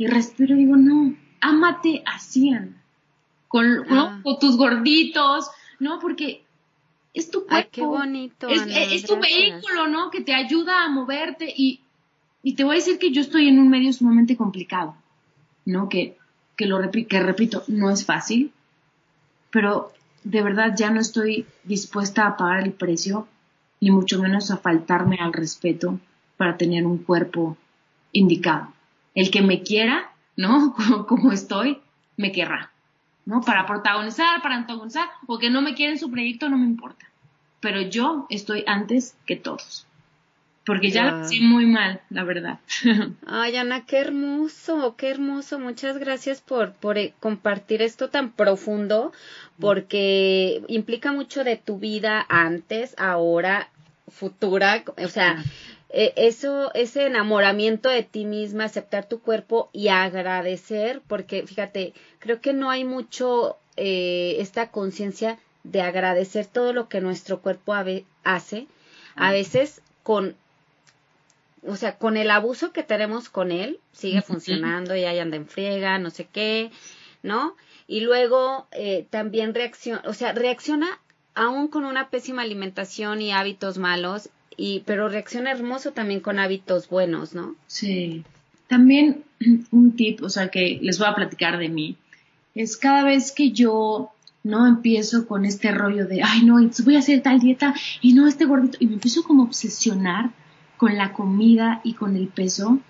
Y 0.00 0.06
respiro 0.06 0.54
y 0.54 0.58
digo, 0.58 0.76
no, 0.76 1.16
ámate 1.40 2.04
así, 2.06 2.52
Con, 3.48 3.84
ah. 3.90 4.20
con 4.22 4.38
tus 4.38 4.56
gorditos, 4.56 5.50
¿no? 5.80 5.98
Porque 5.98 6.44
es 7.14 7.30
tu 7.30 7.40
cuerpo. 7.40 7.56
Ay, 7.56 7.68
qué 7.70 7.82
bonito. 7.82 8.48
Es, 8.48 9.04
tu 9.04 9.18
vehículo, 9.18 9.88
¿no? 9.88 10.10
Que 10.10 10.20
te 10.20 10.34
ayuda 10.34 10.84
a 10.84 10.88
moverte 10.88 11.52
y, 11.56 11.80
y 12.42 12.54
te 12.54 12.64
voy 12.64 12.74
a 12.74 12.78
decir 12.78 12.98
que 12.98 13.10
yo 13.10 13.20
estoy 13.20 13.48
en 13.48 13.58
un 13.58 13.68
medio 13.68 13.92
sumamente 13.92 14.36
complicado, 14.36 14.94
¿no? 15.64 15.88
Que, 15.88 16.16
que 16.56 16.66
lo 16.66 16.78
que 16.90 17.20
repito, 17.20 17.64
no 17.68 17.90
es 17.90 18.04
fácil, 18.04 18.52
pero 19.50 19.92
de 20.24 20.42
verdad 20.42 20.74
ya 20.76 20.90
no 20.90 21.00
estoy 21.00 21.46
dispuesta 21.64 22.26
a 22.26 22.36
pagar 22.36 22.64
el 22.64 22.72
precio, 22.72 23.26
ni 23.80 23.90
mucho 23.90 24.20
menos 24.20 24.50
a 24.50 24.56
faltarme 24.56 25.16
al 25.20 25.32
respeto 25.32 25.98
para 26.36 26.56
tener 26.56 26.84
un 26.84 26.98
cuerpo 26.98 27.56
indicado. 28.12 28.72
El 29.14 29.30
que 29.30 29.42
me 29.42 29.62
quiera, 29.62 30.10
¿no? 30.36 30.74
Como, 31.08 31.32
estoy, 31.32 31.78
me 32.16 32.32
querrá, 32.32 32.72
¿no? 33.28 33.42
Para 33.42 33.66
protagonizar, 33.66 34.42
para 34.42 34.56
antagonizar, 34.56 35.08
o 35.26 35.38
que 35.38 35.50
no 35.50 35.60
me 35.60 35.74
quiera 35.74 35.92
en 35.92 35.98
su 35.98 36.10
proyecto, 36.10 36.48
no 36.48 36.56
me 36.56 36.64
importa. 36.64 37.06
Pero 37.60 37.82
yo 37.82 38.26
estoy 38.30 38.64
antes 38.66 39.16
que 39.26 39.36
todos 39.36 39.86
porque 40.68 40.90
ya 40.90 41.10
lo 41.10 41.26
muy 41.40 41.64
mal, 41.64 42.02
la 42.10 42.24
verdad. 42.24 42.58
Ay, 43.26 43.56
Ana, 43.56 43.86
qué 43.86 44.00
hermoso, 44.00 44.96
qué 44.98 45.08
hermoso. 45.08 45.58
Muchas 45.58 45.96
gracias 45.96 46.42
por, 46.42 46.74
por 46.74 46.98
eh, 46.98 47.14
compartir 47.20 47.80
esto 47.80 48.10
tan 48.10 48.32
profundo, 48.32 49.10
porque 49.58 50.62
implica 50.68 51.10
mucho 51.10 51.42
de 51.42 51.56
tu 51.56 51.78
vida 51.78 52.26
antes, 52.28 52.94
ahora, 52.98 53.70
futura, 54.08 54.84
o 55.02 55.08
sea, 55.08 55.42
e, 55.90 56.12
eso, 56.16 56.72
ese 56.74 57.06
enamoramiento 57.06 57.88
de 57.88 58.02
ti 58.02 58.24
misma, 58.24 58.64
aceptar 58.64 59.08
tu 59.08 59.20
cuerpo 59.20 59.70
y 59.72 59.88
agradecer, 59.88 61.02
porque 61.06 61.46
fíjate, 61.46 61.94
creo 62.18 62.40
que 62.40 62.52
no 62.52 62.70
hay 62.70 62.84
mucho 62.84 63.56
eh, 63.76 64.36
esta 64.38 64.70
conciencia 64.70 65.38
de 65.64 65.82
agradecer 65.82 66.46
todo 66.46 66.72
lo 66.72 66.88
que 66.88 67.00
nuestro 67.00 67.40
cuerpo 67.40 67.74
hace, 68.24 68.66
a 69.16 69.32
veces 69.32 69.82
con 70.02 70.36
o 71.66 71.76
sea, 71.76 71.98
con 71.98 72.16
el 72.16 72.30
abuso 72.30 72.72
que 72.72 72.82
tenemos 72.82 73.28
con 73.28 73.50
él, 73.50 73.80
sigue 73.92 74.22
funcionando 74.22 74.94
y 74.94 75.04
ahí 75.04 75.18
anda 75.18 75.36
en 75.36 75.46
friega, 75.46 75.98
no 75.98 76.10
sé 76.10 76.26
qué, 76.30 76.70
¿no? 77.22 77.56
Y 77.86 78.00
luego 78.00 78.66
eh, 78.72 79.06
también 79.10 79.54
reacciona, 79.54 80.02
o 80.06 80.14
sea, 80.14 80.32
reacciona 80.32 81.00
aún 81.34 81.68
con 81.68 81.84
una 81.84 82.10
pésima 82.10 82.42
alimentación 82.42 83.20
y 83.20 83.32
hábitos 83.32 83.78
malos, 83.78 84.30
y, 84.58 84.82
pero 84.84 85.08
reacciona 85.08 85.52
hermoso 85.52 85.92
también 85.92 86.20
con 86.20 86.38
hábitos 86.38 86.88
buenos, 86.88 87.32
¿no? 87.32 87.54
Sí. 87.68 88.24
También 88.66 89.24
un 89.70 89.96
tip, 89.96 90.22
o 90.22 90.28
sea, 90.28 90.48
que 90.48 90.78
les 90.82 90.98
voy 90.98 91.08
a 91.08 91.14
platicar 91.14 91.58
de 91.58 91.70
mí, 91.70 91.96
es 92.54 92.76
cada 92.76 93.04
vez 93.04 93.32
que 93.32 93.52
yo 93.52 94.10
no 94.42 94.66
empiezo 94.66 95.26
con 95.26 95.44
este 95.44 95.70
rollo 95.70 96.06
de, 96.06 96.22
ay, 96.22 96.44
no, 96.44 96.56
voy 96.84 96.96
a 96.96 96.98
hacer 96.98 97.22
tal 97.22 97.38
dieta 97.38 97.72
y 98.00 98.14
no 98.14 98.26
este 98.26 98.46
gordito, 98.46 98.78
y 98.80 98.86
me 98.86 98.94
empiezo 98.94 99.22
como 99.22 99.44
a 99.44 99.46
obsesionar 99.46 100.30
con 100.76 100.96
la 100.96 101.12
comida 101.12 101.80
y 101.84 101.94
con 101.94 102.16
el 102.16 102.28
peso, 102.28 102.80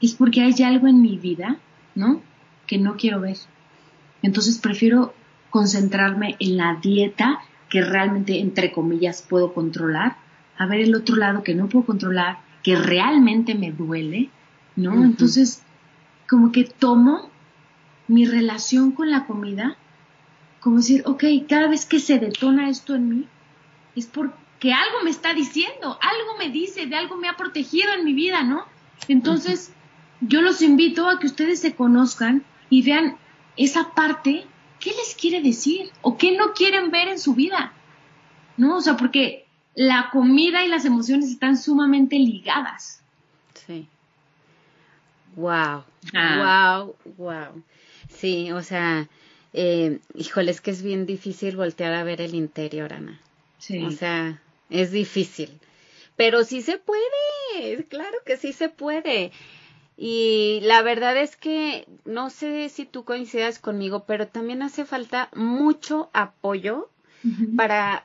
es 0.00 0.14
porque 0.14 0.42
hay 0.42 0.54
algo 0.62 0.86
en 0.86 1.00
mi 1.00 1.16
vida, 1.16 1.58
¿no? 1.94 2.20
Que 2.66 2.78
no 2.78 2.96
quiero 2.96 3.20
ver. 3.20 3.36
Entonces 4.22 4.58
prefiero 4.58 5.14
concentrarme 5.50 6.36
en 6.38 6.56
la 6.56 6.78
dieta 6.80 7.40
que 7.68 7.82
realmente, 7.82 8.40
entre 8.40 8.72
comillas, 8.72 9.22
puedo 9.22 9.54
controlar, 9.54 10.16
a 10.60 10.66
ver 10.66 10.80
el 10.80 10.94
otro 10.94 11.16
lado 11.16 11.42
que 11.42 11.54
no 11.54 11.70
puedo 11.70 11.86
controlar, 11.86 12.40
que 12.62 12.76
realmente 12.76 13.54
me 13.54 13.72
duele, 13.72 14.28
¿no? 14.76 14.92
Entonces, 14.92 15.62
como 16.28 16.52
que 16.52 16.64
tomo 16.64 17.30
mi 18.08 18.26
relación 18.26 18.92
con 18.92 19.10
la 19.10 19.24
comida, 19.24 19.78
como 20.60 20.76
decir, 20.76 21.02
ok, 21.06 21.24
cada 21.48 21.66
vez 21.66 21.86
que 21.86 21.98
se 21.98 22.18
detona 22.18 22.68
esto 22.68 22.94
en 22.94 23.08
mí, 23.08 23.26
es 23.96 24.04
por, 24.04 24.34
que 24.58 24.74
algo 24.74 24.98
me 25.02 25.08
está 25.08 25.32
diciendo, 25.32 25.98
algo 26.02 26.36
me 26.38 26.50
dice, 26.50 26.84
de 26.84 26.94
algo 26.94 27.16
me 27.16 27.30
ha 27.30 27.38
protegido 27.38 27.94
en 27.94 28.04
mi 28.04 28.12
vida, 28.12 28.42
¿no? 28.42 28.66
Entonces, 29.08 29.72
yo 30.20 30.42
los 30.42 30.60
invito 30.60 31.08
a 31.08 31.18
que 31.18 31.26
ustedes 31.26 31.60
se 31.60 31.74
conozcan 31.74 32.44
y 32.68 32.82
vean 32.82 33.16
esa 33.56 33.94
parte, 33.94 34.44
¿qué 34.78 34.90
les 34.90 35.16
quiere 35.18 35.40
decir? 35.40 35.88
¿O 36.02 36.18
qué 36.18 36.36
no 36.36 36.52
quieren 36.52 36.90
ver 36.90 37.08
en 37.08 37.18
su 37.18 37.34
vida? 37.34 37.72
¿No? 38.58 38.76
O 38.76 38.80
sea, 38.82 38.98
porque 38.98 39.46
la 39.80 40.10
comida 40.12 40.62
y 40.62 40.68
las 40.68 40.84
emociones 40.84 41.30
están 41.30 41.56
sumamente 41.56 42.18
ligadas. 42.18 43.00
Sí. 43.66 43.88
Wow. 45.36 45.84
Wow, 46.12 46.96
wow. 47.16 47.62
Sí, 48.10 48.52
o 48.52 48.62
sea, 48.62 49.08
eh, 49.54 50.00
híjole, 50.14 50.50
es 50.50 50.60
que 50.60 50.70
es 50.70 50.82
bien 50.82 51.06
difícil 51.06 51.56
voltear 51.56 51.94
a 51.94 52.04
ver 52.04 52.20
el 52.20 52.34
interior, 52.34 52.92
Ana. 52.92 53.22
Sí. 53.56 53.82
O 53.82 53.90
sea, 53.90 54.42
es 54.68 54.92
difícil. 54.92 55.58
Pero 56.14 56.44
sí 56.44 56.60
se 56.60 56.76
puede, 56.76 57.86
claro 57.88 58.18
que 58.26 58.36
sí 58.36 58.52
se 58.52 58.68
puede. 58.68 59.32
Y 59.96 60.60
la 60.62 60.82
verdad 60.82 61.16
es 61.16 61.36
que 61.36 61.86
no 62.04 62.28
sé 62.28 62.68
si 62.68 62.84
tú 62.84 63.04
coincidas 63.04 63.58
conmigo, 63.58 64.04
pero 64.04 64.28
también 64.28 64.60
hace 64.60 64.84
falta 64.84 65.30
mucho 65.34 66.10
apoyo 66.12 66.90
para 67.56 68.04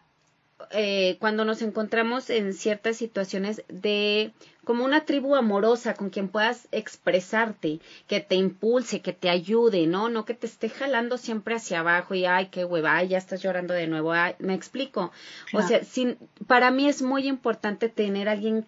eh, 0.72 1.18
cuando 1.20 1.45
nos 1.45 1.61
encontramos 1.61 2.30
en 2.30 2.53
ciertas 2.53 2.97
situaciones 2.97 3.63
de 3.68 4.32
como 4.63 4.84
una 4.84 5.05
tribu 5.05 5.36
amorosa 5.36 5.93
con 5.93 6.09
quien 6.09 6.28
puedas 6.28 6.68
expresarte, 6.72 7.80
que 8.07 8.20
te 8.20 8.36
impulse, 8.36 9.01
que 9.01 9.13
te 9.13 9.30
ayude, 9.30 9.86
¿no? 9.86 10.09
No 10.09 10.26
que 10.26 10.34
te 10.34 10.47
esté 10.47 10.70
jalando 10.70 11.18
siempre 11.18 11.55
hacia 11.55 11.82
abajo 11.82 12.16
y 12.16 12.26
ay, 12.26 12.47
qué 12.47 12.66
hueva, 12.66 12.95
ay, 12.95 13.09
ya 13.09 13.18
estás 13.18 13.43
llorando 13.43 13.74
de 13.74 13.88
nuevo, 13.88 14.11
ay, 14.11 14.34
me 14.39 14.55
explico. 14.55 15.11
O 15.53 15.61
sea, 15.61 15.84
sin, 15.84 16.18
para 16.47 16.72
mí 16.72 16.88
es 16.88 17.01
muy 17.01 17.28
importante 17.28 17.89
tener 17.89 18.28
alguien 18.28 18.66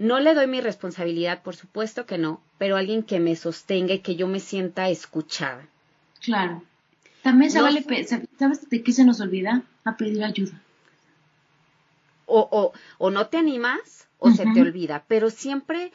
no 0.00 0.18
le 0.18 0.32
doy 0.32 0.46
mi 0.46 0.62
responsabilidad, 0.62 1.42
por 1.42 1.56
supuesto 1.56 2.06
que 2.06 2.16
no, 2.16 2.40
pero 2.56 2.78
alguien 2.78 3.02
que 3.02 3.20
me 3.20 3.36
sostenga 3.36 3.92
y 3.92 3.98
que 3.98 4.16
yo 4.16 4.26
me 4.28 4.40
sienta 4.40 4.88
escuchada. 4.88 5.68
Claro. 6.22 6.62
También 7.22 7.50
se 7.50 7.60
vale, 7.60 7.84
¿sabes 8.38 8.70
de 8.70 8.82
qué 8.82 8.92
se 8.92 9.04
nos 9.04 9.20
olvida? 9.20 9.62
A 9.84 9.98
pedir 9.98 10.24
ayuda. 10.24 10.58
O, 12.30 12.48
o, 12.50 12.72
o 12.98 13.10
no 13.10 13.26
te 13.26 13.36
animas 13.36 14.06
o 14.20 14.30
se 14.30 14.44
te 14.44 14.60
olvida, 14.60 15.04
pero 15.08 15.30
siempre, 15.30 15.92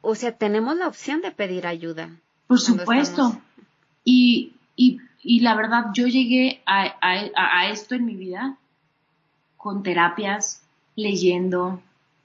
o 0.00 0.14
sea, 0.14 0.32
tenemos 0.32 0.76
la 0.76 0.88
opción 0.88 1.20
de 1.20 1.30
pedir 1.30 1.66
ayuda. 1.66 2.10
Por 2.46 2.58
supuesto. 2.58 3.38
Y, 4.04 4.54
y, 4.74 4.98
y, 5.22 5.40
la 5.40 5.54
verdad, 5.54 5.86
yo 5.94 6.06
llegué 6.06 6.62
a, 6.66 6.96
a, 7.00 7.68
esto 7.68 7.94
en 7.94 8.06
mi 8.06 8.16
vida 8.16 8.56
con 9.56 9.82
terapias, 9.82 10.62
leyendo, 10.96 11.82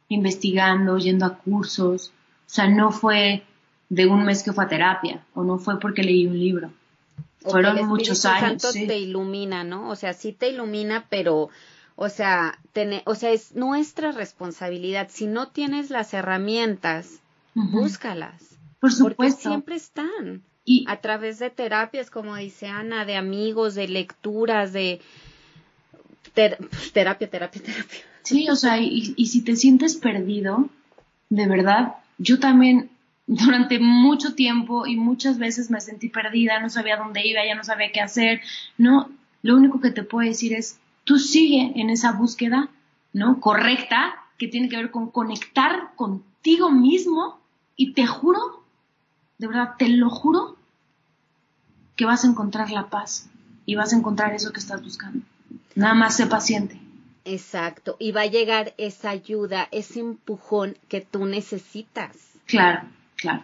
investigando, 0.08 0.98
yendo 0.98 1.26
a 1.26 1.38
cursos. 1.38 2.14
O 2.48 2.50
sea, 2.50 2.68
no 2.70 2.92
fue 2.92 3.44
de 3.90 4.08
un 4.08 4.24
mes 4.24 4.44
que 4.44 4.54
fue 4.54 4.64
a 4.64 4.70
terapia, 4.70 5.26
o 5.34 5.44
no 5.44 5.60
fue 5.60 5.80
porque 5.80 6.04
leí 6.04 6.26
un 6.26 6.40
libro. 6.40 6.72
Fueron 7.42 7.86
muchos 7.88 8.26
años. 8.26 8.62
Santo 8.62 8.72
te 8.72 8.98
ilumina, 8.98 9.66
¿no? 9.66 9.90
O 9.90 9.98
sea, 9.98 10.14
sí 10.14 10.32
te 10.32 10.50
ilumina, 10.50 11.06
pero 11.10 11.50
o 11.96 12.10
sea, 12.10 12.60
o 13.06 13.16
sea, 13.16 13.32
es 13.32 13.56
nuestra 13.56 14.12
responsabilidad. 14.12 15.08
Si 15.12 15.28
no 15.28 15.50
tienes 15.50 15.90
las 15.90 16.14
herramientas, 16.14 17.20
búscalas. 17.54 18.58
Por 18.80 18.92
supuesto. 18.92 19.16
Porque 19.16 19.32
siempre 19.32 19.76
están. 19.76 20.44
Y 20.66 20.86
a 20.88 20.98
través 20.98 21.40
de 21.40 21.50
terapias, 21.50 22.10
como 22.10 22.36
dice 22.36 22.68
Ana, 22.68 23.06
de 23.06 23.16
amigos, 23.16 23.76
de 23.76 23.88
lecturas, 23.88 24.74
de 24.74 25.02
terapia, 26.34 27.30
terapia, 27.30 27.62
terapia. 27.64 28.00
Sí, 28.24 28.50
o 28.50 28.56
sea, 28.56 28.80
y, 28.80 29.14
y 29.18 29.28
si 29.28 29.42
te 29.42 29.56
sientes 29.56 29.96
perdido, 29.96 30.70
de 31.30 31.48
verdad, 31.48 31.96
yo 32.18 32.40
también 32.40 32.90
durante 33.28 33.80
mucho 33.80 34.36
tiempo 34.36 34.86
y 34.86 34.96
muchas 34.96 35.38
veces 35.38 35.70
me 35.70 35.82
sentí 35.82 36.10
perdida, 36.10 36.60
no 36.60 36.70
sabía 36.70 36.98
dónde 36.98 37.26
iba, 37.26 37.46
ya 37.46 37.56
no 37.56 37.64
sabía 37.64 37.92
qué 37.92 38.02
hacer, 38.02 38.42
no, 38.78 39.10
lo 39.42 39.56
único 39.56 39.80
que 39.80 39.92
te 39.92 40.04
puedo 40.04 40.28
decir 40.28 40.54
es, 40.54 40.80
tú 41.04 41.20
sigue 41.20 41.74
en 41.76 41.90
esa 41.90 42.12
búsqueda, 42.12 42.70
¿no? 43.12 43.40
Correcta, 43.40 44.16
que 44.38 44.48
tiene 44.48 44.70
que 44.70 44.78
ver 44.78 44.92
con 44.92 45.10
conectar 45.10 45.94
contigo 45.96 46.72
mismo 46.72 47.40
y 47.76 47.94
te 47.94 48.06
juro, 48.08 48.64
de 49.38 49.48
verdad, 49.48 49.76
te 49.78 49.90
lo 49.90 50.10
juro, 50.10 50.58
que 51.96 52.06
vas 52.06 52.24
a 52.24 52.28
encontrar 52.28 52.72
la 52.72 52.90
paz 52.90 53.30
y 53.66 53.76
vas 53.76 53.94
a 53.94 53.98
encontrar 53.98 54.34
eso 54.34 54.52
que 54.52 54.60
estás 54.60 54.82
buscando. 54.82 55.24
Nada 55.76 55.94
más 55.94 56.18
sé 56.18 56.28
paciente. 56.28 56.80
Exacto, 57.26 57.96
y 58.00 58.12
va 58.12 58.22
a 58.22 58.26
llegar 58.26 58.74
esa 58.78 59.10
ayuda, 59.10 59.70
ese 59.72 60.02
empujón 60.02 60.78
que 60.90 61.02
tú 61.02 61.26
necesitas. 61.26 62.18
Claro, 62.46 62.82
claro. 63.16 63.44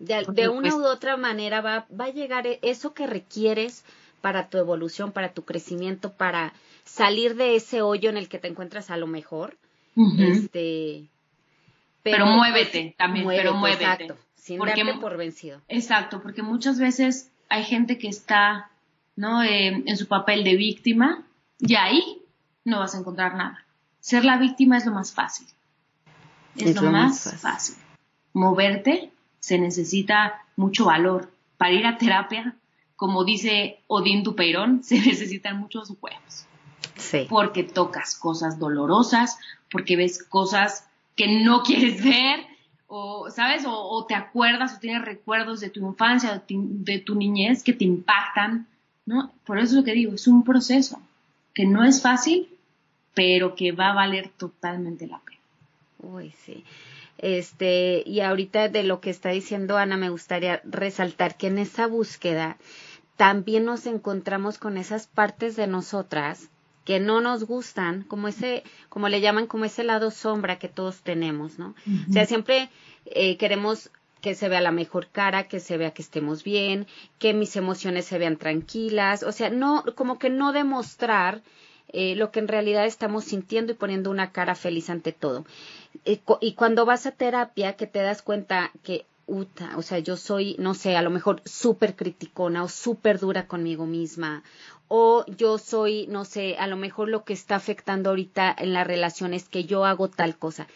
De, 0.00 0.48
una 0.48 0.74
u 0.74 0.84
otra 0.84 1.16
manera 1.16 1.60
va, 1.60 1.86
va 1.88 2.06
a 2.06 2.12
llegar 2.12 2.48
e, 2.48 2.58
eso 2.62 2.92
que 2.92 3.06
requieres 3.06 3.84
para 4.22 4.48
tu 4.48 4.56
evolución, 4.56 5.12
para 5.12 5.34
tu 5.34 5.44
crecimiento, 5.44 6.14
para 6.14 6.54
salir 6.84 7.36
de 7.36 7.56
ese 7.56 7.82
hoyo 7.82 8.08
en 8.08 8.16
el 8.16 8.28
que 8.28 8.38
te 8.38 8.48
encuentras 8.48 8.90
a 8.90 8.96
lo 8.96 9.06
mejor. 9.06 9.58
Este, 10.18 11.04
pero, 12.02 12.24
muévete 12.26 12.94
también, 12.96 13.26
pero 13.26 13.54
muévete. 13.54 13.84
Exacto, 13.84 14.16
sin 14.34 14.58
darte 14.58 14.94
por 14.94 15.16
vencido. 15.18 15.60
Exacto, 15.68 16.22
porque 16.22 16.42
muchas 16.42 16.78
veces 16.78 17.30
hay 17.50 17.64
gente 17.64 17.98
que 17.98 18.08
está, 18.08 18.70
¿no? 19.16 19.42
Eh, 19.42 19.82
en 19.84 19.96
su 19.98 20.08
papel 20.08 20.44
de 20.44 20.56
víctima 20.56 21.24
y 21.58 21.74
ahí 21.74 22.22
no 22.64 22.78
vas 22.78 22.94
a 22.94 22.98
encontrar 22.98 23.34
nada. 23.34 23.64
Ser 24.00 24.24
la 24.24 24.38
víctima 24.38 24.78
es 24.78 24.86
lo 24.86 24.92
más 24.92 25.12
fácil. 25.12 25.46
Es, 26.56 26.74
lo, 26.74 26.90
más, 26.90 27.40
fácil. 27.40 27.76
Moverte 28.32 29.10
se 29.40 29.58
necesita 29.58 30.44
mucho 30.56 30.86
valor. 30.86 31.30
Para 31.56 31.72
ir 31.72 31.86
a 31.86 31.98
terapia, 31.98 32.56
como 33.02 33.24
dice 33.24 33.80
Odín 33.88 34.22
Dupeirón, 34.22 34.84
se 34.84 34.94
necesitan 34.94 35.58
muchos 35.58 35.92
huevos. 36.00 36.46
Sí. 36.96 37.26
Porque 37.28 37.64
tocas 37.64 38.14
cosas 38.14 38.60
dolorosas, 38.60 39.40
porque 39.72 39.96
ves 39.96 40.22
cosas 40.22 40.88
que 41.16 41.42
no 41.42 41.62
quieres 41.64 42.04
ver, 42.04 42.46
o, 42.86 43.28
¿sabes? 43.28 43.64
O, 43.66 44.06
te 44.06 44.14
acuerdas 44.14 44.76
o 44.76 44.78
tienes 44.78 45.04
recuerdos 45.04 45.58
de 45.58 45.70
tu 45.70 45.80
infancia, 45.84 46.44
de 46.46 46.98
tu, 47.00 47.16
niñez 47.16 47.64
que 47.64 47.72
te 47.72 47.84
impactan, 47.84 48.68
¿no? 49.04 49.32
Por 49.44 49.58
eso 49.58 49.70
es 49.70 49.72
lo 49.72 49.82
que 49.82 49.94
digo, 49.94 50.14
es 50.14 50.28
un 50.28 50.44
proceso 50.44 51.00
que 51.54 51.66
no 51.66 51.82
es 51.82 52.02
fácil, 52.02 52.50
pero 53.14 53.56
que 53.56 53.72
va 53.72 53.88
a 53.88 53.94
valer 53.94 54.28
totalmente 54.28 55.08
la 55.08 55.18
pena. 55.18 55.40
Uy, 55.98 56.32
sí. 56.44 56.62
Este, 57.18 58.02
y 58.04 58.20
ahorita 58.20 58.68
de 58.68 58.84
lo 58.84 59.00
que 59.00 59.10
está 59.10 59.30
diciendo 59.30 59.76
Ana, 59.76 59.96
me 59.96 60.10
gustaría 60.10 60.60
resaltar 60.64 61.36
que 61.36 61.48
en 61.48 61.58
esa 61.58 61.88
búsqueda 61.88 62.58
también 63.16 63.64
nos 63.64 63.86
encontramos 63.86 64.58
con 64.58 64.76
esas 64.76 65.06
partes 65.06 65.56
de 65.56 65.66
nosotras 65.66 66.48
que 66.84 66.98
no 66.98 67.20
nos 67.20 67.44
gustan, 67.44 68.02
como 68.02 68.28
ese, 68.28 68.64
como 68.88 69.08
le 69.08 69.20
llaman, 69.20 69.46
como 69.46 69.64
ese 69.64 69.84
lado 69.84 70.10
sombra 70.10 70.58
que 70.58 70.68
todos 70.68 71.02
tenemos, 71.02 71.58
¿no? 71.58 71.74
O 72.08 72.12
sea, 72.12 72.26
siempre 72.26 72.70
eh, 73.06 73.36
queremos 73.36 73.90
que 74.20 74.34
se 74.34 74.48
vea 74.48 74.60
la 74.60 74.72
mejor 74.72 75.08
cara, 75.08 75.48
que 75.48 75.60
se 75.60 75.76
vea 75.76 75.92
que 75.92 76.02
estemos 76.02 76.44
bien, 76.44 76.86
que 77.18 77.34
mis 77.34 77.56
emociones 77.56 78.06
se 78.06 78.18
vean 78.18 78.36
tranquilas, 78.36 79.22
o 79.22 79.32
sea, 79.32 79.50
no, 79.50 79.84
como 79.94 80.18
que 80.18 80.30
no 80.30 80.52
demostrar 80.52 81.42
eh, 81.88 82.16
lo 82.16 82.30
que 82.30 82.40
en 82.40 82.48
realidad 82.48 82.86
estamos 82.86 83.24
sintiendo 83.24 83.72
y 83.72 83.76
poniendo 83.76 84.10
una 84.10 84.32
cara 84.32 84.54
feliz 84.54 84.90
ante 84.90 85.12
todo. 85.12 85.44
Y 86.40 86.54
cuando 86.54 86.86
vas 86.86 87.06
a 87.06 87.12
terapia, 87.12 87.74
que 87.74 87.86
te 87.86 88.00
das 88.00 88.22
cuenta 88.22 88.72
que 88.82 89.04
Uta, 89.26 89.76
o 89.76 89.82
sea, 89.82 89.98
yo 90.00 90.16
soy, 90.16 90.56
no 90.58 90.74
sé, 90.74 90.96
a 90.96 91.02
lo 91.02 91.10
mejor 91.10 91.42
súper 91.44 91.94
criticona 91.94 92.64
o 92.64 92.68
súper 92.68 93.18
dura 93.18 93.46
conmigo 93.46 93.86
misma, 93.86 94.42
o 94.88 95.24
yo 95.38 95.58
soy, 95.58 96.06
no 96.08 96.24
sé, 96.24 96.56
a 96.58 96.66
lo 96.66 96.76
mejor 96.76 97.08
lo 97.08 97.24
que 97.24 97.32
está 97.32 97.56
afectando 97.56 98.10
ahorita 98.10 98.54
en 98.58 98.72
la 98.74 98.84
relación 98.84 99.32
es 99.32 99.48
que 99.48 99.64
yo 99.64 99.84
hago 99.84 100.08
tal 100.08 100.36
cosa. 100.36 100.66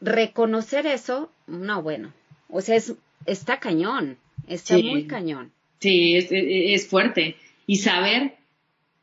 Reconocer 0.00 0.86
eso, 0.86 1.32
no, 1.46 1.82
bueno, 1.82 2.12
o 2.48 2.60
sea, 2.60 2.76
es, 2.76 2.94
está 3.26 3.58
cañón, 3.58 4.18
está 4.46 4.76
muy 4.78 5.06
cañón. 5.06 5.50
Sí, 5.80 6.16
es, 6.16 6.28
es, 6.30 6.88
fuerte. 6.88 7.36
Y 7.66 7.78
saber 7.78 8.36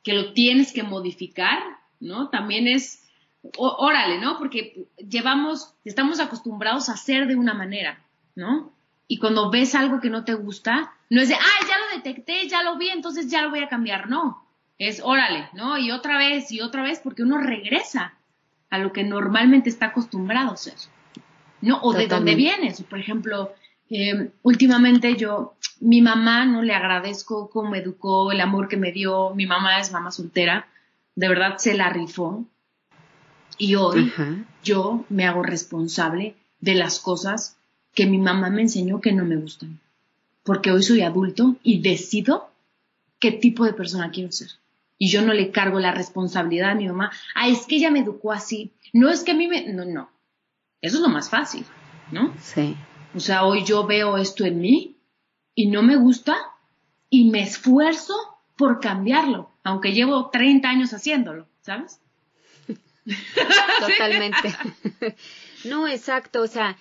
que 0.03 0.13
lo 0.13 0.33
tienes 0.33 0.71
que 0.71 0.83
modificar, 0.83 1.59
¿no? 1.99 2.29
También 2.29 2.67
es, 2.67 3.03
órale, 3.57 4.19
¿no? 4.19 4.37
Porque 4.37 4.85
llevamos, 4.97 5.73
estamos 5.83 6.19
acostumbrados 6.19 6.89
a 6.89 6.93
hacer 6.93 7.27
de 7.27 7.35
una 7.35 7.53
manera, 7.53 7.99
¿no? 8.37 8.71
Y 9.07 9.17
cuando 9.17 9.49
ves 9.49 9.73
algo 9.73 9.99
que 9.99 10.09
no 10.09 10.23
te 10.23 10.35
gusta, 10.35 10.93
no 11.09 11.21
es 11.21 11.29
de, 11.29 11.35
ay, 11.35 11.67
ya 11.67 11.75
lo 11.79 11.97
detecté, 11.97 12.47
ya 12.47 12.61
lo 12.61 12.77
vi, 12.77 12.89
entonces 12.89 13.29
ya 13.29 13.41
lo 13.41 13.49
voy 13.49 13.59
a 13.59 13.67
cambiar. 13.67 14.09
No, 14.09 14.45
es 14.77 15.01
órale, 15.03 15.49
¿no? 15.53 15.77
Y 15.77 15.91
otra 15.91 16.17
vez 16.17 16.51
y 16.51 16.61
otra 16.61 16.83
vez 16.83 16.99
porque 17.03 17.23
uno 17.23 17.39
regresa 17.39 18.13
a 18.69 18.77
lo 18.77 18.93
que 18.93 19.03
normalmente 19.03 19.69
está 19.69 19.87
acostumbrado 19.87 20.51
a 20.51 20.57
ser, 20.57 20.75
¿no? 21.61 21.79
O 21.81 21.93
de 21.93 22.07
dónde 22.07 22.35
vienes. 22.35 22.81
Por 22.83 22.99
ejemplo, 22.99 23.55
eh, 23.89 24.29
últimamente 24.43 25.15
yo, 25.15 25.55
mi 25.79 26.01
mamá, 26.01 26.45
no 26.45 26.61
le 26.61 26.75
agradezco 26.75 27.49
cómo 27.49 27.71
me 27.71 27.79
educó, 27.79 28.31
el 28.31 28.41
amor 28.41 28.67
que 28.67 28.77
me 28.77 28.91
dio. 28.91 29.33
Mi 29.33 29.47
mamá 29.47 29.79
es 29.79 29.91
mamá 29.91 30.11
soltera, 30.11 30.67
de 31.15 31.27
verdad 31.27 31.57
se 31.57 31.73
la 31.73 31.89
rifó. 31.89 32.45
Y 33.57 33.73
hoy 33.73 34.13
yo 34.63 35.05
me 35.09 35.25
hago 35.25 35.41
responsable 35.41 36.35
de 36.59 36.75
las 36.75 36.99
cosas 36.99 37.56
que 37.97 38.05
mi 38.05 38.19
mamá 38.19 38.51
me 38.51 38.61
enseñó 38.61 39.01
que 39.01 39.11
no 39.11 39.25
me 39.25 39.37
gustan. 39.37 39.79
Porque 40.43 40.69
hoy 40.69 40.83
soy 40.83 41.01
adulto 41.01 41.55
y 41.63 41.81
decido 41.81 42.51
qué 43.17 43.31
tipo 43.31 43.65
de 43.65 43.73
persona 43.73 44.11
quiero 44.11 44.31
ser. 44.31 44.49
Y 44.99 45.09
yo 45.09 45.23
no 45.23 45.33
le 45.33 45.49
cargo 45.49 45.79
la 45.79 45.95
responsabilidad 45.95 46.69
a 46.69 46.75
mi 46.75 46.87
mamá. 46.87 47.11
Ah, 47.33 47.47
es 47.47 47.65
que 47.65 47.77
ella 47.77 47.89
me 47.89 48.01
educó 48.01 48.31
así. 48.31 48.69
No 48.93 49.09
es 49.09 49.23
que 49.23 49.31
a 49.31 49.33
mí 49.33 49.47
me... 49.47 49.73
No, 49.73 49.83
no. 49.83 50.11
Eso 50.79 50.97
es 50.97 51.01
lo 51.01 51.09
más 51.09 51.31
fácil, 51.31 51.65
¿no? 52.11 52.35
Sí. 52.39 52.77
O 53.15 53.19
sea, 53.19 53.45
hoy 53.45 53.63
yo 53.63 53.87
veo 53.87 54.15
esto 54.19 54.45
en 54.45 54.61
mí 54.61 54.95
y 55.55 55.65
no 55.65 55.81
me 55.81 55.95
gusta 55.95 56.37
y 57.09 57.31
me 57.31 57.41
esfuerzo 57.41 58.13
por 58.55 58.79
cambiarlo, 58.79 59.49
aunque 59.63 59.93
llevo 59.93 60.29
30 60.29 60.69
años 60.69 60.93
haciéndolo, 60.93 61.47
¿sabes? 61.61 61.99
Totalmente. 63.79 64.55
no, 65.65 65.87
exacto, 65.87 66.43
o 66.43 66.47
sea, 66.47 66.77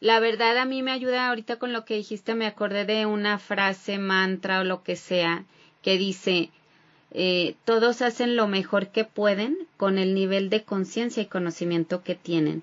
la 0.00 0.18
verdad 0.18 0.56
a 0.56 0.64
mí 0.64 0.82
me 0.82 0.92
ayuda 0.92 1.28
ahorita 1.28 1.56
con 1.56 1.72
lo 1.72 1.84
que 1.84 1.96
dijiste, 1.96 2.34
me 2.34 2.46
acordé 2.46 2.86
de 2.86 3.06
una 3.06 3.38
frase, 3.38 3.98
mantra 3.98 4.60
o 4.60 4.64
lo 4.64 4.82
que 4.82 4.96
sea, 4.96 5.44
que 5.82 5.98
dice, 5.98 6.50
eh, 7.12 7.56
todos 7.64 8.00
hacen 8.02 8.36
lo 8.36 8.48
mejor 8.48 8.88
que 8.88 9.04
pueden 9.04 9.58
con 9.76 9.98
el 9.98 10.14
nivel 10.14 10.48
de 10.48 10.64
conciencia 10.64 11.22
y 11.22 11.26
conocimiento 11.26 12.02
que 12.02 12.14
tienen. 12.14 12.62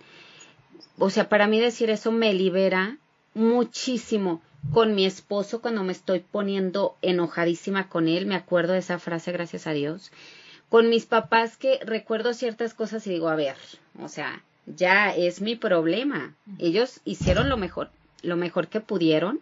O 0.98 1.12
sea, 1.12 1.30
para 1.30 1.48
mí 1.48 1.60
decir 1.60 1.92
eso 1.92 2.12
me 2.12 2.34
libera 2.34 2.98
muchísimo. 3.34 4.42
Con 4.74 4.96
mi 4.96 5.06
esposo, 5.06 5.62
cuando 5.62 5.84
me 5.84 5.94
estoy 5.94 6.20
poniendo 6.20 6.98
enojadísima 7.02 7.88
con 7.88 8.08
él, 8.08 8.26
me 8.26 8.36
acuerdo 8.36 8.74
de 8.74 8.80
esa 8.80 8.98
frase, 9.00 9.32
gracias 9.32 9.68
a 9.68 9.72
Dios. 9.72 10.12
Con 10.70 10.90
mis 10.90 11.06
papás 11.06 11.56
que 11.56 11.80
recuerdo 11.86 12.34
ciertas 12.34 12.74
cosas 12.74 13.06
y 13.06 13.12
digo, 13.12 13.30
a 13.30 13.36
ver, 13.36 13.56
o 14.02 14.10
sea, 14.10 14.44
ya 14.68 15.16
es 15.16 15.42
mi 15.42 15.56
problema. 15.56 16.36
Ellos 16.60 17.02
hicieron 17.06 17.50
lo 17.50 17.58
mejor, 17.58 17.90
lo 18.22 18.36
mejor 18.36 18.68
que 18.68 18.82
pudieron 18.82 19.40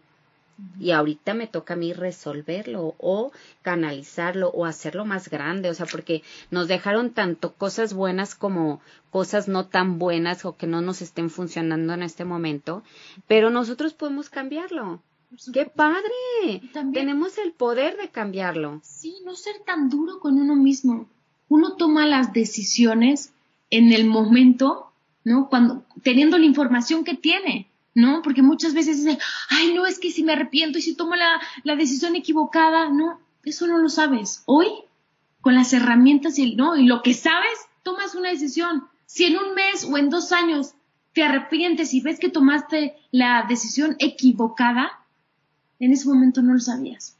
y 0.79 0.91
ahorita 0.91 1.33
me 1.33 1.47
toca 1.47 1.73
a 1.73 1.77
mí 1.77 1.91
resolverlo 1.91 2.95
o 2.97 3.31
canalizarlo 3.61 4.49
o 4.49 4.65
hacerlo 4.65 5.03
más 5.03 5.29
grande, 5.29 5.69
o 5.69 5.73
sea, 5.73 5.85
porque 5.85 6.23
nos 6.49 6.67
dejaron 6.67 7.11
tanto 7.11 7.53
cosas 7.53 7.93
buenas 7.93 8.35
como 8.35 8.79
cosas 9.09 9.47
no 9.47 9.65
tan 9.65 9.99
buenas 9.99 10.45
o 10.45 10.55
que 10.55 10.67
no 10.67 10.81
nos 10.81 11.01
estén 11.01 11.29
funcionando 11.29 11.93
en 11.93 12.03
este 12.03 12.23
momento, 12.23 12.83
pero 13.27 13.49
nosotros 13.49 13.93
podemos 13.93 14.29
cambiarlo. 14.29 15.01
¡Qué 15.51 15.65
padre! 15.65 16.61
Tenemos 16.93 17.37
el 17.37 17.51
poder 17.51 17.97
de 17.97 18.09
cambiarlo. 18.09 18.79
Sí, 18.83 19.17
no 19.25 19.35
ser 19.35 19.55
tan 19.65 19.89
duro 19.89 20.19
con 20.19 20.37
uno 20.39 20.55
mismo. 20.55 21.09
Uno 21.49 21.75
toma 21.75 22.05
las 22.05 22.31
decisiones 22.31 23.33
en 23.69 23.91
el 23.91 24.05
momento 24.05 24.84
¿no? 25.25 25.49
Cuando, 25.49 25.83
teniendo 26.03 26.37
la 26.37 26.45
información 26.45 27.03
que 27.03 27.15
tiene, 27.15 27.67
¿no? 27.93 28.21
Porque 28.21 28.41
muchas 28.41 28.73
veces 28.73 29.03
dicen, 29.03 29.19
ay, 29.49 29.73
no, 29.73 29.85
es 29.85 29.99
que 29.99 30.11
si 30.11 30.23
me 30.23 30.33
arrepiento 30.33 30.77
y 30.77 30.81
si 30.81 30.95
tomo 30.95 31.15
la, 31.15 31.41
la 31.63 31.75
decisión 31.75 32.15
equivocada, 32.15 32.89
no, 32.89 33.19
eso 33.43 33.67
no 33.67 33.77
lo 33.77 33.89
sabes. 33.89 34.43
Hoy, 34.45 34.67
con 35.41 35.55
las 35.55 35.73
herramientas 35.73 36.39
y, 36.39 36.55
¿no? 36.55 36.77
y 36.77 36.85
lo 36.85 37.01
que 37.01 37.13
sabes, 37.13 37.57
tomas 37.83 38.15
una 38.15 38.29
decisión. 38.29 38.85
Si 39.07 39.25
en 39.25 39.37
un 39.37 39.53
mes 39.55 39.83
o 39.83 39.97
en 39.97 40.09
dos 40.09 40.31
años 40.31 40.75
te 41.13 41.23
arrepientes 41.23 41.93
y 41.93 42.01
ves 42.01 42.19
que 42.19 42.29
tomaste 42.29 42.95
la 43.11 43.45
decisión 43.47 43.95
equivocada, 43.99 44.91
en 45.79 45.91
ese 45.91 46.07
momento 46.07 46.41
no 46.41 46.53
lo 46.53 46.59
sabías. 46.59 47.17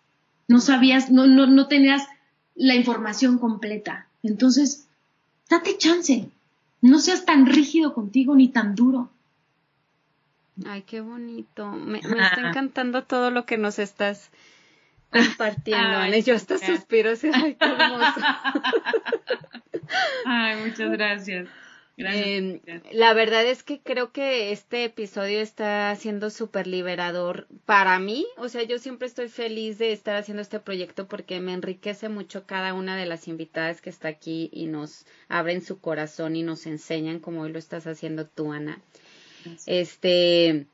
No 0.48 0.60
sabías, 0.60 1.10
no, 1.10 1.26
no, 1.26 1.48
no 1.48 1.68
tenías 1.68 2.04
la 2.56 2.76
información 2.76 3.40
completa. 3.40 4.08
Entonces, 4.22 4.88
date 5.50 5.78
chance. 5.78 6.30
No 6.86 7.00
seas 7.00 7.26
tan 7.26 7.48
rígido 7.48 7.96
contigo 7.96 8.36
ni 8.36 8.50
tan 8.50 8.76
duro. 8.76 9.10
Ay, 10.68 10.84
qué 10.84 11.02
bonito. 11.02 11.72
Me, 11.72 11.98
está 11.98 12.48
encantando 12.48 13.04
todo 13.04 13.32
lo 13.32 13.48
que 13.48 13.58
nos 13.58 13.80
estás 13.80 14.30
compartiendo, 15.10 15.98
Ay, 15.98 16.22
Yo 16.22 16.36
hasta 16.36 16.60
suspiro, 16.60 17.12
así, 17.12 17.32
ay, 17.34 17.56
qué 17.56 17.66
hermoso. 17.66 18.22
Ay, 20.26 20.64
muchas 20.64 20.92
gracias. 20.92 21.48
Em, 21.98 22.60
la 22.92 23.14
verdad 23.14 23.46
es 23.46 23.64
que 23.64 23.80
creo 23.80 24.12
que 24.12 24.52
este 24.52 24.84
episodio 24.84 25.40
está 25.40 25.96
siendo 25.96 26.30
súper 26.30 26.68
liberador 26.68 27.48
para 27.66 27.98
mí. 28.00 28.26
O 28.38 28.50
sea, 28.50 28.64
yo 28.64 28.80
siempre 28.80 29.08
estoy 29.08 29.30
feliz 29.30 29.78
de 29.78 29.94
estar 29.94 30.18
haciendo 30.18 30.42
este 30.42 30.60
proyecto 30.60 31.08
porque 31.08 31.40
me 31.40 31.54
enriquece 31.54 32.10
mucho 32.10 32.46
cada 32.46 32.74
una 32.74 32.98
de 32.98 33.06
las 33.06 33.30
invitadas 33.30 33.82
que 33.82 33.90
está 33.90 34.10
aquí 34.10 34.50
y 34.52 34.66
nos 34.66 35.06
abren 35.30 35.62
su 35.62 35.80
corazón 35.80 36.36
y 36.36 36.44
nos 36.44 36.66
enseñan 36.66 37.20
como 37.20 37.42
hoy 37.42 37.54
lo 37.54 37.60
estás 37.60 37.88
haciendo 37.88 38.26
tú, 38.28 38.52
Ana. 38.52 38.82
Este, 39.66 40.66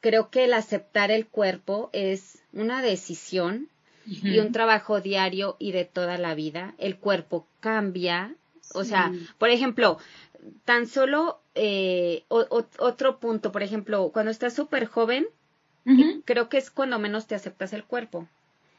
creo 0.00 0.30
que 0.30 0.44
el 0.44 0.54
aceptar 0.54 1.10
el 1.10 1.26
cuerpo 1.26 1.90
es 1.92 2.38
una 2.52 2.82
decisión 2.82 3.68
y 4.04 4.40
un 4.40 4.50
trabajo 4.50 5.00
diario 5.00 5.56
y 5.60 5.70
de 5.70 5.84
toda 5.84 6.18
la 6.18 6.34
vida. 6.34 6.74
El 6.78 6.98
cuerpo 6.98 7.46
cambia, 7.60 8.34
o 8.74 8.84
sea, 8.84 9.12
por 9.38 9.50
ejemplo, 9.50 9.98
tan 10.64 10.86
solo 10.86 11.40
eh, 11.54 12.24
otro 12.28 13.18
punto, 13.18 13.52
por 13.52 13.62
ejemplo, 13.62 14.10
cuando 14.12 14.30
estás 14.30 14.54
súper 14.54 14.86
joven, 14.86 15.26
creo 16.24 16.48
que 16.48 16.58
es 16.58 16.70
cuando 16.70 16.98
menos 16.98 17.26
te 17.26 17.34
aceptas 17.34 17.72
el 17.72 17.84
cuerpo. 17.84 18.28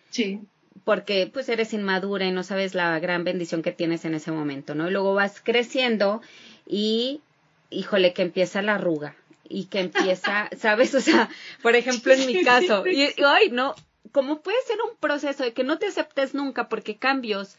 Sí. 0.10 0.39
Porque 0.86 1.30
pues 1.32 1.50
eres 1.50 1.74
inmadura 1.74 2.26
y 2.26 2.32
no 2.32 2.44
sabes 2.44 2.76
la 2.76 2.98
gran 3.00 3.24
bendición 3.24 3.62
que 3.62 3.72
tienes 3.72 4.06
en 4.06 4.16
ese 4.16 4.32
momento, 4.32 4.76
¿no? 4.76 4.88
Y 4.88 4.91
luego 4.91 5.14
vas 5.14 5.41
creciendo 5.41 6.22
y, 6.68 7.22
híjole, 7.70 8.14
que 8.14 8.24
empieza 8.24 8.62
la 8.62 8.76
arruga 8.76 9.16
y 9.48 9.66
que 9.66 9.82
empieza, 9.82 10.50
¿sabes? 10.58 10.96
O 10.96 11.02
sea, 11.02 11.30
por 11.62 11.76
ejemplo, 11.76 12.14
en 12.14 12.26
mi 12.26 12.44
caso, 12.44 12.86
y, 12.88 13.04
y 13.04 13.24
ay, 13.26 13.50
no, 13.52 13.76
¿cómo 14.12 14.41
puede 14.41 14.58
ser 14.66 14.78
un 14.89 14.98
proceso 14.98 15.44
de 15.44 15.54
que 15.54 15.64
no 15.64 15.78
te 15.78 15.88
aceptes 15.88 16.34
nunca 16.34 16.70
porque 16.70 16.98
cambios 16.98 17.56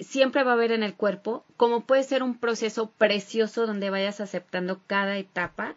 siempre 0.00 0.42
va 0.44 0.52
a 0.52 0.54
haber 0.54 0.72
en 0.72 0.82
el 0.82 0.94
cuerpo, 0.94 1.44
como 1.56 1.82
puede 1.82 2.02
ser 2.02 2.22
un 2.22 2.38
proceso 2.38 2.90
precioso 2.90 3.66
donde 3.66 3.90
vayas 3.90 4.20
aceptando 4.20 4.80
cada 4.86 5.16
etapa 5.18 5.76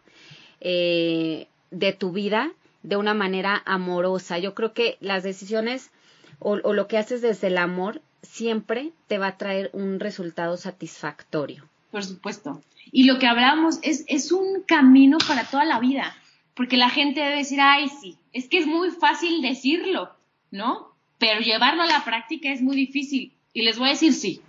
eh, 0.61 1.47
de 1.71 1.93
tu 1.93 2.11
vida 2.11 2.51
de 2.83 2.97
una 2.97 3.13
manera 3.13 3.61
amorosa. 3.65 4.39
Yo 4.39 4.53
creo 4.53 4.73
que 4.73 4.97
las 4.99 5.23
decisiones 5.23 5.91
o, 6.39 6.55
lo 6.55 6.87
que 6.87 6.97
haces 6.97 7.21
desde 7.21 7.47
el 7.47 7.57
amor 7.57 8.01
siempre 8.21 8.91
te 9.07 9.17
va 9.17 9.27
a 9.27 9.37
traer 9.37 9.69
un 9.73 9.99
resultado 9.99 10.57
satisfactorio. 10.57 11.67
Por 11.91 12.03
supuesto. 12.03 12.61
Y 12.91 13.05
lo 13.05 13.19
que 13.19 13.27
hablamos 13.27 13.79
es, 13.81 14.03
es 14.07 14.31
un 14.31 14.61
camino 14.63 15.17
para 15.25 15.45
toda 15.45 15.63
la 15.63 15.79
vida, 15.79 16.15
porque 16.53 16.77
la 16.77 16.89
gente 16.89 17.21
debe 17.21 17.37
decir, 17.37 17.59
ay, 17.61 17.87
sí, 17.89 18.17
es 18.33 18.49
que 18.49 18.57
es 18.57 18.67
muy 18.67 18.91
fácil 18.91 19.41
decirlo, 19.41 20.11
¿no? 20.51 20.93
Pero 21.17 21.39
llevarlo 21.39 21.83
a 21.83 21.87
la 21.87 22.03
práctica 22.03 22.51
es 22.51 22.61
muy 22.61 22.75
difícil. 22.75 23.33
Y 23.53 23.61
les 23.61 23.77
voy 23.77 23.89
a 23.89 23.91
decir 23.91 24.13
sí. 24.13 24.41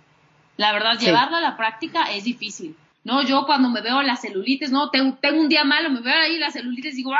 La 0.57 0.73
verdad, 0.73 0.97
llevarlo 0.97 1.37
a 1.37 1.41
la 1.41 1.57
práctica 1.57 2.11
es 2.11 2.23
difícil. 2.23 2.75
No, 3.03 3.21
yo 3.21 3.45
cuando 3.45 3.69
me 3.69 3.81
veo 3.81 4.01
las 4.01 4.21
celulitis, 4.21 4.71
no, 4.71 4.89
tengo, 4.89 5.17
tengo 5.21 5.39
un 5.39 5.47
día 5.47 5.63
malo, 5.63 5.91
me 5.91 6.01
veo 6.01 6.19
ahí 6.19 6.37
las 6.37 6.53
celulitis 6.53 6.93
y 6.93 6.97
digo, 6.97 7.13
¡ah! 7.13 7.19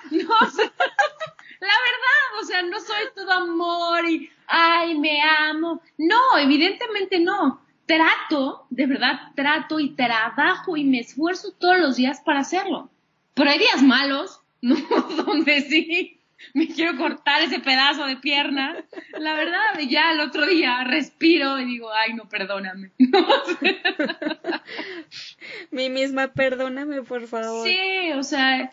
No, 0.10 0.20
la 1.60 1.74
verdad, 1.86 2.40
o 2.40 2.44
sea, 2.44 2.62
no 2.62 2.78
soy 2.80 3.04
todo 3.14 3.32
amor 3.32 4.08
y, 4.08 4.30
ay, 4.46 4.96
me 4.98 5.20
amo. 5.22 5.82
No, 5.98 6.38
evidentemente 6.38 7.20
no. 7.20 7.60
Trato, 7.86 8.66
de 8.70 8.86
verdad, 8.86 9.32
trato 9.34 9.80
y 9.80 9.90
trabajo 9.90 10.76
y 10.76 10.84
me 10.84 11.00
esfuerzo 11.00 11.52
todos 11.52 11.78
los 11.78 11.96
días 11.96 12.20
para 12.20 12.40
hacerlo. 12.40 12.90
Pero 13.34 13.50
hay 13.50 13.58
días 13.58 13.82
malos, 13.82 14.40
¿no? 14.62 14.76
Donde 15.24 15.62
sí, 15.62 16.17
me 16.54 16.68
quiero 16.68 16.96
cortar 16.96 17.42
ese 17.42 17.60
pedazo 17.60 18.06
de 18.06 18.16
pierna. 18.16 18.76
La 19.18 19.34
verdad, 19.34 19.78
ya 19.88 20.12
el 20.12 20.20
otro 20.20 20.46
día 20.46 20.84
respiro 20.84 21.58
y 21.58 21.64
digo, 21.64 21.90
ay, 21.92 22.14
no, 22.14 22.28
perdóname. 22.28 22.90
Mi 25.70 25.90
misma, 25.90 26.28
perdóname, 26.28 27.02
por 27.02 27.26
favor. 27.26 27.66
Sí, 27.66 28.12
o 28.12 28.22
sea, 28.22 28.70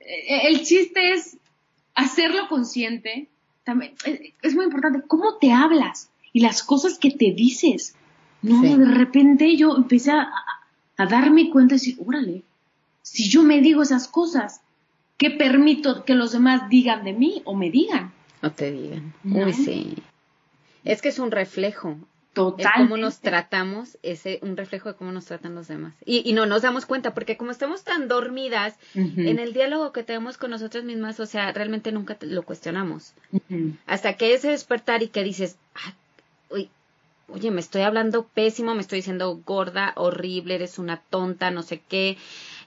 e-, 0.00 0.48
el 0.48 0.62
chiste 0.62 1.12
es 1.12 1.36
hacerlo 1.94 2.48
consciente. 2.48 3.28
También, 3.64 3.94
es 4.42 4.54
muy 4.54 4.64
importante 4.64 5.02
cómo 5.06 5.36
te 5.36 5.52
hablas 5.52 6.10
y 6.32 6.40
las 6.40 6.62
cosas 6.62 6.98
que 6.98 7.10
te 7.10 7.32
dices. 7.32 7.94
No, 8.42 8.62
de 8.62 8.86
repente 8.86 9.54
yo 9.56 9.76
empecé 9.76 10.12
a, 10.12 10.32
a 10.96 11.06
darme 11.06 11.50
cuenta 11.50 11.74
y 11.74 11.78
decir, 11.78 11.98
órale, 12.04 12.42
si 13.02 13.28
yo 13.28 13.42
me 13.42 13.60
digo 13.60 13.82
esas 13.82 14.08
cosas, 14.08 14.62
¿Qué 15.20 15.30
permito 15.30 16.06
que 16.06 16.14
los 16.14 16.32
demás 16.32 16.70
digan 16.70 17.04
de 17.04 17.12
mí 17.12 17.42
o 17.44 17.54
me 17.54 17.70
digan? 17.70 18.10
O 18.42 18.48
te 18.48 18.72
digan. 18.72 19.12
Uy, 19.22 19.52
sí. 19.52 19.94
Es 20.82 21.02
que 21.02 21.10
es 21.10 21.18
un 21.18 21.30
reflejo. 21.30 21.98
Total. 22.32 22.64
Es 22.66 22.72
cómo 22.74 22.96
nos 22.96 23.18
tratamos, 23.18 23.98
es 24.02 24.22
un 24.40 24.56
reflejo 24.56 24.88
de 24.88 24.94
cómo 24.94 25.12
nos 25.12 25.26
tratan 25.26 25.54
los 25.54 25.68
demás. 25.68 25.92
Y, 26.06 26.32
no 26.32 26.46
nos 26.46 26.62
damos 26.62 26.86
cuenta, 26.86 27.12
porque 27.12 27.36
como 27.36 27.50
estamos 27.50 27.84
tan 27.84 28.08
dormidas 28.08 28.76
en 28.94 29.38
el 29.38 29.52
diálogo 29.52 29.92
que 29.92 30.04
tenemos 30.04 30.38
con 30.38 30.52
nosotras 30.52 30.84
mismas, 30.84 31.20
o 31.20 31.26
sea, 31.26 31.52
realmente 31.52 31.92
nunca 31.92 32.16
lo 32.22 32.42
cuestionamos. 32.42 33.12
Hasta 33.86 34.14
que 34.14 34.32
ese 34.32 34.48
despertar 34.48 35.02
y 35.02 35.08
que 35.08 35.22
dices, 35.22 35.56
oye, 37.28 37.50
me 37.50 37.60
estoy 37.60 37.82
hablando 37.82 38.24
pésimo, 38.24 38.74
me 38.74 38.80
estoy 38.80 39.00
diciendo 39.00 39.38
gorda, 39.44 39.92
horrible, 39.96 40.54
eres 40.54 40.78
una 40.78 40.96
tonta, 41.10 41.50
no 41.50 41.62
sé 41.62 41.82
qué 41.86 42.16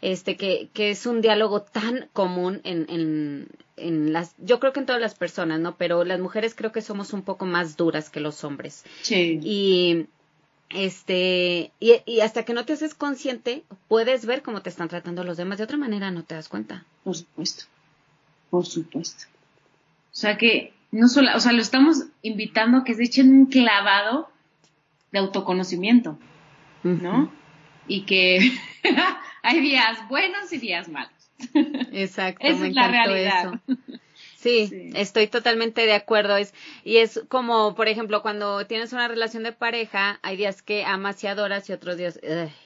este, 0.04 0.36
que, 0.36 0.70
que 0.74 0.92
es 0.92 1.06
un 1.06 1.22
diálogo 1.22 1.62
tan 1.62 2.10
común 2.12 2.60
en, 2.66 2.86
en, 2.90 3.48
en 3.78 4.12
las, 4.12 4.36
yo 4.38 4.60
creo 4.60 4.74
que 4.74 4.82
en 4.82 4.86
todas 4.86 5.02
las 5.02 5.16
personas, 5.16 5.62
¿no? 5.62 5.78
Pero 5.78 6.04
las 6.04 6.20
mujeres 6.20 6.56
creo 6.56 6.74
que 6.74 6.82
somos 6.82 7.14
un 7.14 7.22
poco 7.22 7.46
más 7.46 7.78
duras 7.78 8.10
que 8.10 8.20
los 8.20 8.44
hombres. 8.44 8.84
Sí. 9.02 9.40
Y, 9.42 10.08
este, 10.70 11.72
y, 11.80 12.02
y, 12.06 12.20
hasta 12.20 12.44
que 12.44 12.54
no 12.54 12.66
te 12.66 12.74
haces 12.74 12.96
consciente, 12.96 13.64
puedes 13.88 14.26
ver 14.26 14.42
cómo 14.42 14.62
te 14.62 14.70
están 14.70 14.90
tratando 14.90 15.24
los 15.24 15.38
demás. 15.38 15.58
De 15.58 15.64
otra 15.64 15.78
manera 15.78 16.12
no 16.12 16.24
te 16.24 16.36
das 16.36 16.50
cuenta. 16.50 16.84
Por 17.06 17.16
supuesto. 17.16 17.64
Por 18.50 18.66
supuesto. 18.66 19.24
O 20.12 20.16
sea 20.16 20.38
que, 20.38 20.74
no 20.92 21.08
solo, 21.08 21.30
o 21.34 21.40
sea, 21.40 21.54
lo 21.54 21.62
estamos 21.62 22.04
invitando 22.24 22.80
a 22.80 22.84
que 22.84 22.94
se 22.94 23.04
echen 23.04 23.32
un 23.32 23.46
clavado 23.46 24.30
de 25.14 25.20
autoconocimiento, 25.20 26.18
¿no? 26.84 27.32
Y 27.88 28.06
que 28.06 28.52
hay 29.44 29.60
días 29.60 30.08
buenos 30.10 30.52
y 30.54 30.58
días 30.58 30.90
malos. 30.90 31.12
Exacto, 31.92 32.46
Esa 32.46 32.68
es 32.68 32.74
la 32.74 32.88
realidad. 32.88 33.60
Sí, 34.44 34.92
estoy 34.96 35.28
totalmente 35.28 35.86
de 35.86 35.94
acuerdo. 35.94 36.36
Es, 36.36 36.54
y 36.84 36.98
es 36.98 37.22
como, 37.30 37.76
por 37.76 37.88
ejemplo, 37.88 38.22
cuando 38.22 38.68
tienes 38.68 38.92
una 38.92 39.08
relación 39.08 39.44
de 39.44 39.54
pareja, 39.54 40.20
hay 40.22 40.36
días 40.36 40.62
que 40.62 40.84
amas 40.84 41.24
y 41.24 41.28
adoras 41.28 41.70
y 41.70 41.74
otros 41.74 41.96
días, 41.96 42.20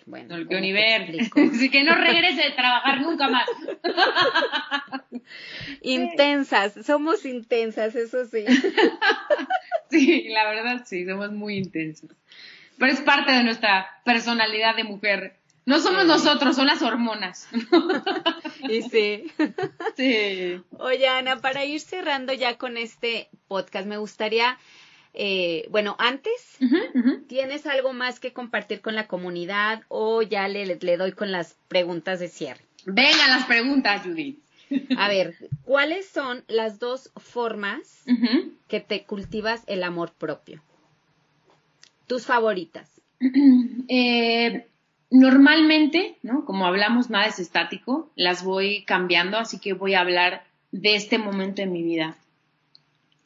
bueno. 0.07 0.35
El 0.37 0.47
universo. 0.47 1.35
Así 1.53 1.69
que 1.69 1.83
no 1.83 1.93
regrese 1.93 2.41
de 2.41 2.51
trabajar 2.55 3.01
nunca 3.01 3.29
más. 3.29 3.47
intensas, 5.83 6.73
somos 6.83 7.23
intensas, 7.25 7.95
eso 7.95 8.25
sí. 8.25 8.43
sí, 9.91 10.29
la 10.29 10.49
verdad 10.49 10.83
sí, 10.83 11.05
somos 11.05 11.31
muy 11.31 11.57
intensas. 11.57 12.09
Pero 12.77 12.91
es 12.91 13.01
parte 13.01 13.31
de 13.31 13.43
nuestra 13.43 13.87
personalidad 14.03 14.75
de 14.75 14.83
mujer 14.83 15.37
no 15.67 15.81
somos 15.81 16.05
nosotros, 16.05 16.55
son 16.55 16.67
las 16.67 16.81
hormonas. 16.81 17.49
y 18.69 18.83
sí. 18.83 19.29
Sí. 19.97 20.61
Oye, 20.79 21.09
Ana, 21.09 21.41
para 21.41 21.65
ir 21.65 21.81
cerrando 21.81 22.31
ya 22.31 22.57
con 22.57 22.77
este 22.77 23.27
podcast, 23.49 23.85
me 23.85 23.97
gustaría, 23.97 24.57
eh, 25.13 25.67
bueno, 25.69 25.97
antes, 25.99 26.57
¿tienes 27.27 27.65
algo 27.65 27.91
más 27.91 28.21
que 28.21 28.31
compartir 28.31 28.79
con 28.79 28.95
la 28.95 29.07
comunidad 29.07 29.83
o 29.89 30.21
ya 30.21 30.47
le, 30.47 30.65
le 30.65 30.97
doy 30.97 31.11
con 31.11 31.33
las 31.33 31.57
preguntas 31.67 32.21
de 32.21 32.29
cierre? 32.29 32.63
Venga 32.85 33.27
las 33.27 33.43
preguntas, 33.43 34.03
Judith. 34.05 34.39
A 34.97 35.09
ver, 35.09 35.35
¿cuáles 35.63 36.07
son 36.07 36.45
las 36.47 36.79
dos 36.79 37.11
formas 37.17 38.05
que 38.69 38.79
te 38.79 39.03
cultivas 39.03 39.65
el 39.67 39.83
amor 39.83 40.13
propio? 40.13 40.63
Tus 42.07 42.25
favoritas. 42.25 42.89
eh, 43.89 44.67
Normalmente, 45.09 46.17
¿no? 46.21 46.43
Como 46.43 46.65
hablamos, 46.65 47.09
nada 47.09 47.27
es 47.27 47.39
estático, 47.39 48.11
las 48.15 48.43
voy 48.43 48.83
cambiando, 48.83 49.37
así 49.37 49.57
que 49.57 49.73
voy 49.73 49.93
a 49.93 50.01
hablar 50.01 50.43
de 50.71 50.95
este 50.95 51.17
momento 51.17 51.61
en 51.61 51.71
mi 51.71 51.81
vida. 51.81 52.17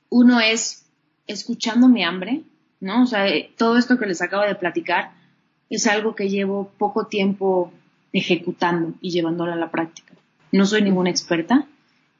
Uno 0.09 0.39
es 0.39 0.85
escuchando 1.25 1.87
mi 1.87 2.03
hambre, 2.03 2.43
¿no? 2.79 3.03
O 3.03 3.05
sea, 3.07 3.27
eh, 3.27 3.51
todo 3.57 3.77
esto 3.77 3.97
que 3.97 4.05
les 4.05 4.21
acabo 4.21 4.43
de 4.43 4.53
platicar 4.53 5.11
es 5.71 5.87
algo 5.87 6.15
que 6.15 6.29
llevo 6.29 6.71
poco 6.77 7.07
tiempo 7.07 7.73
ejecutando 8.13 8.93
y 9.01 9.09
llevándolo 9.09 9.53
a 9.53 9.55
la 9.55 9.71
práctica. 9.71 10.13
No 10.51 10.65
soy 10.67 10.83
ninguna 10.83 11.09
experta 11.09 11.65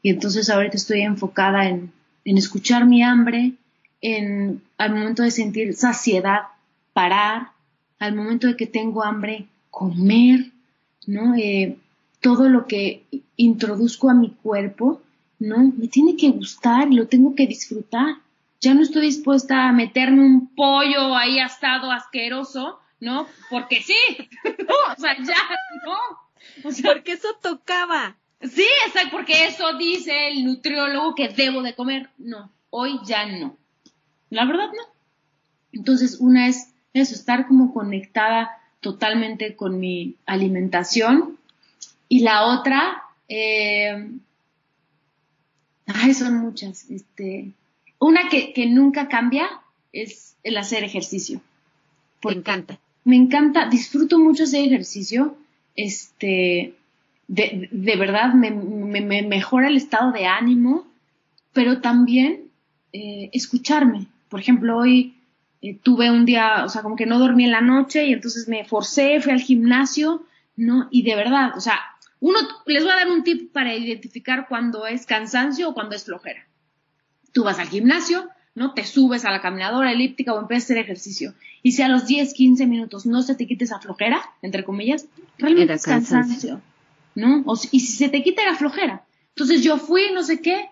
y 0.01 0.09
entonces 0.09 0.49
ahorita 0.49 0.77
estoy 0.77 1.01
enfocada 1.01 1.67
en, 1.67 1.91
en 2.25 2.37
escuchar 2.37 2.87
mi 2.87 3.03
hambre, 3.03 3.53
en 4.01 4.61
al 4.77 4.93
momento 4.93 5.23
de 5.23 5.31
sentir 5.31 5.73
saciedad, 5.75 6.41
parar, 6.93 7.51
al 7.99 8.15
momento 8.15 8.47
de 8.47 8.55
que 8.55 8.67
tengo 8.67 9.03
hambre, 9.03 9.45
comer, 9.69 10.51
¿no? 11.05 11.35
Eh, 11.35 11.77
todo 12.19 12.49
lo 12.49 12.67
que 12.67 13.03
introduzco 13.37 14.09
a 14.09 14.13
mi 14.13 14.29
cuerpo, 14.29 15.01
¿no? 15.39 15.71
Me 15.77 15.87
tiene 15.87 16.15
que 16.15 16.29
gustar 16.29 16.91
lo 16.91 17.07
tengo 17.07 17.35
que 17.35 17.47
disfrutar. 17.47 18.15
Ya 18.59 18.73
no 18.73 18.81
estoy 18.81 19.03
dispuesta 19.03 19.67
a 19.67 19.73
meterme 19.73 20.21
un 20.21 20.47
pollo 20.55 21.15
ahí 21.15 21.39
asado 21.39 21.91
asqueroso 21.91 22.81
¿no? 23.01 23.27
Porque 23.49 23.81
sí, 23.81 23.97
no, 24.45 24.93
o 24.93 24.95
sea, 24.95 25.17
ya, 25.17 25.35
no. 25.83 25.97
O 26.63 26.71
sea, 26.71 26.93
porque 26.93 27.13
eso 27.13 27.27
tocaba. 27.41 28.15
Sí, 28.41 28.65
exacto, 28.87 29.09
porque 29.11 29.47
eso 29.47 29.73
dice 29.77 30.29
el 30.29 30.45
nutriólogo 30.45 31.13
que 31.13 31.29
debo 31.29 31.61
de 31.61 31.75
comer. 31.75 32.09
No, 32.17 32.49
hoy 32.69 32.99
ya 33.05 33.25
no. 33.25 33.57
La 34.31 34.45
verdad 34.45 34.67
no. 34.67 34.83
Entonces, 35.71 36.17
una 36.19 36.47
es 36.47 36.73
eso, 36.93 37.13
estar 37.13 37.47
como 37.47 37.73
conectada 37.73 38.49
totalmente 38.79 39.55
con 39.55 39.79
mi 39.79 40.15
alimentación. 40.25 41.37
Y 42.09 42.21
la 42.21 42.45
otra, 42.45 43.03
eh, 43.29 44.09
ay, 45.85 46.13
son 46.13 46.37
muchas. 46.37 46.89
Este, 46.89 47.51
una 47.99 48.29
que, 48.29 48.53
que 48.53 48.65
nunca 48.65 49.07
cambia 49.07 49.47
es 49.93 50.35
el 50.43 50.57
hacer 50.57 50.83
ejercicio. 50.83 51.41
Me 52.23 52.31
encanta. 52.31 52.79
Me 53.03 53.15
encanta, 53.15 53.69
disfruto 53.69 54.17
mucho 54.17 54.43
ese 54.43 54.63
ejercicio. 54.63 55.37
Este, 55.75 56.73
de, 57.27 57.69
de 57.71 57.95
verdad 57.95 58.33
me, 58.33 58.51
me, 58.51 59.21
mejora 59.23 59.67
el 59.67 59.77
estado 59.77 60.11
de 60.11 60.25
ánimo, 60.25 60.87
pero 61.53 61.81
también 61.81 62.49
eh, 62.93 63.29
escucharme. 63.33 64.07
Por 64.31 64.39
ejemplo, 64.39 64.77
hoy 64.77 65.17
eh, 65.61 65.77
tuve 65.83 66.09
un 66.09 66.25
día, 66.25 66.63
o 66.63 66.69
sea, 66.69 66.81
como 66.81 66.95
que 66.95 67.05
no 67.05 67.19
dormí 67.19 67.43
en 67.43 67.51
la 67.51 67.59
noche 67.59 68.05
y 68.05 68.13
entonces 68.13 68.47
me 68.47 68.63
forcé, 68.63 69.19
fui 69.19 69.33
al 69.33 69.41
gimnasio, 69.41 70.25
¿no? 70.55 70.87
Y 70.89 71.03
de 71.03 71.15
verdad, 71.15 71.51
o 71.57 71.59
sea, 71.59 71.79
uno, 72.21 72.39
les 72.65 72.81
voy 72.81 72.93
a 72.93 72.95
dar 72.95 73.09
un 73.09 73.23
tip 73.23 73.51
para 73.51 73.75
identificar 73.75 74.47
cuando 74.47 74.87
es 74.87 75.05
cansancio 75.05 75.69
o 75.69 75.73
cuando 75.73 75.95
es 75.95 76.05
flojera. 76.05 76.47
Tú 77.33 77.43
vas 77.43 77.59
al 77.59 77.67
gimnasio, 77.67 78.29
¿no? 78.55 78.73
Te 78.73 78.85
subes 78.85 79.25
a 79.25 79.31
la 79.31 79.41
caminadora 79.41 79.91
elíptica 79.91 80.33
o 80.33 80.39
empiezas 80.39 80.63
a 80.63 80.67
hacer 80.67 80.77
ejercicio. 80.77 81.33
Y 81.61 81.73
si 81.73 81.81
a 81.81 81.89
los 81.89 82.07
10, 82.07 82.33
15 82.33 82.65
minutos 82.67 83.05
no 83.05 83.21
se 83.21 83.35
te 83.35 83.45
quite 83.47 83.65
esa 83.65 83.79
flojera, 83.79 84.21
entre 84.41 84.63
comillas, 84.63 85.07
realmente 85.37 85.73
es 85.73 85.83
cansancio. 85.83 86.61
¿no? 87.13 87.43
y 87.71 87.79
si 87.81 87.97
se 87.97 88.07
te 88.07 88.23
quita 88.23 88.45
la 88.45 88.55
flojera. 88.55 89.03
Entonces 89.35 89.61
yo 89.61 89.77
fui, 89.77 90.11
no 90.13 90.23
sé 90.23 90.41
qué, 90.41 90.70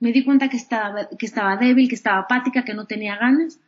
me 0.00 0.12
di 0.12 0.24
cuenta 0.24 0.48
que 0.48 0.56
estaba, 0.56 1.08
que 1.08 1.26
estaba 1.26 1.56
débil, 1.56 1.88
que 1.88 1.94
estaba 1.94 2.20
apática, 2.20 2.64
que 2.64 2.74
no 2.74 2.86
tenía 2.86 3.16
ganas, 3.16 3.60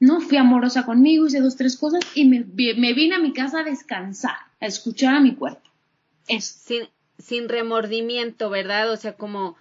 ¿no? 0.00 0.20
Fui 0.20 0.36
amorosa 0.36 0.84
conmigo, 0.84 1.26
hice 1.26 1.40
dos, 1.40 1.56
tres 1.56 1.76
cosas 1.76 2.04
y 2.14 2.24
me, 2.26 2.44
me 2.44 2.92
vine 2.92 3.14
a 3.14 3.20
mi 3.20 3.32
casa 3.32 3.60
a 3.60 3.64
descansar, 3.64 4.36
a 4.60 4.66
escuchar 4.66 5.14
a 5.14 5.20
mi 5.20 5.34
cuerpo. 5.34 5.62
Sin, 6.38 6.88
sin 7.18 7.48
remordimiento, 7.48 8.50
¿verdad? 8.50 8.90
O 8.90 8.96
sea, 8.96 9.14
como 9.14 9.56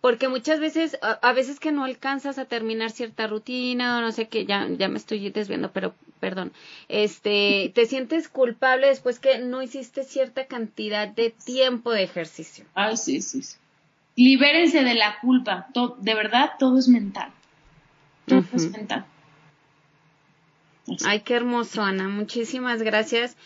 porque 0.00 0.28
muchas 0.28 0.60
veces, 0.60 0.98
a, 1.02 1.32
veces 1.32 1.60
que 1.60 1.72
no 1.72 1.84
alcanzas 1.84 2.38
a 2.38 2.46
terminar 2.46 2.90
cierta 2.90 3.26
rutina 3.26 3.98
o 3.98 4.00
no 4.00 4.12
sé 4.12 4.28
qué, 4.28 4.46
ya, 4.46 4.66
ya 4.78 4.88
me 4.88 4.96
estoy 4.96 5.28
desviando, 5.30 5.72
pero 5.72 5.94
perdón, 6.20 6.52
este, 6.88 7.70
te 7.74 7.84
sientes 7.84 8.28
culpable 8.28 8.86
después 8.86 9.18
que 9.18 9.38
no 9.38 9.60
hiciste 9.60 10.04
cierta 10.04 10.46
cantidad 10.46 11.08
de 11.08 11.30
tiempo 11.30 11.92
de 11.92 12.04
ejercicio. 12.04 12.64
Ay, 12.74 12.96
sí, 12.96 13.20
sí, 13.20 13.42
sí. 13.42 13.56
Libérense 14.20 14.84
de 14.84 14.92
la 14.92 15.18
culpa, 15.18 15.68
de 15.98 16.14
verdad 16.14 16.50
todo 16.58 16.78
es 16.78 16.88
mental. 16.88 17.30
Todo 18.26 18.44
es 18.52 18.70
mental. 18.70 19.06
Ay, 21.06 21.20
qué 21.20 21.36
hermoso, 21.36 21.82
Ana. 21.82 22.06
Muchísimas 22.06 22.82
gracias 22.82 23.38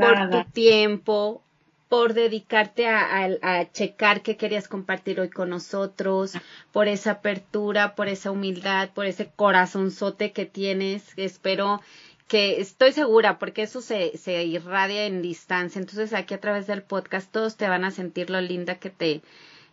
por 0.00 0.30
tu 0.30 0.50
tiempo, 0.50 1.42
por 1.88 2.14
dedicarte 2.14 2.88
a, 2.88 3.70
checar 3.72 4.22
qué 4.22 4.36
querías 4.36 4.66
compartir 4.66 5.20
hoy 5.20 5.30
con 5.30 5.48
nosotros, 5.48 6.32
por 6.72 6.88
esa 6.88 7.12
apertura, 7.12 7.94
por 7.94 8.08
esa 8.08 8.32
humildad, 8.32 8.90
por 8.94 9.06
ese 9.06 9.30
corazonzote 9.36 10.32
que 10.32 10.44
tienes. 10.44 11.04
Espero 11.16 11.80
que 12.26 12.60
estoy 12.60 12.90
segura, 12.90 13.38
porque 13.38 13.62
eso 13.62 13.80
se, 13.80 14.18
se 14.18 14.42
irradia 14.42 15.06
en 15.06 15.22
distancia. 15.22 15.78
Entonces 15.78 16.12
aquí 16.14 16.34
a 16.34 16.40
través 16.40 16.66
del 16.66 16.82
podcast 16.82 17.30
todos 17.30 17.56
te 17.56 17.68
van 17.68 17.84
a 17.84 17.92
sentir 17.92 18.28
lo 18.28 18.40
linda 18.40 18.74
que 18.74 18.90
te, 18.90 19.22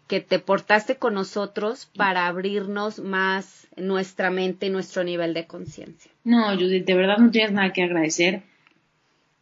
que 0.07 0.19
te 0.19 0.39
portaste 0.39 0.97
con 0.97 1.13
nosotros 1.13 1.89
para 1.95 2.27
abrirnos 2.27 2.99
más 2.99 3.67
nuestra 3.77 4.29
mente 4.29 4.67
y 4.67 4.69
nuestro 4.69 5.03
nivel 5.03 5.33
de 5.33 5.47
conciencia. 5.47 6.11
No, 6.23 6.53
Judith, 6.55 6.85
de 6.85 6.93
verdad 6.93 7.17
no 7.17 7.31
tienes 7.31 7.51
nada 7.51 7.73
que 7.73 7.83
agradecer. 7.83 8.43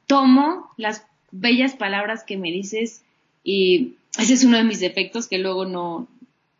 Tomo 0.07 0.71
las 0.77 1.05
bellas 1.31 1.73
palabras 1.73 2.23
que 2.23 2.37
me 2.37 2.51
dices 2.51 3.03
y 3.43 3.95
ese 4.17 4.33
es 4.33 4.43
uno 4.43 4.57
de 4.57 4.63
mis 4.63 4.79
defectos 4.79 5.27
que 5.27 5.39
luego 5.39 5.65
no 5.65 6.07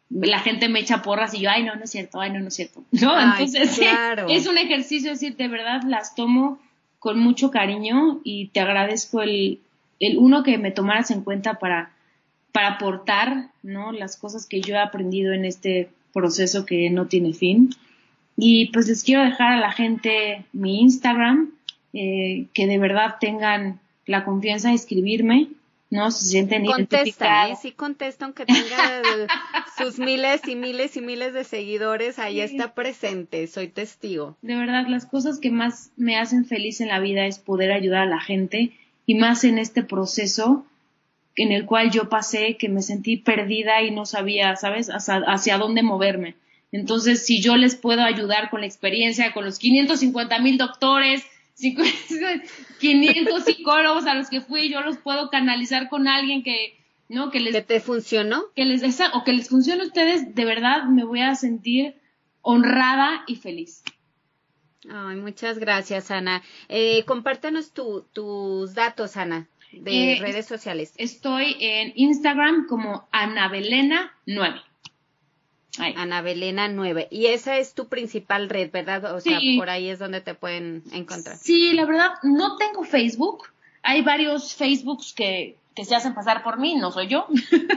la 0.10 0.40
gente 0.40 0.68
me 0.68 0.80
echa 0.80 1.02
porras 1.02 1.34
y 1.34 1.40
yo, 1.40 1.50
ay, 1.50 1.64
no, 1.64 1.76
no 1.76 1.86
es 1.86 1.92
cierto, 1.92 2.20
ay, 2.20 2.32
no, 2.32 2.40
no 2.40 2.50
es 2.50 2.56
cierto. 2.56 2.84
No, 2.92 3.20
entonces 3.20 3.80
es 4.28 4.48
un 4.48 4.58
ejercicio, 4.58 5.12
decir, 5.12 5.36
de 5.38 5.48
verdad 5.48 5.82
las 5.88 6.16
tomo 6.16 6.60
con 7.00 7.20
mucho 7.20 7.50
cariño 7.50 8.20
y 8.24 8.48
te 8.50 8.60
agradezco 8.60 9.22
el, 9.22 9.60
el 10.00 10.18
uno 10.18 10.44
que 10.44 10.58
me 10.58 10.72
tomaras 10.72 11.12
en 11.12 11.24
cuenta 11.24 11.56
para, 11.56 11.94
para 12.52 12.76
aportar, 12.76 13.50
¿no? 13.64 13.92
Las 13.92 14.18
cosas 14.18 14.46
que 14.46 14.62
yo 14.62 14.76
he 14.76 14.80
aprendido 14.80 15.34
en 15.34 15.46
este 15.46 15.90
proceso 16.14 16.66
que 16.66 16.90
no 16.90 17.08
tiene 17.08 17.34
fin. 17.34 17.70
Y 18.38 18.72
pues 18.72 18.88
les 18.88 19.04
quiero 19.04 19.24
dejar 19.24 19.54
a 19.54 19.60
la 19.60 19.72
gente 19.72 20.46
mi 20.54 20.82
Instagram, 20.82 21.52
eh, 21.94 22.48
que 22.54 22.68
de 22.68 22.78
verdad 22.78 23.16
tengan 23.20 23.80
la 24.06 24.26
confianza 24.26 24.70
de 24.70 24.76
escribirme, 24.76 25.50
¿no? 25.90 26.10
Se 26.10 26.26
sienten 26.26 26.66
Contesta, 26.66 27.50
¿eh? 27.50 27.56
Sí 27.62 27.72
contesta, 27.72 28.26
aunque 28.26 28.46
tenga 28.46 29.02
sus 29.78 30.00
miles 30.00 30.48
y 30.48 30.56
miles 30.56 30.96
y 30.98 31.02
miles 31.02 31.34
de 31.34 31.44
seguidores, 31.44 32.18
ahí 32.18 32.40
está 32.40 32.74
presente, 32.74 33.46
soy 33.48 33.68
testigo. 33.68 34.38
De 34.42 34.56
verdad, 34.56 34.88
las 34.88 35.06
cosas 35.06 35.38
que 35.38 35.52
más 35.52 35.92
me 35.98 36.18
hacen 36.18 36.46
feliz 36.46 36.82
en 36.82 36.88
la 36.88 37.00
vida 37.00 37.26
es 37.26 37.40
poder 37.40 37.72
ayudar 37.72 38.04
a 38.04 38.10
la 38.10 38.22
gente 38.22 38.72
y 39.06 39.16
más 39.16 39.44
en 39.44 39.60
este 39.60 39.84
proceso 39.84 40.66
en 41.36 41.52
el 41.52 41.66
cual 41.66 41.92
yo 41.92 42.10
pasé, 42.10 42.58
que 42.58 42.70
me 42.70 42.82
sentí 42.82 43.18
perdida 43.18 43.82
y 43.82 43.92
no 43.92 44.06
sabía, 44.06 44.56
¿sabes?, 44.56 44.90
hacia, 44.90 45.18
hacia 45.28 45.58
dónde 45.58 45.84
moverme. 45.84 46.36
Entonces, 46.72 47.26
si 47.26 47.42
yo 47.42 47.58
les 47.58 47.76
puedo 47.76 48.02
ayudar 48.02 48.50
con 48.50 48.62
la 48.62 48.68
experiencia, 48.68 49.34
con 49.34 49.46
los 49.46 49.60
550 49.60 50.40
mil 50.40 50.58
doctores, 50.58 51.24
500 52.80 53.44
psicólogos 53.46 54.06
a 54.06 54.16
los 54.16 54.30
que 54.30 54.42
fui, 54.42 54.70
yo 54.70 54.82
los 54.82 54.98
puedo 54.98 55.30
canalizar 55.30 55.90
con 55.90 56.08
alguien 56.08 56.44
que, 56.44 56.78
¿no? 57.10 57.30
Que 57.30 57.40
les... 57.40 57.54
¿Que 57.54 57.62
te 57.62 57.80
funcionó? 57.80 58.46
Que 58.56 58.66
les, 58.66 58.84
o 59.14 59.24
que 59.24 59.34
les 59.34 59.50
funcione 59.50 59.84
a 59.84 59.86
ustedes, 59.86 60.34
de 60.34 60.46
verdad 60.46 60.86
me 60.86 61.04
voy 61.04 61.22
a 61.22 61.36
sentir 61.36 61.96
honrada 62.42 63.24
y 63.28 63.36
feliz. 63.36 63.84
Ay, 64.90 65.18
muchas 65.18 65.60
gracias, 65.60 66.10
Ana. 66.10 66.42
Eh, 66.68 67.04
compártanos 67.06 67.72
tus 67.72 68.74
datos, 68.74 69.16
Ana, 69.18 69.48
de 69.72 70.14
eh, 70.14 70.20
redes 70.20 70.46
sociales. 70.46 70.94
Estoy 70.98 71.56
en 71.60 71.94
Instagram 71.96 72.68
como 72.68 73.08
Anabelena9. 73.12 74.62
Ana 75.78 76.22
Belena 76.22 76.68
9. 76.68 77.08
Y 77.12 77.28
esa 77.28 77.58
es 77.58 77.74
tu 77.74 77.88
principal 77.88 78.50
red, 78.50 78.72
¿verdad? 78.72 79.16
O 79.16 79.22
sea, 79.22 79.40
por 79.58 79.70
ahí 79.70 79.90
es 79.90 80.00
donde 80.00 80.22
te 80.22 80.34
pueden 80.34 80.84
encontrar. 80.92 81.38
Sí, 81.38 81.74
la 81.74 81.86
verdad, 81.86 82.12
no 82.24 82.58
tengo 82.58 82.84
Facebook. 82.84 83.46
Hay 83.84 84.02
varios 84.02 84.54
Facebooks 84.56 85.14
que, 85.14 85.56
que 85.76 85.86
se 85.86 85.96
hacen 85.96 86.14
pasar 86.14 86.44
por 86.44 86.60
mí, 86.60 86.76
no 86.76 86.92
soy 86.92 87.08
yo. 87.08 87.28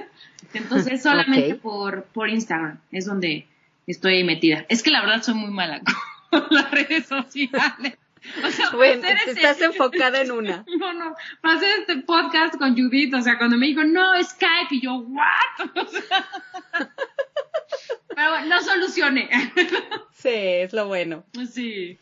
Entonces, 0.55 1.03
solamente 1.03 1.55
por, 1.55 2.05
por 2.07 2.29
Instagram 2.29 2.81
es 2.91 3.07
donde 3.07 3.47
estoy 3.87 4.25
metida. 4.25 4.67
Es 4.69 4.83
que 4.83 4.91
la 4.91 5.01
verdad 5.01 5.23
soy 5.23 5.35
muy 5.35 5.51
mala 5.51 5.81
con 6.31 6.47
las 6.51 6.71
redes 6.71 7.07
sociales. 7.07 7.97
O 8.45 8.51
sea, 8.51 8.71
bueno, 8.71 9.03
te 9.03 9.31
estás 9.31 9.61
enfocada 9.61 10.21
en 10.23 10.33
una. 10.33 10.65
No, 10.79 10.93
no, 10.93 11.15
pasé 11.41 11.67
este 11.79 11.97
podcast 11.99 12.57
con 12.57 12.77
Judith, 12.77 13.15
o 13.15 13.23
sea, 13.23 13.39
cuando 13.39 13.57
me 13.57 13.67
dijo, 13.67 13.85
no, 13.85 14.13
Skype, 14.23 14.69
y 14.71 14.81
yo, 14.81 14.95
¿what? 14.97 15.71
O 15.77 15.87
sea, 15.87 16.29
pero 18.15 18.31
bueno, 18.31 18.47
no 18.47 18.63
solucioné. 18.63 19.29
Sí, 20.13 20.31
es 20.33 20.73
lo 20.73 20.87
bueno. 20.87 21.23
Sí. 21.53 21.99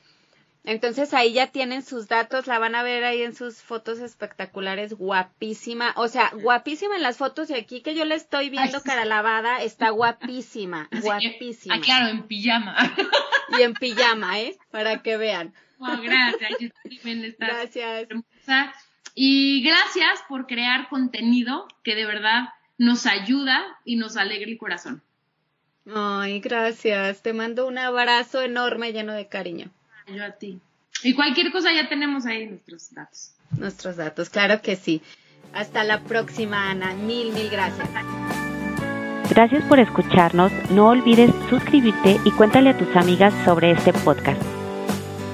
Entonces 0.63 1.13
ahí 1.13 1.33
ya 1.33 1.49
tienen 1.49 1.83
sus 1.83 2.07
datos, 2.07 2.47
la 2.47 2.61
van 2.61 2.77
a 2.77 2.85
ver 2.85 3.03
ahí 3.03 3.23
en 3.23 3.35
sus 3.35 3.57
fotos 3.57 3.99
espectaculares, 3.99 4.95
guapísima, 4.95 5.93
o 5.97 6.07
sea, 6.07 6.31
guapísima 6.33 6.95
en 6.95 7.03
las 7.03 7.17
fotos 7.17 7.51
y 7.51 7.55
aquí 7.55 7.81
que 7.81 7.97
yo 7.97 8.05
le 8.05 8.15
estoy 8.15 8.49
viendo 8.49 8.81
cara 8.81 9.05
lavada, 9.05 9.61
está 9.61 9.91
guapísima, 9.91 10.89
guapísima. 11.03 11.75
Ah, 11.75 11.81
claro, 11.81 12.07
en 12.09 12.23
pijama. 12.29 12.95
Y 13.59 13.63
en 13.63 13.75
pijama, 13.75 14.41
¿eh? 14.41 14.57
Para 14.71 15.03
que 15.03 15.17
vean. 15.17 15.53
Gracias, 16.03 17.39
gracias. 17.39 18.09
Y 19.15 19.63
gracias 19.63 20.23
por 20.29 20.47
crear 20.47 20.89
contenido 20.89 21.69
que 21.83 21.95
de 21.95 22.07
verdad 22.07 22.49
nos 22.79 23.07
ayuda 23.07 23.63
y 23.85 23.97
nos 23.97 24.17
alegra 24.17 24.51
el 24.51 24.59
corazón. 24.59 25.03
Ay, 25.93 26.41
gracias. 26.41 27.23
Te 27.23 27.33
mando 27.33 27.67
un 27.67 27.79
abrazo 27.79 28.41
enorme 28.43 28.93
lleno 28.93 29.13
de 29.13 29.29
cariño. 29.29 29.71
Yo 30.07 30.25
a 30.25 30.33
ti. 30.33 30.61
Y 31.03 31.15
cualquier 31.15 31.51
cosa 31.53 31.73
ya 31.73 31.89
tenemos 31.89 32.27
ahí 32.27 32.47
nuestros 32.47 32.95
datos. 32.95 33.35
Nuestros 33.57 33.97
datos, 33.97 34.31
claro 34.31 34.63
que 34.63 34.77
sí. 34.77 35.03
Hasta 35.53 35.85
la 35.85 36.01
próxima, 36.01 36.71
Ana. 36.71 36.95
Mil, 36.95 37.33
mil 37.33 37.51
gracias. 37.51 37.89
Gracias 39.29 39.65
por 39.65 39.81
escucharnos. 39.81 40.53
No 40.71 40.89
olvides 40.89 41.31
suscribirte 41.51 42.19
y 42.25 42.31
cuéntale 42.33 42.71
a 42.71 42.79
tus 42.79 42.95
amigas 42.97 43.35
sobre 43.45 43.73
este 43.73 43.93
podcast. 43.93 44.62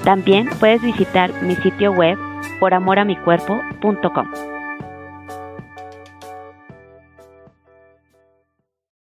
También 0.03 0.49
puedes 0.59 0.81
visitar 0.81 1.31
mi 1.41 1.55
sitio 1.55 1.91
web 1.91 2.17
poramoramicuerpo.com. 2.59 4.48